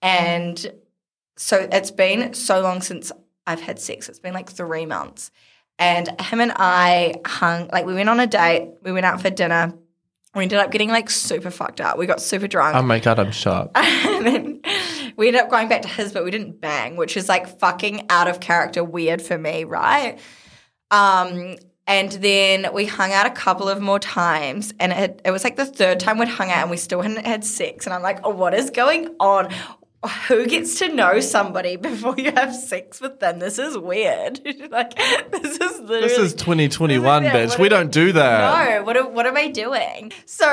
And 0.00 0.72
so 1.36 1.68
it's 1.72 1.90
been 1.90 2.32
so 2.32 2.60
long 2.60 2.80
since 2.80 3.10
I've 3.46 3.60
had 3.60 3.80
sex. 3.80 4.08
It's 4.08 4.20
been 4.20 4.34
like 4.34 4.48
three 4.50 4.86
months. 4.86 5.32
And 5.80 6.08
him 6.20 6.40
and 6.40 6.52
I 6.54 7.16
hung, 7.26 7.68
like, 7.72 7.84
we 7.86 7.94
went 7.94 8.08
on 8.08 8.20
a 8.20 8.26
date, 8.26 8.70
we 8.82 8.92
went 8.92 9.04
out 9.04 9.20
for 9.20 9.30
dinner. 9.30 9.74
We 10.36 10.42
ended 10.42 10.58
up 10.58 10.70
getting 10.70 10.90
like 10.90 11.08
super 11.08 11.50
fucked 11.50 11.80
up. 11.80 11.96
We 11.96 12.04
got 12.04 12.20
super 12.20 12.46
drunk. 12.46 12.76
Oh 12.76 12.82
my 12.82 13.00
God, 13.00 13.18
I'm 13.18 13.32
shocked. 13.32 13.72
and 13.74 14.26
then 14.26 14.60
we 15.16 15.28
ended 15.28 15.40
up 15.40 15.50
going 15.50 15.66
back 15.66 15.80
to 15.82 15.88
his, 15.88 16.12
but 16.12 16.24
we 16.24 16.30
didn't 16.30 16.60
bang, 16.60 16.96
which 16.96 17.16
is 17.16 17.26
like 17.26 17.58
fucking 17.58 18.06
out 18.10 18.28
of 18.28 18.38
character 18.38 18.84
weird 18.84 19.22
for 19.22 19.38
me, 19.38 19.64
right? 19.64 20.18
Um, 20.90 21.56
and 21.86 22.12
then 22.12 22.68
we 22.74 22.84
hung 22.84 23.14
out 23.14 23.26
a 23.26 23.30
couple 23.30 23.66
of 23.66 23.80
more 23.80 23.98
times, 23.98 24.74
and 24.78 24.92
it, 24.92 25.22
it 25.24 25.30
was 25.30 25.42
like 25.42 25.56
the 25.56 25.64
third 25.64 26.00
time 26.00 26.18
we'd 26.18 26.28
hung 26.28 26.50
out, 26.50 26.62
and 26.62 26.70
we 26.70 26.76
still 26.76 27.00
hadn't 27.00 27.24
had 27.24 27.42
sex. 27.42 27.86
And 27.86 27.94
I'm 27.94 28.02
like, 28.02 28.20
oh, 28.22 28.30
what 28.30 28.52
is 28.52 28.68
going 28.68 29.14
on? 29.18 29.48
Who 30.28 30.46
gets 30.46 30.78
to 30.80 30.88
know 30.92 31.20
somebody 31.20 31.76
before 31.76 32.14
you 32.16 32.32
have 32.32 32.54
sex 32.54 33.00
with 33.00 33.20
them? 33.20 33.38
This 33.38 33.58
is 33.58 33.76
weird. 33.78 34.40
like, 34.70 34.94
this 35.30 35.58
is 35.58 35.80
literally. 35.80 36.00
This 36.02 36.18
is 36.18 36.34
2021, 36.34 37.22
Yeah, 37.24 37.32
bitch. 37.34 37.58
We 37.58 37.66
are- 37.66 37.70
don't 37.70 37.90
do 37.92 38.12
that. 38.12 38.76
No, 38.78 38.84
what 38.84 38.96
am, 38.96 39.14
what 39.14 39.26
am 39.26 39.36
I 39.36 39.48
doing? 39.48 40.12
So 40.24 40.46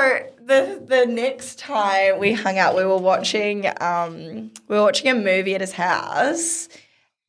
the 0.44 0.82
the 0.86 1.06
next 1.06 1.58
time 1.58 2.18
we 2.18 2.32
hung 2.32 2.58
out, 2.58 2.76
we 2.76 2.84
were 2.84 2.98
watching 2.98 3.66
um 3.80 4.50
we 4.68 4.76
were 4.76 4.82
watching 4.82 5.10
a 5.10 5.14
movie 5.14 5.54
at 5.54 5.60
his 5.60 5.72
house. 5.72 6.68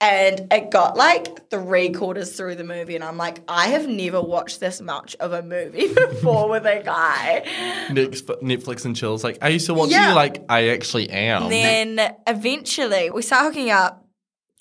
And 0.02 0.52
it 0.52 0.72
got 0.72 0.98
like 0.98 1.50
three 1.50 1.90
quarters 1.90 2.36
through 2.36 2.56
the 2.56 2.66
movie, 2.66 2.96
and 2.96 3.04
I'm 3.04 3.18
like, 3.18 3.40
I 3.48 3.68
have 3.68 3.88
never 3.88 4.22
watched 4.22 4.60
this 4.60 4.82
much 4.82 5.16
of 5.16 5.32
a 5.32 5.42
movie 5.42 5.94
before 5.94 6.50
with 6.50 6.66
a 6.66 6.82
guy. 6.84 7.44
Netflix 7.90 8.84
and 8.84 8.96
chills. 8.96 9.24
Like, 9.24 9.38
I 9.42 9.50
used 9.50 9.68
to 9.68 9.74
watch 9.74 9.92
Yeah. 9.92 10.08
You're 10.08 10.16
like, 10.16 10.44
I 10.50 10.70
actually 10.70 11.10
am. 11.10 11.44
And 11.44 11.52
then 11.52 12.16
eventually 12.28 13.10
we 13.10 13.22
start 13.22 13.46
hooking 13.46 13.72
up 13.72 14.06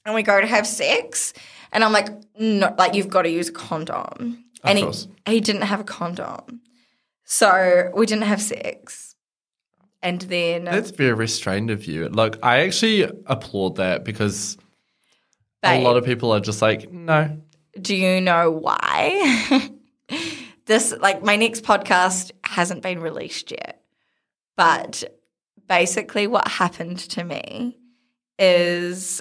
and 0.07 0.14
we 0.14 0.23
go 0.23 0.40
to 0.40 0.47
have 0.47 0.66
sex. 0.66 1.33
And 1.73 1.83
I'm 1.83 1.92
like, 1.92 2.09
no, 2.38 2.73
like 2.79 2.94
you've 2.94 3.09
got 3.09 3.23
to 3.23 3.31
use 3.31 3.49
a 3.49 3.53
condom. 3.53 4.44
and 4.62 4.79
he, 4.79 4.85
course. 4.85 5.09
he 5.27 5.40
didn't 5.40 5.62
have 5.62 5.81
a 5.81 5.85
condom. 5.85 6.61
So 7.25 7.90
we 7.94 8.07
didn't 8.07 8.25
have 8.25 8.40
sex. 8.40 9.16
And 10.03 10.20
then 10.23 10.64
That's 10.64 10.90
very 10.90 11.14
restrained 11.14 11.70
of 11.70 11.87
you. 11.87 12.09
Look, 12.09 12.38
I 12.42 12.59
actually 12.61 13.03
applaud 13.27 13.77
that 13.77 14.05
because 14.05 14.59
a 15.64 15.83
lot 15.83 15.96
of 15.96 16.05
people 16.05 16.33
are 16.33 16.40
just 16.40 16.62
like, 16.62 16.92
no. 16.92 17.40
do 17.81 17.94
you 17.94 18.20
know 18.20 18.50
why? 18.50 19.70
this 20.66 20.94
like 21.00 21.22
my 21.22 21.37
next 21.37 21.64
podcast 21.64 22.33
hasn't 22.44 22.83
been 22.83 23.00
released 23.00 23.50
yet. 23.50 23.83
But 24.57 25.05
basically 25.68 26.27
what 26.27 26.46
happened 26.46 26.98
to 26.98 27.24
me 27.24 27.79
is 28.38 29.20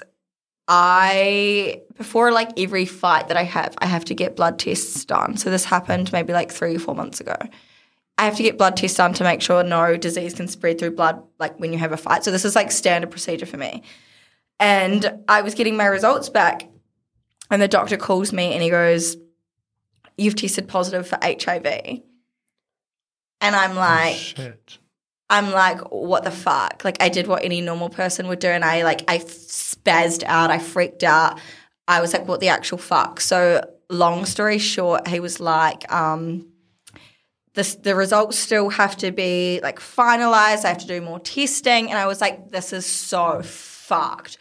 I 0.66 1.82
before 1.96 2.32
like 2.32 2.58
every 2.58 2.86
fight 2.86 3.28
that 3.28 3.36
I 3.36 3.42
have, 3.42 3.74
I 3.78 3.86
have 3.86 4.04
to 4.06 4.14
get 4.14 4.36
blood 4.36 4.58
tests 4.58 5.04
done. 5.04 5.36
So 5.36 5.50
this 5.50 5.64
happened 5.64 6.12
maybe 6.12 6.32
like 6.32 6.50
3 6.50 6.76
or 6.76 6.78
4 6.78 6.94
months 6.94 7.20
ago. 7.20 7.36
I 8.16 8.24
have 8.24 8.36
to 8.36 8.42
get 8.42 8.56
blood 8.56 8.76
tests 8.76 8.96
done 8.96 9.12
to 9.14 9.24
make 9.24 9.42
sure 9.42 9.62
no 9.64 9.96
disease 9.96 10.34
can 10.34 10.48
spread 10.48 10.78
through 10.78 10.92
blood 10.92 11.22
like 11.38 11.58
when 11.58 11.72
you 11.72 11.78
have 11.78 11.92
a 11.92 11.96
fight. 11.96 12.24
So 12.24 12.30
this 12.30 12.44
is 12.44 12.54
like 12.54 12.70
standard 12.70 13.10
procedure 13.10 13.46
for 13.46 13.56
me. 13.56 13.82
And 14.60 15.20
I 15.28 15.42
was 15.42 15.54
getting 15.54 15.76
my 15.76 15.86
results 15.86 16.28
back 16.28 16.68
and 17.50 17.60
the 17.60 17.68
doctor 17.68 17.96
calls 17.96 18.32
me 18.32 18.52
and 18.52 18.62
he 18.62 18.70
goes, 18.70 19.16
You've 20.16 20.36
tested 20.36 20.68
positive 20.68 21.08
for 21.08 21.18
HIV. 21.22 21.66
And 23.40 23.56
I'm 23.56 23.74
like, 23.74 24.14
Shit. 24.14 24.78
I'm 25.30 25.50
like, 25.50 25.80
what 25.90 26.22
the 26.22 26.30
fuck? 26.30 26.82
Like, 26.84 27.02
I 27.02 27.08
did 27.08 27.26
what 27.26 27.44
any 27.44 27.60
normal 27.60 27.88
person 27.88 28.28
would 28.28 28.38
do, 28.38 28.48
and 28.48 28.64
I 28.64 28.84
like, 28.84 29.02
I 29.08 29.18
spazzed 29.18 30.22
out, 30.24 30.50
I 30.50 30.58
freaked 30.58 31.02
out. 31.02 31.40
I 31.88 32.00
was 32.00 32.12
like, 32.12 32.28
what 32.28 32.40
the 32.40 32.48
actual 32.48 32.78
fuck? 32.78 33.20
So, 33.20 33.68
long 33.90 34.26
story 34.26 34.58
short, 34.58 35.08
he 35.08 35.20
was 35.20 35.40
like, 35.40 35.90
um, 35.92 36.48
this, 37.54 37.74
the 37.74 37.94
results 37.94 38.38
still 38.38 38.68
have 38.70 38.96
to 38.98 39.12
be 39.12 39.60
like 39.62 39.80
finalized. 39.80 40.64
I 40.64 40.68
have 40.68 40.78
to 40.78 40.86
do 40.86 41.00
more 41.00 41.20
testing, 41.20 41.90
and 41.90 41.98
I 41.98 42.06
was 42.06 42.20
like, 42.20 42.50
this 42.50 42.72
is 42.72 42.86
so 42.86 43.42
fucked. 43.84 44.38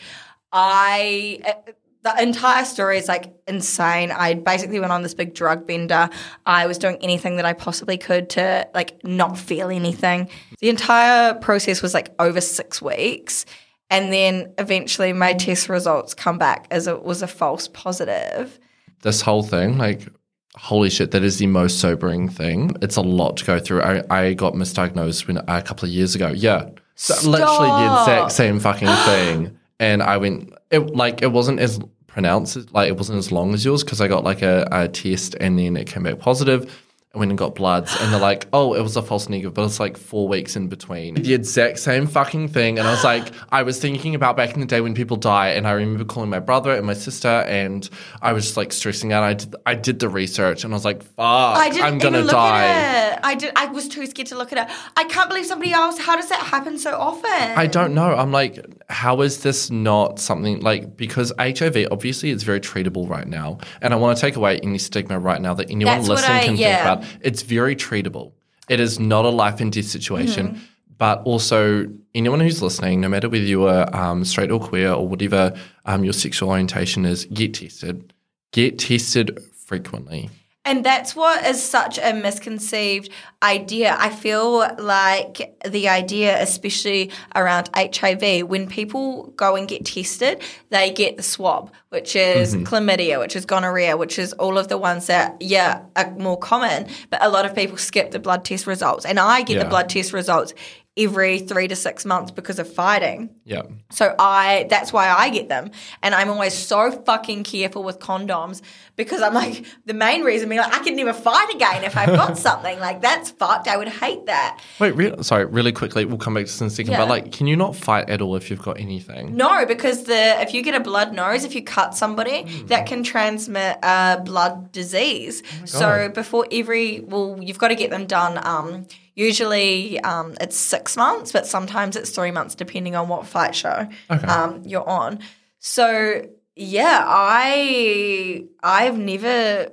I 0.52 1.40
uh, 1.46 1.72
the 2.04 2.22
entire 2.22 2.66
story 2.66 2.98
is 2.98 3.08
like 3.08 3.34
insane. 3.48 4.12
I 4.12 4.34
basically 4.34 4.80
went 4.80 4.92
on 4.92 5.04
this 5.04 5.14
big 5.14 5.34
drug 5.34 5.66
bender. 5.66 6.10
I 6.46 6.68
was 6.68 6.78
doing 6.78 6.98
anything 7.02 7.38
that 7.38 7.46
I 7.46 7.54
possibly 7.54 7.98
could 7.98 8.30
to 8.32 8.68
like 8.74 9.04
not 9.06 9.38
feel 9.38 9.70
anything. 9.70 10.30
The 10.60 10.70
entire 10.70 11.34
process 11.36 11.82
was 11.82 11.94
like 11.94 12.14
over 12.20 12.42
six 12.42 12.82
weeks. 12.82 13.46
And 13.90 14.12
then 14.12 14.54
eventually 14.58 15.14
my 15.14 15.34
test 15.34 15.70
results 15.70 16.14
come 16.14 16.38
back 16.38 16.68
as 16.72 16.88
it 16.88 17.04
was 17.04 17.22
a 17.22 17.28
false 17.28 17.68
positive. 17.70 18.60
This 19.02 19.22
whole 19.22 19.44
thing, 19.44 19.78
like, 19.78 20.08
holy 20.56 20.90
shit, 20.90 21.12
that 21.12 21.24
is 21.24 21.38
the 21.38 21.48
most 21.48 21.80
sobering 21.80 22.28
thing. 22.28 22.72
It's 22.82 22.96
a 22.96 23.02
lot 23.02 23.38
to 23.38 23.46
go 23.46 23.60
through. 23.60 23.82
I, 23.82 24.04
I 24.10 24.34
got 24.34 24.54
misdiagnosed 24.54 25.28
when 25.28 25.38
a 25.38 25.62
couple 25.62 25.86
of 25.86 25.92
years 25.92 26.16
ago. 26.16 26.30
Yeah. 26.30 26.70
So 26.96 27.30
literally 27.30 27.70
the 27.70 28.00
exact 28.02 28.32
same 28.32 28.60
fucking 28.60 28.88
thing. 28.88 29.58
And 29.80 30.04
I 30.04 30.18
went, 30.18 30.54
it 30.72 30.96
like, 30.96 31.22
it 31.22 31.32
wasn't 31.32 31.60
as 31.60 31.80
pronounced, 32.08 32.74
like, 32.74 32.90
it 32.90 32.98
wasn't 32.98 33.18
as 33.18 33.32
long 33.32 33.54
as 33.54 33.66
yours 33.66 33.84
because 33.84 34.00
I 34.00 34.08
got 34.08 34.24
like 34.24 34.42
a, 34.42 34.68
a 34.72 34.88
test 34.88 35.36
and 35.40 35.58
then 35.58 35.76
it 35.76 35.88
came 35.88 36.04
back 36.04 36.20
positive. 36.20 36.83
I 37.16 37.20
went 37.20 37.30
and 37.30 37.38
got 37.38 37.54
bloods, 37.54 37.96
and 38.02 38.12
they're 38.12 38.20
like, 38.20 38.48
"Oh, 38.54 38.74
it 38.74 38.82
was 38.82 38.98
a 38.98 39.04
false 39.04 39.30
negative," 39.30 39.54
but 39.54 39.64
it's 39.66 39.80
like 39.80 39.98
four 39.98 40.28
weeks 40.28 40.56
in 40.56 40.68
between. 40.68 41.14
The 41.14 41.36
exact 41.36 41.78
same 41.78 42.08
fucking 42.08 42.48
thing, 42.48 42.80
and 42.80 42.88
I 42.88 42.92
was 42.92 43.04
like, 43.04 43.28
I 43.52 43.62
was 43.62 43.80
thinking 43.80 44.16
about 44.16 44.36
back 44.36 44.56
in 44.56 44.60
the 44.62 44.66
day 44.66 44.82
when 44.82 44.96
people 44.96 45.16
die, 45.18 45.50
and 45.50 45.68
I 45.68 45.74
remember 45.74 46.06
calling 46.06 46.32
my 46.32 46.40
brother 46.40 46.72
and 46.74 46.88
my 46.88 46.96
sister, 46.96 47.28
and 47.28 47.88
I 48.24 48.34
was 48.34 48.46
just 48.46 48.58
like 48.58 48.74
stressing 48.74 49.14
out. 49.14 49.22
I 49.22 49.36
did, 49.36 49.56
I 49.68 49.76
did 49.76 50.00
the 50.00 50.10
research, 50.10 50.64
and 50.64 50.74
I 50.74 50.76
was 50.76 50.86
like, 50.86 51.04
"Fuck, 51.04 51.20
I 51.20 51.70
didn't 51.70 51.84
I'm 51.86 51.98
gonna 52.00 52.18
even 52.18 52.26
look 52.26 52.34
die." 52.36 52.64
at 52.66 53.14
it. 53.14 53.20
I 53.24 53.36
did. 53.36 53.52
I 53.56 53.68
was 53.68 53.88
too 53.88 54.08
scared 54.08 54.30
to 54.30 54.36
look 54.36 54.52
at 54.52 54.68
it. 54.68 54.76
I 54.98 55.04
can't 55.04 55.30
believe 55.30 55.46
somebody 55.46 55.72
else. 55.72 56.00
How 56.00 56.16
does 56.16 56.30
that 56.30 56.40
happen 56.40 56.80
so 56.80 56.98
often? 56.98 57.30
I 57.30 57.68
don't 57.68 57.94
know. 57.94 58.16
I'm 58.16 58.32
like, 58.32 58.66
how 58.90 59.22
is 59.22 59.44
this 59.44 59.70
not 59.70 60.18
something 60.18 60.62
like 60.62 60.98
because 60.98 61.32
HIV 61.38 61.90
obviously 61.92 62.32
it's 62.32 62.42
very 62.42 62.60
treatable 62.60 63.08
right 63.08 63.28
now, 63.28 63.60
and 63.84 63.94
I 63.94 63.98
want 63.98 64.18
to 64.18 64.22
take 64.22 64.36
away 64.36 64.60
any 64.64 64.80
stigma 64.80 65.20
right 65.20 65.40
now 65.40 65.54
that 65.54 65.70
anyone 65.70 65.98
That's 65.98 66.10
listening 66.10 66.38
I- 66.38 66.46
can 66.46 66.56
yeah. 66.58 66.76
think 66.78 66.82
about. 66.82 67.03
It's 67.22 67.42
very 67.42 67.76
treatable. 67.76 68.34
It 68.70 68.80
is 68.80 69.00
not 69.00 69.26
a 69.26 69.30
life 69.30 69.60
and 69.62 69.72
death 69.72 69.86
situation, 69.86 70.48
Mm-hmm. 70.48 70.64
but 70.98 71.22
also 71.24 71.88
anyone 72.16 72.40
who's 72.40 72.62
listening, 72.62 73.02
no 73.02 73.10
matter 73.10 73.28
whether 73.30 73.44
you 73.44 73.68
are 73.68 73.94
um, 73.96 74.24
straight 74.24 74.52
or 74.52 74.60
queer 74.60 74.92
or 74.94 75.08
whatever 75.08 75.54
um, 75.86 76.04
your 76.04 76.14
sexual 76.14 76.50
orientation 76.50 77.06
is, 77.06 77.26
get 77.26 77.56
tested. 77.56 78.14
Get 78.52 78.80
tested 78.80 79.40
frequently. 79.66 80.30
And 80.66 80.86
that's 80.86 81.14
what 81.14 81.46
is 81.46 81.62
such 81.62 82.00
a 82.00 82.14
misconceived 82.14 83.10
idea. 83.42 83.98
I 84.00 84.10
feel 84.10 84.60
like 84.80 85.58
the 85.68 85.90
idea, 85.90 86.42
especially 86.42 87.12
around 87.36 87.70
HIV, 87.76 88.48
when 88.48 88.70
people 88.70 89.34
go 89.36 89.58
and 89.58 89.68
get 89.68 89.86
tested, 89.86 90.42
they 90.70 90.92
get 90.92 91.18
the 91.18 91.24
swab, 91.24 91.72
which 91.90 92.16
is 92.16 92.56
Mm-hmm. 92.56 92.64
chlamydia, 92.64 93.20
which 93.20 93.36
is 93.36 93.46
gonorrhea, 93.46 93.98
which 93.98 94.18
is 94.18 94.32
all 94.34 94.58
of 94.58 94.70
the 94.70 94.78
ones 94.78 95.08
that, 95.08 95.36
yeah, 95.42 95.82
are 95.98 96.12
more 96.12 96.38
common. 96.40 96.88
But 97.10 97.22
a 97.22 97.28
lot 97.28 97.46
of 97.46 97.54
people 97.54 97.76
skip 97.78 98.12
the 98.12 98.20
blood 98.20 98.46
test 98.46 98.66
results. 98.66 99.06
And 99.06 99.20
I 99.20 99.42
get 99.42 99.58
Yeah. 99.58 99.64
the 99.64 99.70
blood 99.70 99.90
test 99.90 100.14
results 100.14 100.54
every 100.96 101.40
three 101.40 101.68
to 101.68 101.76
six 101.76 102.06
months 102.06 102.30
because 102.32 102.60
of 102.60 102.72
fighting. 102.72 103.30
Yeah. 103.46 103.64
So 103.90 104.14
I 104.20 104.68
that's 104.70 104.94
why 104.94 105.10
I 105.10 105.30
get 105.30 105.50
them. 105.50 105.72
And 106.04 106.14
I'm 106.14 106.30
always 106.30 106.54
so 106.54 106.92
fucking 106.92 107.44
careful 107.44 107.84
with 107.84 108.00
condoms 108.00 108.62
because 108.96 109.22
I'm 109.22 109.34
like 109.34 109.66
the 109.86 109.96
main 109.96 110.22
reason 110.24 110.50
being 110.50 110.62
like 110.62 110.74
I 110.74 110.84
could 110.84 110.94
never 110.94 111.14
fight 111.14 111.54
again 111.56 111.84
if 111.84 111.98
I've 111.98 112.16
got 112.16 112.38
something. 112.48 112.80
Like 112.80 113.02
that's 113.02 113.32
fucked. 113.32 113.68
I 113.68 113.78
would 113.78 113.88
hate 113.88 114.28
that. 114.28 114.62
Wait, 114.80 114.92
re- 114.92 115.16
sorry, 115.24 115.46
really 115.46 115.72
quickly, 115.72 116.06
we'll 116.06 116.20
come 116.20 116.36
back 116.36 116.46
to 116.46 116.52
this 116.52 116.62
in 116.62 116.68
a 116.68 116.70
second. 116.70 116.92
Yeah. 116.92 117.00
But 117.00 117.10
like, 117.10 117.32
can 117.32 117.48
you 117.48 117.56
not 117.56 117.76
fight 117.76 118.10
at 118.10 118.22
all 118.22 118.36
if 118.36 118.52
you've 118.52 118.62
got 118.62 118.80
anything? 118.80 119.36
No, 119.36 119.66
because 119.66 120.04
the 120.04 120.42
if 120.42 120.54
you 120.54 120.62
get 120.62 120.76
a 120.76 120.80
blood 120.80 121.12
nose, 121.14 121.44
if 121.44 121.56
you 121.56 121.64
cut 121.64 121.96
somebody, 121.96 122.44
that 122.68 122.86
can 122.86 123.04
transmit 123.04 123.78
a 123.82 124.22
blood 124.24 124.72
disease. 124.72 125.42
so 125.66 126.10
before 126.10 126.46
every 126.52 127.00
well, 127.00 127.40
you've 127.42 127.58
got 127.58 127.70
to 127.70 127.76
get 127.76 127.90
them 127.90 128.06
done. 128.06 128.40
Um, 128.46 128.86
usually 129.16 130.00
um, 130.02 130.36
it's 130.42 130.58
six 130.58 130.98
months, 130.98 131.32
but 131.32 131.46
sometimes 131.46 131.96
it's 131.96 132.10
three 132.12 132.32
months 132.32 132.56
depending 132.56 132.96
on 132.96 133.08
what 133.08 133.26
fight 133.28 133.56
show 133.56 133.88
um, 134.10 134.64
you're 134.66 134.88
on. 134.88 135.20
So 135.60 136.28
yeah, 136.56 137.04
I 137.06 138.46
I've 138.62 138.98
never 138.98 139.70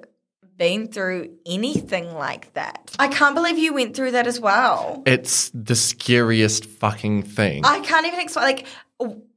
been 0.56 0.88
through 0.88 1.30
anything 1.46 2.12
like 2.14 2.52
that. 2.52 2.94
I 2.98 3.08
can't 3.08 3.34
believe 3.34 3.58
you 3.58 3.72
went 3.72 3.96
through 3.96 4.10
that 4.10 4.26
as 4.26 4.38
well. 4.38 5.02
It's 5.06 5.50
the 5.54 5.74
scariest 5.74 6.66
fucking 6.66 7.22
thing. 7.22 7.64
I 7.64 7.80
can't 7.80 8.06
even 8.06 8.20
explain. 8.20 8.44
Like, 8.44 8.66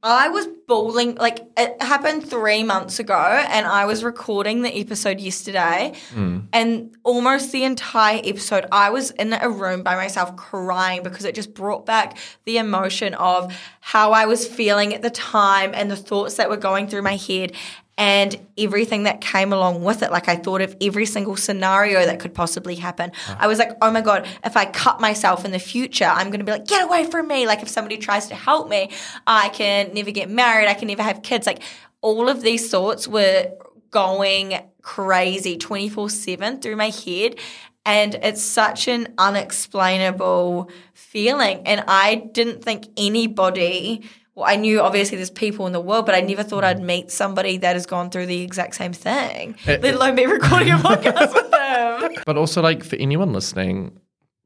I 0.02 0.28
was 0.28 0.46
bawling. 0.66 1.14
Like, 1.14 1.40
it 1.56 1.80
happened 1.80 2.28
three 2.28 2.62
months 2.62 2.98
ago, 2.98 3.14
and 3.14 3.66
I 3.66 3.86
was 3.86 4.04
recording 4.04 4.60
the 4.60 4.78
episode 4.78 5.18
yesterday. 5.18 5.94
Hmm. 6.12 6.40
And 6.52 6.94
almost 7.02 7.52
the 7.52 7.64
entire 7.64 8.20
episode, 8.22 8.66
I 8.70 8.90
was 8.90 9.10
in 9.12 9.32
a 9.32 9.48
room 9.48 9.82
by 9.82 9.94
myself 9.94 10.36
crying 10.36 11.02
because 11.02 11.24
it 11.24 11.34
just 11.34 11.54
brought 11.54 11.86
back 11.86 12.18
the 12.44 12.58
emotion 12.58 13.14
of 13.14 13.54
how 13.80 14.12
I 14.12 14.26
was 14.26 14.46
feeling 14.46 14.94
at 14.94 15.00
the 15.00 15.10
time 15.10 15.72
and 15.74 15.90
the 15.90 15.96
thoughts 15.96 16.34
that 16.34 16.50
were 16.50 16.58
going 16.58 16.86
through 16.86 17.02
my 17.02 17.16
head. 17.16 17.52
And 17.96 18.36
everything 18.58 19.04
that 19.04 19.20
came 19.20 19.52
along 19.52 19.84
with 19.84 20.02
it. 20.02 20.10
Like, 20.10 20.28
I 20.28 20.34
thought 20.34 20.60
of 20.60 20.76
every 20.80 21.06
single 21.06 21.36
scenario 21.36 22.04
that 22.04 22.18
could 22.18 22.34
possibly 22.34 22.74
happen. 22.74 23.12
I 23.38 23.46
was 23.46 23.58
like, 23.60 23.70
oh 23.80 23.90
my 23.92 24.00
God, 24.00 24.26
if 24.44 24.56
I 24.56 24.64
cut 24.64 25.00
myself 25.00 25.44
in 25.44 25.52
the 25.52 25.60
future, 25.60 26.06
I'm 26.06 26.26
going 26.28 26.40
to 26.40 26.44
be 26.44 26.50
like, 26.50 26.66
get 26.66 26.82
away 26.84 27.08
from 27.08 27.28
me. 27.28 27.46
Like, 27.46 27.62
if 27.62 27.68
somebody 27.68 27.96
tries 27.98 28.26
to 28.28 28.34
help 28.34 28.68
me, 28.68 28.90
I 29.26 29.48
can 29.50 29.94
never 29.94 30.10
get 30.10 30.28
married. 30.28 30.66
I 30.66 30.74
can 30.74 30.88
never 30.88 31.04
have 31.04 31.22
kids. 31.22 31.46
Like, 31.46 31.62
all 32.00 32.28
of 32.28 32.42
these 32.42 32.68
thoughts 32.68 33.06
were 33.06 33.52
going 33.90 34.60
crazy 34.82 35.56
24 35.56 36.10
7 36.10 36.60
through 36.60 36.76
my 36.76 36.90
head. 36.90 37.38
And 37.86 38.14
it's 38.16 38.42
such 38.42 38.88
an 38.88 39.14
unexplainable 39.18 40.70
feeling. 40.94 41.66
And 41.66 41.84
I 41.86 42.14
didn't 42.14 42.64
think 42.64 42.86
anybody, 42.96 44.08
well, 44.34 44.46
I 44.48 44.56
knew 44.56 44.80
obviously 44.80 45.16
there's 45.16 45.30
people 45.30 45.66
in 45.66 45.72
the 45.72 45.80
world, 45.80 46.06
but 46.06 46.14
I 46.14 46.20
never 46.20 46.42
thought 46.42 46.64
I'd 46.64 46.82
meet 46.82 47.10
somebody 47.10 47.56
that 47.58 47.76
has 47.76 47.86
gone 47.86 48.10
through 48.10 48.26
the 48.26 48.42
exact 48.42 48.74
same 48.74 48.92
thing, 48.92 49.56
let 49.66 49.84
alone 49.84 50.16
be 50.16 50.26
recording 50.26 50.70
a 50.70 50.76
podcast 50.76 51.34
with 51.34 51.50
them. 51.50 52.12
But 52.26 52.36
also, 52.36 52.60
like 52.62 52.82
for 52.82 52.96
anyone 52.96 53.32
listening, 53.32 53.98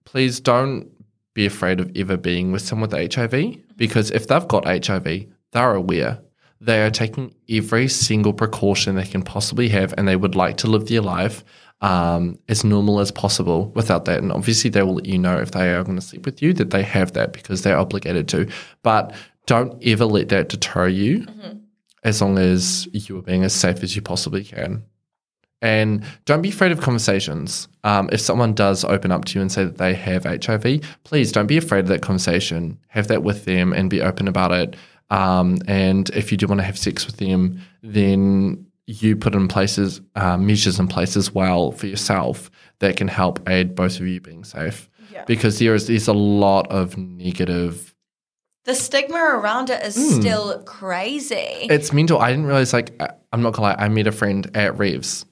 please 0.04 0.40
don't 0.40 0.90
be 1.34 1.46
afraid 1.46 1.80
of 1.80 1.90
ever 1.96 2.16
being 2.16 2.52
with 2.52 2.62
someone 2.62 2.90
with 2.90 3.14
HIV 3.14 3.76
because 3.76 4.10
if 4.10 4.26
they've 4.26 4.48
got 4.48 4.64
HIV, 4.66 5.26
they're 5.52 5.74
aware. 5.74 6.20
They 6.60 6.82
are 6.82 6.90
taking 6.90 7.34
every 7.48 7.88
single 7.88 8.32
precaution 8.32 8.96
they 8.96 9.04
can 9.04 9.22
possibly 9.22 9.68
have, 9.68 9.94
and 9.96 10.08
they 10.08 10.16
would 10.16 10.34
like 10.34 10.56
to 10.58 10.66
live 10.66 10.88
their 10.88 11.00
life 11.00 11.44
um, 11.80 12.38
as 12.48 12.64
normal 12.64 12.98
as 13.00 13.10
possible 13.12 13.70
without 13.76 14.04
that. 14.06 14.18
And 14.18 14.32
obviously, 14.32 14.68
they 14.68 14.82
will 14.82 14.96
let 14.96 15.06
you 15.06 15.18
know 15.18 15.38
if 15.38 15.52
they 15.52 15.72
are 15.72 15.84
going 15.84 15.96
to 15.96 16.04
sleep 16.04 16.26
with 16.26 16.42
you 16.42 16.52
that 16.54 16.70
they 16.70 16.82
have 16.82 17.12
that 17.12 17.32
because 17.32 17.62
they're 17.62 17.78
obligated 17.78 18.26
to. 18.28 18.48
But 18.82 19.14
don't 19.48 19.82
ever 19.82 20.04
let 20.04 20.28
that 20.28 20.50
deter 20.50 20.86
you 20.88 21.26
as 22.04 22.20
long 22.20 22.38
as 22.38 22.86
you 22.92 23.18
are 23.18 23.22
being 23.22 23.44
as 23.44 23.54
safe 23.54 23.82
as 23.82 23.96
you 23.96 24.02
possibly 24.02 24.44
can. 24.44 24.84
And 25.60 26.04
don't 26.26 26.42
be 26.42 26.50
afraid 26.50 26.70
of 26.70 26.80
conversations. 26.80 27.66
Um, 27.82 28.08
if 28.12 28.20
someone 28.20 28.52
does 28.52 28.84
open 28.84 29.10
up 29.10 29.24
to 29.24 29.34
you 29.34 29.40
and 29.40 29.50
say 29.50 29.64
that 29.64 29.78
they 29.78 29.94
have 29.94 30.24
HIV, 30.24 30.82
please 31.02 31.32
don't 31.32 31.48
be 31.48 31.56
afraid 31.56 31.80
of 31.80 31.88
that 31.88 32.02
conversation. 32.02 32.78
Have 32.88 33.08
that 33.08 33.24
with 33.24 33.46
them 33.46 33.72
and 33.72 33.90
be 33.90 34.02
open 34.02 34.28
about 34.28 34.52
it. 34.52 34.76
Um, 35.10 35.58
and 35.66 36.10
if 36.10 36.30
you 36.30 36.38
do 36.38 36.46
want 36.46 36.60
to 36.60 36.64
have 36.64 36.78
sex 36.78 37.06
with 37.06 37.16
them, 37.16 37.60
then 37.82 38.66
you 38.86 39.16
put 39.16 39.34
in 39.34 39.48
places 39.48 40.02
uh, 40.14 40.36
measures 40.36 40.78
in 40.78 40.88
place 40.88 41.16
as 41.16 41.34
well 41.34 41.72
for 41.72 41.86
yourself 41.86 42.50
that 42.80 42.96
can 42.96 43.08
help 43.08 43.48
aid 43.48 43.74
both 43.74 43.98
of 43.98 44.06
you 44.06 44.20
being 44.20 44.44
safe. 44.44 44.88
Yeah. 45.10 45.24
Because 45.24 45.58
there 45.58 45.74
is 45.74 45.86
there's 45.86 46.06
a 46.06 46.12
lot 46.12 46.70
of 46.70 46.96
negative. 46.98 47.87
The 48.68 48.74
stigma 48.74 49.16
around 49.16 49.70
it 49.70 49.82
is 49.82 49.94
still 50.16 50.62
crazy. 50.64 51.34
It's 51.34 51.90
mental. 51.90 52.18
I 52.18 52.28
didn't 52.28 52.44
realize. 52.44 52.74
Like 52.74 53.00
I'm 53.32 53.40
not 53.40 53.54
gonna 53.54 53.68
lie. 53.68 53.76
I 53.78 53.88
met 53.88 54.06
a 54.06 54.12
friend 54.12 54.46
at 54.54 54.76
Reeves, 54.78 55.24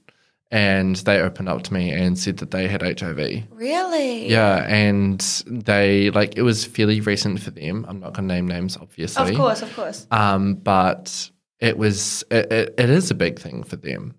and 0.51 0.97
they 0.97 1.21
opened 1.21 1.51
up 1.51 1.63
to 1.65 1.75
me 1.75 1.91
and 1.91 2.19
said 2.19 2.39
that 2.39 2.51
they 2.51 2.67
had 2.67 2.81
HIV. 2.81 3.45
really? 3.51 4.31
Yeah, 4.31 4.65
and 4.67 5.21
they 5.47 6.09
like 6.13 6.39
it 6.39 6.43
was 6.43 6.65
fairly 6.65 7.03
recent 7.03 7.41
for 7.41 7.51
them. 7.51 7.85
I'm 7.87 8.01
not 8.01 8.15
going 8.15 8.27
to 8.27 8.35
name 8.35 8.49
names, 8.49 8.79
obviously. 8.79 9.33
Of 9.33 9.37
course, 9.37 9.61
of 9.61 9.77
course. 9.77 10.07
Um, 10.11 10.55
but 10.55 11.31
it 11.61 11.77
was 11.77 12.25
it, 12.31 12.51
it, 12.51 12.75
it 12.79 12.89
is 12.89 13.11
a 13.11 13.15
big 13.15 13.39
thing 13.39 13.65
for 13.65 13.77
them, 13.77 14.15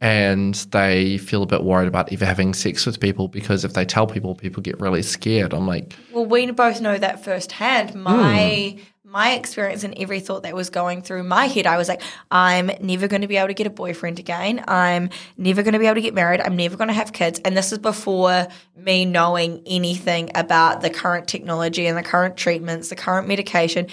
and 0.00 0.54
they 0.70 1.18
feel 1.18 1.42
a 1.42 1.46
bit 1.46 1.62
worried 1.62 1.88
about 1.88 2.12
ever 2.12 2.24
having 2.24 2.54
sex 2.54 2.86
with 2.86 3.00
people 3.00 3.28
because 3.28 3.64
if 3.64 3.72
they 3.74 3.84
tell 3.84 4.06
people, 4.06 4.34
people 4.34 4.62
get 4.62 4.78
really 4.80 5.02
scared. 5.02 5.52
I'm 5.52 5.66
like, 5.66 5.94
Well, 6.12 6.26
we 6.26 6.50
both 6.50 6.80
know 6.80 6.98
that 6.98 7.24
firsthand. 7.24 7.90
Hmm. 7.90 8.02
My 8.02 8.78
my 9.14 9.34
experience 9.34 9.84
and 9.84 9.96
every 9.96 10.18
thought 10.18 10.42
that 10.42 10.56
was 10.56 10.70
going 10.70 11.00
through 11.00 11.22
my 11.22 11.46
head, 11.46 11.68
I 11.68 11.76
was 11.76 11.88
like, 11.88 12.02
I'm 12.32 12.68
never 12.80 13.06
going 13.06 13.22
to 13.22 13.28
be 13.28 13.36
able 13.36 13.46
to 13.46 13.54
get 13.54 13.68
a 13.68 13.70
boyfriend 13.70 14.18
again. 14.18 14.64
I'm 14.66 15.08
never 15.36 15.62
going 15.62 15.74
to 15.74 15.78
be 15.78 15.86
able 15.86 15.94
to 15.94 16.00
get 16.00 16.14
married. 16.14 16.40
I'm 16.40 16.56
never 16.56 16.76
going 16.76 16.88
to 16.88 16.94
have 16.94 17.12
kids. 17.12 17.38
And 17.44 17.56
this 17.56 17.70
is 17.70 17.78
before 17.78 18.48
me 18.76 19.04
knowing 19.04 19.62
anything 19.66 20.32
about 20.34 20.80
the 20.80 20.90
current 20.90 21.28
technology 21.28 21.86
and 21.86 21.96
the 21.96 22.02
current 22.02 22.36
treatments, 22.36 22.88
the 22.88 22.96
current 22.96 23.28
medication. 23.28 23.86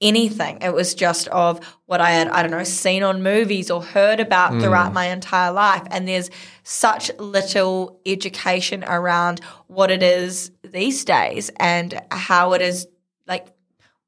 Anything. 0.00 0.58
It 0.60 0.74
was 0.74 0.94
just 0.94 1.26
of 1.28 1.60
what 1.86 2.02
I 2.02 2.10
had, 2.10 2.28
I 2.28 2.42
don't 2.42 2.50
know, 2.50 2.64
seen 2.64 3.02
on 3.02 3.22
movies 3.22 3.70
or 3.70 3.82
heard 3.82 4.20
about 4.20 4.52
mm. 4.52 4.60
throughout 4.60 4.92
my 4.92 5.06
entire 5.06 5.52
life. 5.52 5.82
And 5.90 6.06
there's 6.06 6.28
such 6.64 7.10
little 7.18 8.00
education 8.04 8.84
around 8.84 9.40
what 9.68 9.90
it 9.90 10.02
is 10.02 10.50
these 10.62 11.04
days 11.04 11.50
and 11.58 11.98
how 12.10 12.52
it 12.52 12.60
is 12.60 12.86
like 13.26 13.46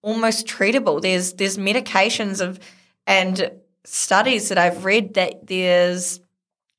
almost 0.03 0.47
treatable. 0.47 1.01
There's 1.01 1.33
there's 1.35 1.57
medications 1.57 2.41
of 2.41 2.59
and 3.07 3.51
studies 3.85 4.51
that 4.51 4.59
I've 4.59 4.85
read 4.85 5.15
that 5.15 5.47
there's 5.47 6.21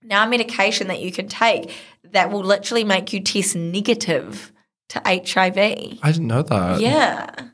now 0.04 0.28
medication 0.28 0.88
that 0.88 1.02
you 1.02 1.12
can 1.12 1.28
take 1.28 1.74
that 2.12 2.32
will 2.32 2.44
literally 2.44 2.84
make 2.84 3.14
you 3.14 3.20
test 3.20 3.56
negative 3.56 4.52
to 4.90 5.02
HIV. 5.06 5.58
I 5.58 6.12
didn't 6.12 6.28
know 6.28 6.42
that. 6.44 6.82
Yeah. 6.82 7.49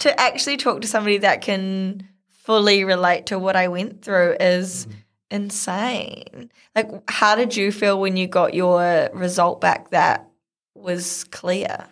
To 0.00 0.20
actually 0.20 0.56
talk 0.56 0.82
to 0.82 0.88
somebody 0.88 1.18
that 1.18 1.42
can 1.42 2.08
fully 2.30 2.84
relate 2.84 3.26
to 3.26 3.38
what 3.38 3.56
I 3.56 3.68
went 3.68 4.02
through 4.02 4.36
is 4.38 4.86
insane. 5.30 6.50
Like, 6.74 6.90
how 7.10 7.34
did 7.34 7.56
you 7.56 7.72
feel 7.72 8.00
when 8.00 8.16
you 8.16 8.26
got 8.26 8.54
your 8.54 9.10
result 9.12 9.60
back 9.60 9.90
that 9.90 10.28
was 10.74 11.24
clear? 11.24 11.86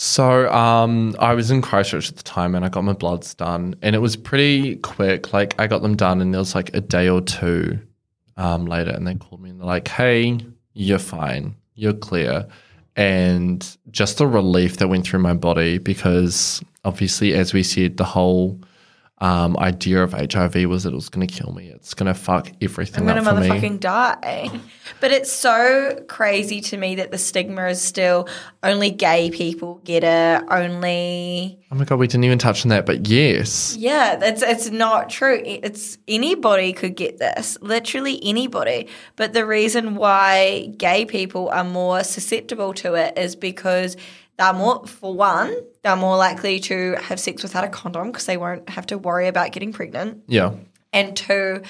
So 0.00 0.48
um, 0.52 1.16
I 1.18 1.34
was 1.34 1.50
in 1.50 1.60
Christchurch 1.60 2.08
at 2.08 2.16
the 2.16 2.22
time 2.22 2.54
and 2.54 2.64
I 2.64 2.68
got 2.68 2.84
my 2.84 2.92
bloods 2.92 3.34
done 3.34 3.74
and 3.82 3.96
it 3.96 3.98
was 3.98 4.16
pretty 4.16 4.76
quick. 4.76 5.32
Like 5.32 5.56
I 5.58 5.66
got 5.66 5.82
them 5.82 5.96
done 5.96 6.20
and 6.20 6.32
there 6.32 6.38
was 6.38 6.54
like 6.54 6.72
a 6.72 6.80
day 6.80 7.08
or 7.08 7.20
two 7.20 7.80
um, 8.36 8.66
later 8.66 8.92
and 8.92 9.06
they 9.06 9.16
called 9.16 9.42
me 9.42 9.50
and 9.50 9.58
they're 9.58 9.66
like, 9.66 9.88
hey, 9.88 10.38
you're 10.72 11.00
fine. 11.00 11.56
You're 11.74 11.94
clear. 11.94 12.46
And 12.98 13.64
just 13.92 14.18
the 14.18 14.26
relief 14.26 14.78
that 14.78 14.88
went 14.88 15.06
through 15.06 15.20
my 15.20 15.32
body 15.32 15.78
because 15.78 16.60
obviously, 16.84 17.32
as 17.32 17.54
we 17.54 17.62
said, 17.62 17.96
the 17.96 18.04
whole 18.04 18.60
um, 19.20 19.56
idea 19.58 20.02
of 20.02 20.12
HIV 20.12 20.66
was 20.66 20.84
that 20.84 20.92
it 20.92 20.96
was 20.96 21.08
going 21.08 21.26
to 21.26 21.32
kill 21.32 21.52
me. 21.52 21.68
It's 21.68 21.94
going 21.94 22.06
to 22.06 22.14
fuck 22.14 22.50
everything 22.60 23.08
I'm 23.08 23.26
up 23.26 23.34
for 23.34 23.40
me. 23.40 23.48
motherfucking 23.48 23.80
die. 23.80 24.50
But 25.00 25.12
it's 25.12 25.30
so 25.30 26.02
crazy 26.08 26.60
to 26.62 26.76
me 26.76 26.96
that 26.96 27.10
the 27.10 27.18
stigma 27.18 27.66
is 27.66 27.80
still 27.80 28.26
only 28.62 28.90
gay 28.90 29.30
people 29.30 29.80
get 29.84 30.02
it, 30.02 30.44
only 30.50 31.58
Oh 31.70 31.76
my 31.76 31.84
god, 31.84 31.98
we 31.98 32.06
didn't 32.06 32.24
even 32.24 32.38
touch 32.38 32.64
on 32.64 32.70
that, 32.70 32.86
but 32.86 33.06
yes, 33.06 33.76
Yeah, 33.78 34.18
it's 34.22 34.42
it's 34.42 34.70
not 34.70 35.10
true. 35.10 35.40
It's 35.44 35.98
anybody 36.08 36.72
could 36.72 36.96
get 36.96 37.18
this, 37.18 37.58
literally 37.60 38.18
anybody. 38.24 38.88
But 39.16 39.34
the 39.34 39.44
reason 39.44 39.94
why 39.94 40.72
gay 40.78 41.04
people 41.04 41.50
are 41.50 41.64
more 41.64 42.02
susceptible 42.02 42.72
to 42.74 42.94
it 42.94 43.18
is 43.18 43.36
because 43.36 43.96
they're 44.38 44.52
more, 44.52 44.86
for 44.86 45.12
one, 45.12 45.54
they're 45.82 45.96
more 45.96 46.16
likely 46.16 46.60
to 46.60 46.94
have 47.02 47.18
sex 47.18 47.42
without 47.42 47.64
a 47.64 47.68
condom 47.68 48.12
because 48.12 48.26
they 48.26 48.36
won't 48.36 48.68
have 48.68 48.86
to 48.86 48.98
worry 48.98 49.26
about 49.26 49.52
getting 49.52 49.72
pregnant. 49.72 50.22
yeah, 50.28 50.54
And 50.92 51.16
two 51.16 51.62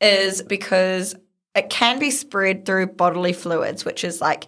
is 0.00 0.42
because 0.42 1.14
it 1.54 1.68
can 1.70 1.98
be 1.98 2.10
spread 2.10 2.64
through 2.64 2.86
bodily 2.88 3.32
fluids, 3.32 3.84
which 3.84 4.04
is 4.04 4.20
like 4.20 4.46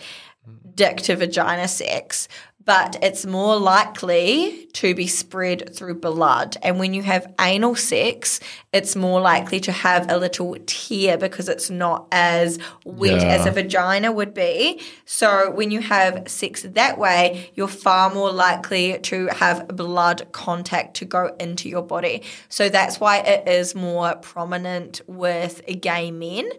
mm. 0.49 0.57
dick 0.75 0.99
to 1.03 1.17
vagina 1.17 1.69
sex, 1.69 2.29
but 2.67 2.97
it's 3.01 3.25
more 3.25 3.57
likely 3.57 4.67
to 4.73 4.93
be 4.95 5.07
spread 5.07 5.73
through 5.75 5.95
blood. 5.95 6.57
And 6.63 6.79
when 6.81 6.93
you 6.95 7.03
have 7.05 7.33
anal 7.41 7.77
sex, 7.77 8.41
it's 8.73 8.97
more 8.97 9.21
likely 9.21 9.61
to 9.61 9.73
have 9.73 10.11
a 10.11 10.19
little 10.19 10.57
tear 10.67 11.17
because 11.17 11.49
it's 11.49 11.71
not 11.71 12.09
as 12.11 12.59
wet 12.85 13.23
Yeah. 13.23 13.29
as 13.29 13.47
a 13.47 13.53
vagina 13.53 14.11
would 14.11 14.35
be. 14.35 14.83
So 15.05 15.51
when 15.53 15.71
you 15.71 15.81
have 15.81 16.29
sex 16.29 16.63
that 16.63 16.99
way, 16.99 17.51
you're 17.55 17.69
far 17.69 18.13
more 18.13 18.33
likely 18.33 18.99
to 18.99 19.29
have 19.29 19.69
blood 19.69 20.27
contact 20.33 20.97
to 20.97 21.05
go 21.05 21.35
into 21.39 21.69
your 21.69 21.83
body. 21.83 22.23
So 22.49 22.69
that's 22.69 22.99
why 22.99 23.19
it 23.19 23.49
is 23.49 23.77
more 23.77 24.17
prominent 24.17 25.01
with 25.07 25.63
gay 25.81 26.11
men. 26.11 26.51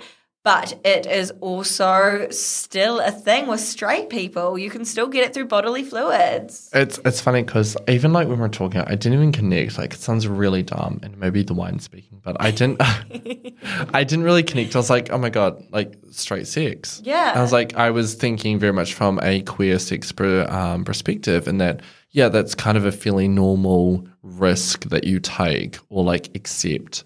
But 0.47 0.79
it 0.85 1.05
is 1.05 1.31
also 1.41 2.27
still 2.29 3.01
a 3.01 3.11
thing 3.11 3.47
with 3.47 3.59
straight 3.59 4.09
people. 4.09 4.57
You 4.57 4.69
can 4.69 4.85
still 4.85 5.09
get 5.09 5.25
it 5.25 5.33
through 5.33 5.47
bodily 5.47 5.83
fluids. 5.83 6.69
It's 6.73 7.01
it's 7.03 7.19
funny 7.19 7.43
because 7.43 7.75
even 7.89 8.13
like 8.13 8.29
when 8.29 8.39
we're 8.39 8.47
talking, 8.47 8.79
I 8.79 8.95
didn't 8.95 9.15
even 9.15 9.33
connect. 9.33 9.77
Like 9.77 9.95
it 9.95 9.99
sounds 9.99 10.25
really 10.25 10.63
dumb, 10.63 11.01
and 11.03 11.17
maybe 11.17 11.43
the 11.43 11.53
wine 11.53 11.79
speaking, 11.79 12.21
but 12.23 12.37
I 12.39 12.51
didn't. 12.51 12.77
I 13.93 14.05
didn't 14.05 14.23
really 14.23 14.41
connect. 14.41 14.73
I 14.73 14.79
was 14.79 14.89
like, 14.89 15.11
oh 15.11 15.17
my 15.17 15.29
god, 15.29 15.61
like 15.71 15.95
straight 16.11 16.47
sex. 16.47 17.01
Yeah. 17.03 17.33
I 17.35 17.41
was 17.41 17.51
like, 17.51 17.75
I 17.75 17.91
was 17.91 18.13
thinking 18.13 18.57
very 18.57 18.71
much 18.71 18.93
from 18.93 19.19
a 19.21 19.41
queer 19.41 19.77
sex 19.79 20.13
per, 20.13 20.47
um, 20.47 20.85
perspective, 20.85 21.49
and 21.49 21.59
that 21.59 21.81
yeah, 22.11 22.29
that's 22.29 22.55
kind 22.55 22.77
of 22.77 22.85
a 22.85 22.93
fairly 22.93 23.27
normal 23.27 24.07
risk 24.21 24.85
that 24.85 25.03
you 25.03 25.19
take 25.19 25.77
or 25.89 26.05
like 26.05 26.33
accept. 26.37 27.03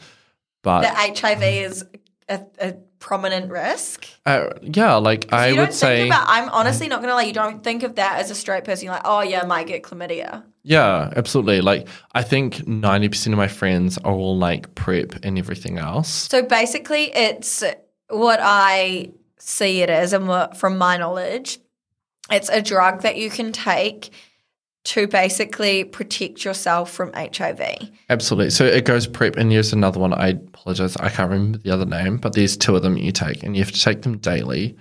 But 0.62 0.82
the 0.82 1.20
HIV 1.20 1.42
is 1.42 1.86
a, 2.32 2.70
a 2.70 2.74
prominent 3.00 3.52
risk. 3.52 4.08
uh, 4.26 4.50
yeah, 4.62 4.96
like 4.96 5.32
I 5.34 5.54
would 5.54 5.74
say, 5.74 6.08
about. 6.08 6.26
I'm 6.28 6.50
honestly 6.50 6.88
not 6.88 7.02
gonna 7.02 7.14
lie. 7.14 7.24
You 7.24 7.34
don't 7.34 7.64
think 7.64 7.84
of 7.84 7.96
that 7.96 8.20
as 8.20 8.32
a 8.32 8.36
straight 8.36 8.64
person. 8.64 8.86
You're 8.86 8.94
like, 8.94 9.06
oh 9.06 9.22
yeah, 9.22 9.42
I 9.42 9.46
might 9.46 9.68
get 9.68 9.84
chlamydia. 9.84 10.44
Yeah, 10.64 11.12
absolutely. 11.16 11.62
Like 11.62 11.88
I 12.14 12.22
think 12.22 12.56
90% 12.58 13.28
of 13.28 13.38
my 13.38 13.48
friends 13.48 13.98
are 14.00 14.14
all 14.14 14.38
like 14.38 14.74
PrEP 14.76 15.24
and 15.24 15.38
everything 15.38 15.78
else. 15.78 16.10
So 16.10 16.44
basically, 16.44 17.06
it's 17.16 17.64
what 18.10 18.40
I 18.42 19.12
see 19.40 19.82
it 19.82 19.90
as, 19.90 20.14
and 20.14 20.28
what, 20.28 20.56
from 20.56 20.78
my 20.78 20.98
knowledge, 20.98 21.60
it's 22.30 22.50
a 22.50 22.62
drug 22.62 23.02
that 23.02 23.18
you 23.18 23.30
can 23.30 23.52
take 23.52 24.12
to 24.84 25.08
basically 25.08 25.84
protect 25.84 26.44
yourself 26.44 26.92
from 26.92 27.12
HIV. 27.14 27.62
Absolutely. 28.10 28.50
So 28.50 28.66
it 28.66 28.86
goes 28.86 29.06
PrEP 29.06 29.36
and 29.38 29.52
there's 29.52 29.74
another 29.74 30.00
one. 30.00 30.14
I 30.14 30.30
apologize. 30.30 30.98
I 30.98 31.10
can't 31.10 31.30
remember 31.30 31.60
the 31.60 31.72
other 31.72 31.86
name, 31.86 32.18
but 32.18 32.34
there's 32.34 32.58
two 32.58 32.76
of 32.76 32.82
them 32.82 32.98
you 32.98 33.12
take 33.12 33.44
and 33.44 33.56
you 33.56 33.64
have 33.64 33.72
to 33.72 33.82
take 33.82 34.02
them 34.02 34.18
daily. 34.18 34.76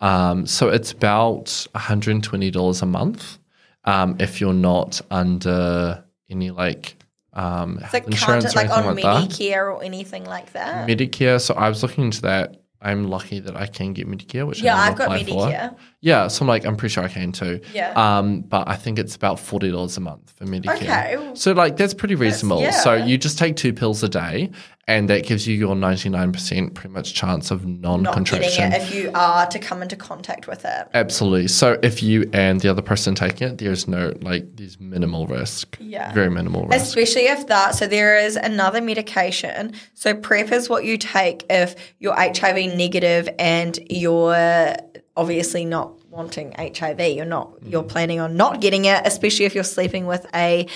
Um, 0.00 0.46
so 0.46 0.68
it's 0.68 0.92
about 0.92 1.46
$120 1.74 2.82
a 2.82 2.86
month 2.86 3.38
um, 3.84 4.16
if 4.20 4.40
you're 4.40 4.52
not 4.54 5.00
under 5.10 6.04
any 6.28 6.50
like 6.50 6.96
um, 7.32 7.80
like 7.92 8.06
insurance 8.06 8.44
or 8.44 8.58
like 8.58 8.70
anything 8.70 8.88
on 8.88 8.94
like 8.94 9.02
that. 9.02 9.28
Medicare 9.28 9.74
or 9.74 9.82
anything 9.82 10.24
like 10.24 10.52
that. 10.52 10.88
Medicare. 10.88 11.40
So 11.40 11.54
I 11.54 11.68
was 11.68 11.82
looking 11.82 12.04
into 12.04 12.22
that. 12.22 12.59
I'm 12.82 13.08
lucky 13.08 13.40
that 13.40 13.56
I 13.56 13.66
can 13.66 13.92
get 13.92 14.08
Medicare, 14.08 14.46
which 14.46 14.62
yeah, 14.62 14.74
I 14.74 14.88
I've 14.88 14.96
got 14.96 15.04
apply 15.06 15.24
for. 15.24 15.46
Medicare. 15.48 15.76
Yeah, 16.00 16.28
so 16.28 16.42
I'm 16.42 16.48
like, 16.48 16.64
I'm 16.64 16.76
pretty 16.76 16.94
sure 16.94 17.04
I 17.04 17.08
can 17.08 17.30
too. 17.30 17.60
Yeah. 17.74 17.92
Um, 17.92 18.40
but 18.40 18.66
I 18.68 18.76
think 18.76 18.98
it's 18.98 19.14
about 19.14 19.38
forty 19.38 19.70
dollars 19.70 19.96
a 19.98 20.00
month 20.00 20.30
for 20.30 20.46
Medicare. 20.46 20.76
Okay. 20.76 21.30
So 21.34 21.52
like 21.52 21.76
that's 21.76 21.92
pretty 21.92 22.14
reasonable. 22.14 22.70
So 22.72 22.94
yeah. 22.94 23.04
you 23.04 23.18
just 23.18 23.38
take 23.38 23.56
two 23.56 23.74
pills 23.74 24.02
a 24.02 24.08
day, 24.08 24.50
and 24.90 25.08
that 25.08 25.24
gives 25.24 25.46
you 25.46 25.54
your 25.54 25.76
ninety 25.76 26.08
nine 26.08 26.32
percent 26.32 26.74
pretty 26.74 26.92
much 26.92 27.14
chance 27.14 27.52
of 27.52 27.64
non 27.64 28.02
Not 28.02 28.14
getting 28.14 28.24
contraction. 28.24 28.72
it 28.72 28.82
if 28.82 28.92
you 28.92 29.12
are 29.14 29.46
to 29.46 29.58
come 29.60 29.82
into 29.82 29.94
contact 29.94 30.48
with 30.48 30.64
it. 30.64 30.88
Absolutely. 30.92 31.46
So 31.46 31.78
if 31.82 32.02
you 32.02 32.28
and 32.32 32.60
the 32.60 32.68
other 32.68 32.82
person 32.82 33.14
taking 33.14 33.48
it, 33.48 33.58
there's 33.58 33.86
no 33.86 34.12
like 34.20 34.56
there's 34.56 34.80
minimal 34.80 35.28
risk. 35.28 35.76
Yeah. 35.80 36.12
Very 36.12 36.28
minimal 36.28 36.66
risk. 36.66 36.82
Especially 36.82 37.28
if 37.28 37.46
that, 37.46 37.76
so 37.76 37.86
there 37.86 38.18
is 38.18 38.34
another 38.34 38.80
medication. 38.80 39.74
So 39.94 40.12
PrEP 40.12 40.50
is 40.50 40.68
what 40.68 40.84
you 40.84 40.98
take 40.98 41.44
if 41.48 41.76
you're 42.00 42.14
HIV 42.14 42.74
negative 42.76 43.28
and 43.38 43.78
you're 43.88 44.74
obviously 45.16 45.64
not 45.64 46.04
wanting 46.10 46.52
HIV. 46.58 47.00
You're 47.00 47.24
not, 47.24 47.52
you're 47.62 47.82
mm-hmm. 47.82 47.88
planning 47.88 48.18
on 48.18 48.36
not 48.36 48.60
getting 48.60 48.86
it, 48.86 49.02
especially 49.06 49.44
if 49.44 49.54
you're 49.54 49.62
sleeping 49.62 50.06
with 50.06 50.26
a 50.34 50.66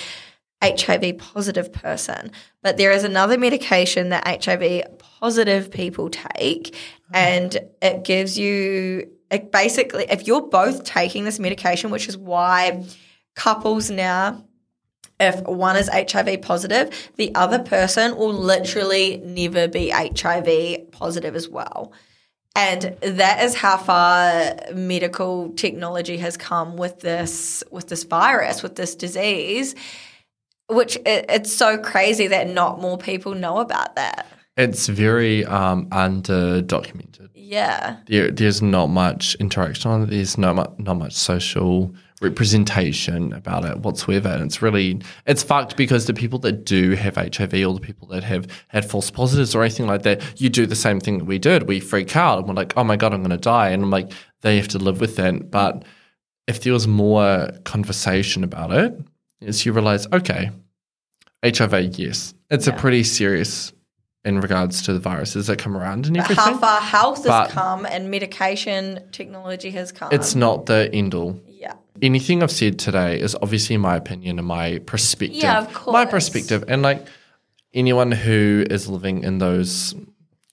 HIV 0.64 1.18
positive 1.18 1.72
person. 1.72 2.30
But 2.62 2.76
there 2.76 2.92
is 2.92 3.04
another 3.04 3.38
medication 3.38 4.10
that 4.10 4.44
HIV 4.44 4.98
positive 4.98 5.70
people 5.70 6.10
take, 6.10 6.76
and 7.12 7.56
it 7.82 8.04
gives 8.04 8.38
you, 8.38 9.10
it 9.30 9.52
basically, 9.52 10.06
if 10.10 10.26
you're 10.26 10.48
both 10.48 10.84
taking 10.84 11.24
this 11.24 11.38
medication, 11.38 11.90
which 11.90 12.08
is 12.08 12.16
why 12.16 12.84
couples 13.34 13.90
now 13.90 14.44
if 15.20 15.40
one 15.42 15.76
is 15.76 15.88
HIV 15.88 16.42
positive, 16.42 17.10
the 17.16 17.34
other 17.34 17.60
person 17.60 18.16
will 18.16 18.32
literally 18.32 19.18
never 19.24 19.68
be 19.68 19.90
HIV 19.90 20.90
positive 20.90 21.36
as 21.36 21.48
well. 21.48 21.92
And 22.56 22.96
that 23.00 23.42
is 23.42 23.54
how 23.54 23.76
far 23.76 24.54
medical 24.72 25.52
technology 25.54 26.18
has 26.18 26.36
come 26.36 26.76
with 26.76 27.00
this 27.00 27.64
with 27.70 27.88
this 27.88 28.04
virus, 28.04 28.62
with 28.62 28.76
this 28.76 28.94
disease, 28.94 29.74
which 30.68 30.96
it, 30.96 31.26
it's 31.28 31.52
so 31.52 31.78
crazy 31.78 32.26
that 32.28 32.48
not 32.48 32.80
more 32.80 32.98
people 32.98 33.34
know 33.34 33.58
about 33.58 33.96
that. 33.96 34.26
It's 34.56 34.86
very 34.86 35.44
um, 35.44 35.88
under 35.90 36.62
documented. 36.62 37.30
Yeah. 37.34 37.96
there, 38.06 38.30
there's 38.30 38.62
not 38.62 38.86
much 38.86 39.34
interaction 39.36 39.90
on 39.90 40.02
it. 40.02 40.10
There's 40.10 40.38
not 40.38 40.56
much, 40.56 40.72
not 40.78 40.94
much 40.94 41.12
social 41.12 41.94
representation 42.22 43.32
about 43.32 43.64
it 43.64 43.78
whatsoever. 43.80 44.28
And 44.28 44.44
it's 44.44 44.62
really, 44.62 45.00
it's 45.26 45.42
fucked 45.42 45.76
because 45.76 46.06
the 46.06 46.14
people 46.14 46.38
that 46.40 46.64
do 46.64 46.92
have 46.92 47.16
HIV 47.16 47.52
or 47.52 47.74
the 47.74 47.80
people 47.80 48.08
that 48.08 48.24
have 48.24 48.46
had 48.68 48.88
false 48.88 49.10
positives 49.10 49.54
or 49.54 49.62
anything 49.62 49.86
like 49.86 50.02
that, 50.02 50.40
you 50.40 50.48
do 50.48 50.66
the 50.66 50.76
same 50.76 51.00
thing 51.00 51.18
that 51.18 51.26
we 51.26 51.38
did. 51.38 51.68
We 51.68 51.80
freak 51.80 52.16
out 52.16 52.38
and 52.38 52.48
we're 52.48 52.54
like, 52.54 52.72
oh 52.76 52.84
my 52.84 52.96
God, 52.96 53.12
I'm 53.12 53.20
going 53.20 53.30
to 53.30 53.36
die. 53.36 53.70
And 53.70 53.82
I'm 53.82 53.90
like, 53.90 54.12
they 54.40 54.56
have 54.56 54.68
to 54.68 54.78
live 54.78 55.00
with 55.00 55.16
that. 55.16 55.50
But 55.50 55.84
if 56.46 56.62
there 56.62 56.72
was 56.72 56.86
more 56.88 57.50
conversation 57.64 58.42
about 58.42 58.72
it, 58.72 58.98
is 59.44 59.64
you 59.64 59.72
realize, 59.72 60.06
okay, 60.12 60.50
HIV, 61.44 61.98
yes, 61.98 62.34
it's 62.50 62.66
a 62.66 62.72
pretty 62.72 63.02
serious 63.04 63.72
in 64.24 64.40
regards 64.40 64.80
to 64.82 64.92
the 64.94 64.98
viruses 64.98 65.48
that 65.48 65.58
come 65.58 65.76
around 65.76 66.06
and 66.06 66.16
everything. 66.16 66.42
how 66.42 66.56
far 66.56 66.80
health 66.80 67.24
But- 67.26 67.46
has 67.48 67.52
come 67.52 67.84
and 67.84 68.10
medication 68.10 69.00
technology 69.12 69.70
has 69.72 69.92
come. 69.92 70.08
It's 70.12 70.34
not 70.34 70.66
the 70.66 70.88
end 70.92 71.12
all. 71.14 71.38
yeah. 71.46 71.74
Anything 72.02 72.42
I've 72.42 72.50
said 72.50 72.78
today 72.78 73.20
is 73.20 73.36
obviously 73.42 73.76
my 73.76 73.96
opinion 73.96 74.38
and 74.38 74.48
my 74.48 74.78
perspective. 74.86 75.36
Yeah, 75.42 75.58
of 75.60 75.72
course. 75.74 75.92
My 75.92 76.04
perspective. 76.06 76.64
And 76.66 76.82
like 76.82 77.06
anyone 77.74 78.10
who 78.12 78.64
is 78.70 78.88
living 78.88 79.22
in 79.22 79.38
those 79.38 79.94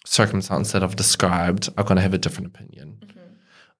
circumstances 0.05 0.73
that 0.73 0.83
I've 0.83 0.95
described 0.97 1.69
are 1.77 1.83
going 1.83 1.95
to 1.95 2.01
have 2.01 2.13
a 2.13 2.17
different 2.17 2.47
opinion. 2.47 2.97
Mm-hmm. 2.99 3.19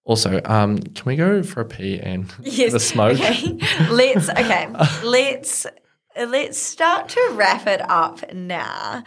Also, 0.04 0.42
um, 0.46 0.78
can 0.80 1.04
we 1.06 1.16
go 1.16 1.44
for 1.44 1.62
a 1.62 1.66
pee 1.66 2.00
and 2.00 2.34
Yes. 2.42 2.72
the 2.74 2.80
smoke? 2.80 3.20
Okay. 3.20 3.58
let's 3.90 4.30
okay. 4.30 4.68
let's 5.04 5.66
let's 6.18 6.58
start 6.58 7.10
to 7.10 7.30
wrap 7.34 7.68
it 7.68 7.82
up 7.90 8.34
now. 8.34 9.04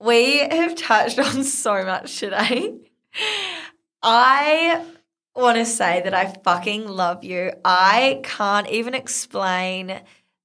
We 0.00 0.38
have 0.38 0.74
touched 0.76 1.18
on 1.28 1.44
so 1.44 1.84
much 1.84 2.18
today. 2.18 2.74
I 4.02 4.84
want 5.34 5.56
to 5.58 5.64
say 5.64 6.02
that 6.02 6.14
I 6.14 6.26
fucking 6.44 6.86
love 6.86 7.24
you. 7.24 7.52
I 7.64 8.20
can't 8.22 8.68
even 8.68 8.94
explain 8.94 10.00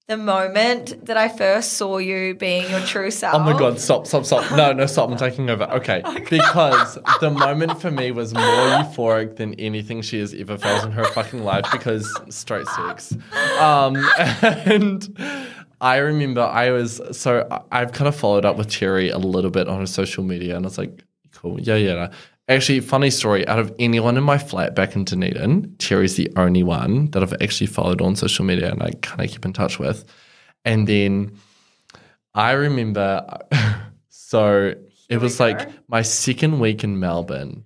the 0.07 0.17
moment 0.17 1.05
that 1.05 1.15
I 1.15 1.29
first 1.29 1.73
saw 1.73 1.97
you 1.97 2.35
being 2.35 2.69
your 2.69 2.81
true 2.81 3.09
self. 3.09 3.35
Oh 3.35 3.39
my 3.39 3.57
god, 3.57 3.79
stop, 3.79 4.05
stop, 4.05 4.25
stop. 4.25 4.51
No, 4.51 4.73
no, 4.73 4.85
stop. 4.85 5.09
I'm 5.09 5.17
taking 5.17 5.49
over. 5.49 5.63
Okay. 5.73 6.03
Because 6.29 6.97
the 7.19 7.31
moment 7.31 7.81
for 7.81 7.89
me 7.89 8.11
was 8.11 8.33
more 8.33 8.43
euphoric 8.43 9.37
than 9.37 9.53
anything 9.55 10.01
she 10.01 10.19
has 10.19 10.33
ever 10.33 10.57
felt 10.57 10.85
in 10.85 10.91
her 10.91 11.03
fucking 11.05 11.43
life 11.43 11.65
because 11.71 12.09
straight 12.29 12.67
sex. 12.67 13.15
Um, 13.59 13.95
and 14.41 15.17
I 15.81 15.97
remember 15.97 16.41
I 16.41 16.71
was, 16.71 17.01
so 17.11 17.47
I've 17.71 17.91
kind 17.91 18.07
of 18.07 18.15
followed 18.15 18.45
up 18.45 18.55
with 18.55 18.69
Cherry 18.69 19.09
a 19.09 19.17
little 19.17 19.51
bit 19.51 19.67
on 19.67 19.79
her 19.79 19.85
social 19.85 20.23
media 20.23 20.55
and 20.55 20.65
I 20.65 20.67
was 20.67 20.77
like, 20.77 21.03
cool, 21.31 21.59
yeah, 21.59 21.75
yeah. 21.75 22.11
Actually, 22.49 22.81
funny 22.81 23.09
story. 23.09 23.47
Out 23.47 23.59
of 23.59 23.73
anyone 23.79 24.17
in 24.17 24.23
my 24.23 24.37
flat 24.37 24.75
back 24.75 24.95
in 24.95 25.05
Dunedin, 25.05 25.75
Teri's 25.77 26.15
the 26.15 26.31
only 26.35 26.63
one 26.63 27.09
that 27.11 27.23
I've 27.23 27.33
actually 27.41 27.67
followed 27.67 28.01
on 28.01 28.15
social 28.17 28.43
media 28.43 28.69
and 28.71 28.83
I 28.83 28.91
kind 29.01 29.21
of 29.21 29.29
keep 29.29 29.45
in 29.45 29.53
touch 29.53 29.79
with. 29.79 30.03
And 30.65 30.85
then 30.87 31.37
I 32.33 32.51
remember, 32.51 33.25
so 34.09 34.73
it 35.09 35.17
was 35.17 35.39
like 35.39 35.69
my 35.87 36.01
second 36.01 36.59
week 36.59 36.83
in 36.83 36.99
Melbourne. 36.99 37.63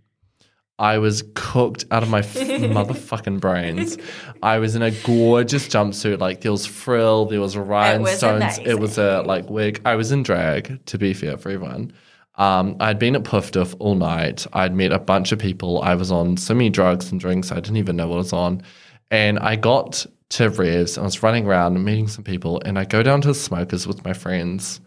I 0.80 1.00
was 1.00 1.24
cooked 1.34 1.86
out 1.90 2.04
of 2.04 2.10
my 2.10 2.20
f- 2.20 2.36
motherfucking 2.36 3.40
brains. 3.40 3.98
I 4.44 4.60
was 4.60 4.76
in 4.76 4.84
a 4.84 4.92
gorgeous 4.92 5.68
jumpsuit, 5.68 6.20
like 6.20 6.42
there 6.42 6.52
was 6.52 6.68
frill, 6.68 7.26
there 7.26 7.42
was 7.42 7.58
rhinestones, 7.58 8.60
it 8.60 8.80
was 8.80 9.00
a 9.00 9.24
like 9.24 9.50
wig. 9.50 9.82
I 9.86 9.96
was 9.96 10.12
in 10.12 10.22
drag, 10.22 10.86
to 10.86 11.00
be 11.00 11.16
fair 11.16 11.36
for 11.38 11.50
everyone. 11.50 11.94
Um, 12.38 12.76
I'd 12.80 13.00
been 13.00 13.16
at 13.16 13.24
Poof 13.24 13.52
Doof 13.52 13.76
all 13.80 13.96
night. 13.96 14.46
I'd 14.54 14.76
met 14.76 14.92
a 14.92 15.00
bunch 15.00 15.32
of 15.32 15.40
people. 15.40 15.82
I 15.82 15.96
was 15.96 16.12
on 16.12 16.38
so 16.38 16.54
many 16.54 16.70
drugs 16.70 17.12
and 17.12 17.20
drinks. 17.20 17.52
I 17.52 17.56
didn't 17.56 17.78
even 17.78 17.96
know 17.96 18.08
what 18.08 18.16
I 18.16 18.18
was 18.18 18.34
on. 18.34 18.62
And 19.10 19.40
I 19.40 19.56
got 19.56 20.06
to 20.30 20.50
Revs. 20.50 20.98
And 20.98 21.04
I 21.04 21.08
was 21.08 21.24
running 21.24 21.46
around 21.48 21.76
and 21.76 21.84
meeting 21.84 22.08
some 22.08 22.24
people. 22.24 22.62
And 22.64 22.78
I 22.78 22.86
go 22.86 23.02
down 23.02 23.22
to 23.22 23.30
the 23.30 23.34
smokers 23.34 23.88
with 23.88 24.06
my 24.06 24.14
friends. 24.14 24.80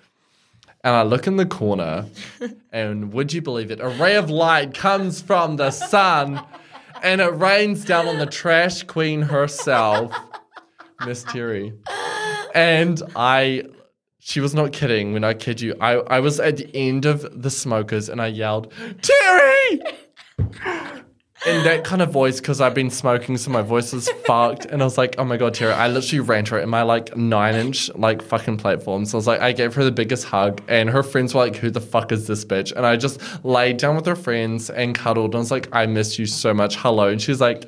And 0.85 0.95
I 0.95 1.03
look 1.03 1.27
in 1.27 1.37
the 1.37 1.47
corner. 1.47 2.07
and 2.73 3.13
would 3.13 3.33
you 3.33 3.43
believe 3.43 3.71
it? 3.73 3.81
A 3.81 3.89
ray 3.89 4.17
of 4.17 4.31
light 4.31 4.75
comes 4.75 5.21
from 5.21 5.57
the 5.57 5.73
sun. 5.73 6.41
And 7.03 7.21
it 7.21 7.35
rains 7.35 7.85
down 7.85 8.07
on 8.07 8.19
the 8.19 8.27
trash 8.27 8.83
queen 8.85 9.23
herself, 9.23 10.15
Miss 11.05 11.25
Teri. 11.25 11.77
And 12.55 13.03
I 13.17 13.65
she 14.21 14.41
was 14.41 14.55
not 14.55 14.73
kidding 14.73 15.13
when 15.13 15.25
I 15.25 15.35
kid 15.35 15.61
you. 15.61 15.75
I, 15.81 15.95
I 15.95 16.21
was 16.21 16.39
at 16.39 16.59
the 16.59 16.71
end 16.77 17.07
of 17.07 17.43
the 17.43 17.51
smokers 17.51 18.09
and 18.09 18.21
I 18.21 18.27
yelled, 18.27 18.73
Teri! 19.01 19.95
In 21.47 21.65
that 21.65 21.85
kind 21.85 22.03
of 22.03 22.11
voice, 22.13 22.39
because 22.39 22.61
I've 22.61 22.75
been 22.75 22.91
smoking, 22.91 23.39
so 23.39 23.51
my 23.51 23.63
voice 23.63 23.95
was 23.95 24.11
fucked. 24.27 24.67
And 24.67 24.83
I 24.83 24.85
was 24.85 24.99
like, 24.99 25.15
oh 25.17 25.25
my 25.25 25.39
God, 25.39 25.55
Teri. 25.55 25.73
I 25.73 25.89
literally 25.89 26.21
ran 26.21 26.45
to 26.45 26.57
her 26.57 26.61
in 26.61 26.69
my 26.69 26.83
like 26.83 27.17
nine 27.17 27.55
inch, 27.55 27.89
like 27.95 28.21
fucking 28.21 28.59
platform. 28.59 29.07
So 29.07 29.17
I 29.17 29.19
was 29.19 29.27
like, 29.27 29.41
I 29.41 29.53
gave 29.53 29.75
her 29.75 29.83
the 29.83 29.91
biggest 29.91 30.27
hug. 30.27 30.61
And 30.69 30.91
her 30.91 31.03
friends 31.03 31.35
were 31.35 31.41
like, 31.41 31.57
who 31.57 31.71
the 31.71 31.81
fuck 31.81 32.13
is 32.13 32.27
this 32.27 32.45
bitch? 32.45 32.73
And 32.77 32.85
I 32.85 32.97
just 32.97 33.23
laid 33.43 33.79
down 33.79 33.97
with 33.97 34.05
her 34.05 34.17
friends 34.17 34.69
and 34.69 34.95
cuddled. 34.95 35.31
And 35.31 35.37
I 35.37 35.39
was 35.39 35.51
like, 35.51 35.69
I 35.73 35.87
miss 35.87 36.19
you 36.19 36.27
so 36.27 36.53
much. 36.53 36.77
Hello. 36.77 37.09
And 37.09 37.23
she's 37.23 37.41
like, 37.41 37.65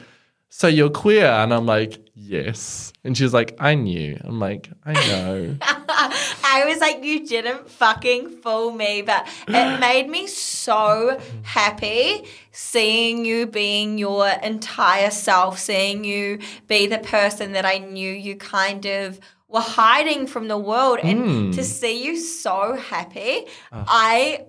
so 0.54 0.68
you're 0.68 0.90
queer? 0.90 1.24
And 1.24 1.52
I'm 1.54 1.64
like, 1.64 1.98
yes. 2.14 2.92
And 3.04 3.16
she's 3.16 3.32
like, 3.32 3.56
I 3.58 3.74
knew. 3.74 4.20
I'm 4.22 4.38
like, 4.38 4.70
I 4.84 4.92
know. 4.92 5.56
I 5.62 6.64
was 6.66 6.78
like, 6.78 7.02
you 7.02 7.26
didn't 7.26 7.70
fucking 7.70 8.42
fool 8.42 8.70
me, 8.70 9.00
but 9.00 9.26
it 9.48 9.80
made 9.80 10.10
me 10.10 10.26
so 10.26 11.18
happy 11.40 12.28
seeing 12.50 13.24
you 13.24 13.46
being 13.46 13.96
your 13.96 14.28
entire 14.28 15.10
self, 15.10 15.58
seeing 15.58 16.04
you 16.04 16.40
be 16.68 16.86
the 16.86 16.98
person 16.98 17.52
that 17.52 17.64
I 17.64 17.78
knew 17.78 18.12
you 18.12 18.36
kind 18.36 18.84
of 18.84 19.20
were 19.48 19.60
hiding 19.60 20.26
from 20.26 20.48
the 20.48 20.58
world, 20.58 20.98
and 21.02 21.52
to 21.54 21.60
hmm. 21.60 21.64
see 21.64 22.04
you 22.04 22.18
so 22.18 22.76
happy, 22.76 23.46
ah. 23.72 23.84
I. 23.88 24.46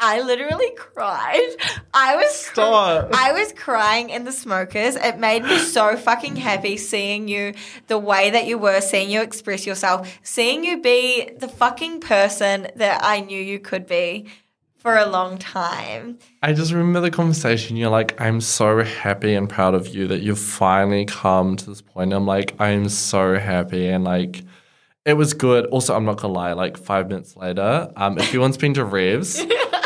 I 0.00 0.20
literally 0.20 0.70
cried. 0.76 1.56
I 1.92 2.16
was 2.16 2.32
Stop. 2.32 3.10
I 3.12 3.32
was 3.32 3.52
crying 3.52 4.10
in 4.10 4.24
the 4.24 4.32
smokers. 4.32 4.94
It 4.94 5.18
made 5.18 5.42
me 5.42 5.58
so 5.58 5.96
fucking 5.96 6.36
happy 6.36 6.76
seeing 6.76 7.26
you 7.26 7.54
the 7.88 7.98
way 7.98 8.30
that 8.30 8.46
you 8.46 8.58
were, 8.58 8.80
seeing 8.80 9.10
you 9.10 9.22
express 9.22 9.66
yourself, 9.66 10.18
seeing 10.22 10.62
you 10.62 10.80
be 10.80 11.30
the 11.38 11.48
fucking 11.48 12.00
person 12.00 12.68
that 12.76 13.00
I 13.02 13.20
knew 13.20 13.40
you 13.40 13.58
could 13.58 13.86
be 13.86 14.26
for 14.76 14.96
a 14.96 15.06
long 15.06 15.36
time. 15.36 16.18
I 16.42 16.52
just 16.52 16.70
remember 16.70 17.00
the 17.00 17.10
conversation. 17.10 17.76
You're 17.76 17.90
like, 17.90 18.20
I'm 18.20 18.40
so 18.40 18.84
happy 18.84 19.34
and 19.34 19.50
proud 19.50 19.74
of 19.74 19.88
you 19.88 20.06
that 20.06 20.22
you've 20.22 20.38
finally 20.38 21.06
come 21.06 21.56
to 21.56 21.66
this 21.66 21.82
point. 21.82 22.12
I'm 22.12 22.26
like, 22.26 22.54
I'm 22.60 22.88
so 22.88 23.36
happy. 23.36 23.88
And 23.88 24.04
like, 24.04 24.44
it 25.04 25.14
was 25.14 25.34
good. 25.34 25.66
Also, 25.66 25.96
I'm 25.96 26.04
not 26.04 26.18
going 26.20 26.32
to 26.32 26.38
lie, 26.38 26.52
like 26.52 26.76
five 26.76 27.08
minutes 27.08 27.36
later, 27.36 27.90
um, 27.96 28.18
if 28.18 28.28
anyone's 28.28 28.56
been 28.56 28.74
to 28.74 28.84
Revs, 28.84 29.40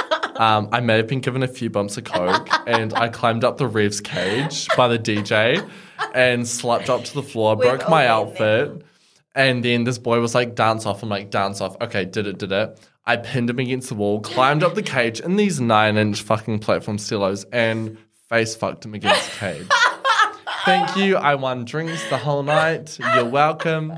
um, 0.43 0.69
I 0.73 0.81
may 0.81 0.97
have 0.97 1.07
been 1.07 1.21
given 1.21 1.43
a 1.43 1.49
few 1.49 1.71
bumps 1.71 1.97
of 1.99 2.05
coke 2.05 2.49
and 2.67 2.93
I 2.95 3.09
climbed 3.09 3.45
up 3.45 3.59
the 3.59 3.67
Revs 3.69 4.01
cage 4.01 4.67
by 4.77 4.89
the 4.89 4.99
DJ 4.99 5.69
and 6.15 6.47
slapped 6.49 6.91
up 6.91 7.05
to 7.05 7.15
the 7.15 7.23
floor, 7.23 7.55
We've 7.57 7.69
broke 7.69 7.89
my 7.89 8.03
been 8.07 8.35
there. 8.35 8.63
outfit. 8.67 8.87
And 9.35 9.65
then 9.65 9.85
this 9.85 9.99
boy 9.99 10.21
was 10.21 10.35
like, 10.35 10.55
dance 10.55 10.85
off. 10.85 11.03
I'm 11.03 11.09
like, 11.09 11.31
dance 11.31 11.61
off. 11.61 11.77
Okay, 11.81 12.05
did 12.05 12.27
it, 12.27 12.39
did 12.39 12.53
it. 12.53 12.79
I 13.07 13.17
pinned 13.17 13.49
him 13.51 13.59
against 13.59 13.89
the 13.89 13.95
wall, 13.95 14.21
climbed 14.21 14.63
up 14.63 14.75
the 14.75 14.83
cage 14.83 15.21
in 15.21 15.37
these 15.37 15.61
nine 15.61 15.97
inch 15.97 16.23
fucking 16.23 16.59
platform 16.59 16.99
stilos 16.99 17.45
and 17.53 17.97
face 18.29 18.55
fucked 18.55 18.85
him 18.85 18.95
against 18.95 19.31
the 19.33 19.37
cage. 19.39 19.67
Thank 20.65 20.97
you. 20.97 21.17
I 21.17 21.35
won 21.37 21.65
drinks 21.65 22.09
the 22.11 22.17
whole 22.19 22.43
night. 22.43 22.99
You're 23.15 23.25
welcome. 23.25 23.93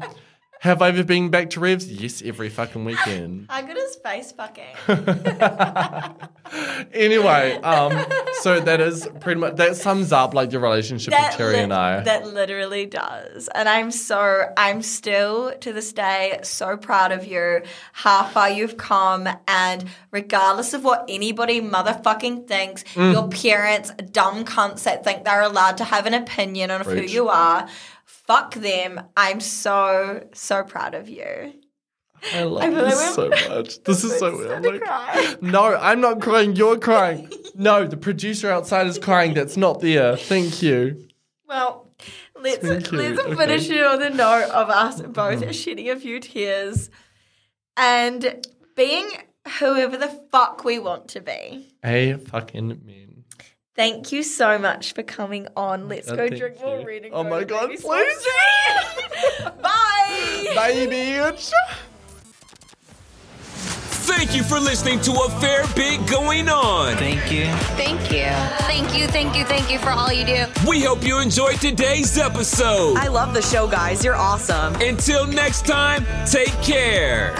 Have 0.64 0.80
I 0.80 0.88
ever 0.88 1.04
been 1.04 1.28
back 1.28 1.50
to 1.50 1.60
Revs? 1.60 1.92
Yes, 1.92 2.22
every 2.24 2.48
fucking 2.48 2.86
weekend. 2.86 3.46
How 3.50 3.60
good 3.60 3.76
is 3.76 3.96
face 3.96 4.32
fucking? 4.32 4.74
Anyway, 6.92 7.54
um, 7.62 8.04
so 8.42 8.60
that 8.60 8.80
is 8.80 9.08
pretty 9.18 9.40
much 9.40 9.56
that 9.56 9.74
sums 9.76 10.12
up 10.12 10.34
like 10.34 10.52
your 10.52 10.60
relationship 10.60 11.12
with 11.12 11.20
Teri 11.32 11.52
lit- 11.52 11.58
and 11.64 11.72
I. 11.72 12.00
That 12.00 12.26
literally 12.26 12.86
does. 12.86 13.48
And 13.48 13.68
I'm 13.68 13.90
so, 13.90 14.52
I'm 14.56 14.82
still 14.82 15.52
to 15.60 15.72
this 15.72 15.92
day 15.92 16.38
so 16.44 16.76
proud 16.76 17.10
of 17.10 17.24
you, 17.26 17.62
how 17.92 18.24
far 18.24 18.50
you've 18.50 18.76
come. 18.76 19.26
And 19.48 19.86
regardless 20.12 20.74
of 20.74 20.84
what 20.84 21.06
anybody 21.08 21.60
motherfucking 21.60 22.46
thinks, 22.46 22.84
Mm. 22.94 23.12
your 23.14 23.28
parents, 23.28 23.90
dumb 24.12 24.44
cunts 24.44 24.84
that 24.84 25.02
think 25.02 25.24
they're 25.24 25.42
allowed 25.42 25.78
to 25.78 25.84
have 25.84 26.06
an 26.06 26.14
opinion 26.14 26.70
on 26.70 26.82
who 26.82 27.00
you 27.00 27.28
are, 27.30 27.66
fuck 28.26 28.54
them. 28.54 29.00
I'm 29.16 29.40
so, 29.40 30.26
so 30.32 30.62
proud 30.62 30.94
of 30.94 31.08
you. 31.08 31.54
I 32.32 32.44
love 32.44 32.62
I 32.62 32.70
this 32.70 33.18
like 33.18 33.38
so 33.38 33.54
much. 33.54 33.82
This 33.84 34.04
is 34.04 34.18
so 34.18 34.36
weird. 34.36 34.64
like, 34.64 35.42
no, 35.42 35.76
I'm 35.76 36.00
not 36.00 36.20
crying. 36.20 36.56
You're 36.56 36.78
crying. 36.78 37.30
No, 37.56 37.86
the 37.86 37.96
producer 37.96 38.50
outside 38.50 38.88
is 38.88 38.98
crying. 38.98 39.32
That's 39.34 39.56
not 39.56 39.80
there. 39.80 40.16
Thank 40.16 40.60
you. 40.60 41.06
Well, 41.46 41.88
let's 42.40 42.64
let's 42.64 42.90
Okay. 42.90 43.34
Finish 43.36 43.70
it 43.70 43.86
on 43.86 44.00
the 44.00 44.10
note 44.10 44.50
of 44.50 44.70
us 44.70 45.00
both 45.02 45.40
mm-hmm. 45.40 45.52
shedding 45.52 45.88
a 45.88 45.94
few 45.94 46.18
tears 46.18 46.90
and 47.76 48.44
being 48.74 49.08
whoever 49.60 49.96
the 49.96 50.08
fuck 50.32 50.64
we 50.64 50.80
want 50.80 51.06
to 51.10 51.20
be. 51.20 51.76
A 51.84 52.14
fucking 52.14 52.80
man. 52.84 53.03
Thank 53.76 54.12
you 54.12 54.22
so 54.22 54.58
much 54.58 54.92
for 54.92 55.02
coming 55.02 55.48
on. 55.56 55.88
Let's 55.88 56.08
Oh, 56.08 56.16
go 56.16 56.28
thank 56.28 56.38
drink 56.38 56.60
more 56.60 56.80
you. 56.80 56.86
reading. 56.86 57.12
Oh 57.12 57.24
my 57.24 57.42
God, 57.44 57.70
please. 57.70 57.82
please 57.82 58.26
Bye. 59.62 60.52
Bye, 60.54 60.86
bitch. 60.88 61.50
Thank 64.06 64.36
you 64.36 64.42
for 64.44 64.60
listening 64.60 65.00
to 65.00 65.12
A 65.12 65.30
Fair 65.40 65.64
Bit 65.74 66.06
Going 66.08 66.48
On. 66.48 66.94
Thank 66.96 67.32
you. 67.32 67.46
Thank 67.76 68.12
you. 68.12 68.26
Thank 68.66 68.96
you, 68.96 69.06
thank 69.08 69.34
you, 69.36 69.44
thank 69.44 69.70
you 69.70 69.78
for 69.78 69.90
all 69.90 70.12
you 70.12 70.24
do. 70.24 70.44
We 70.68 70.82
hope 70.82 71.02
you 71.02 71.18
enjoyed 71.20 71.60
today's 71.60 72.16
episode. 72.18 72.96
I 72.98 73.08
love 73.08 73.34
the 73.34 73.42
show, 73.42 73.66
guys. 73.66 74.04
You're 74.04 74.14
awesome. 74.14 74.74
Until 74.76 75.26
next 75.26 75.66
time, 75.66 76.06
take 76.26 76.52
care. 76.62 77.34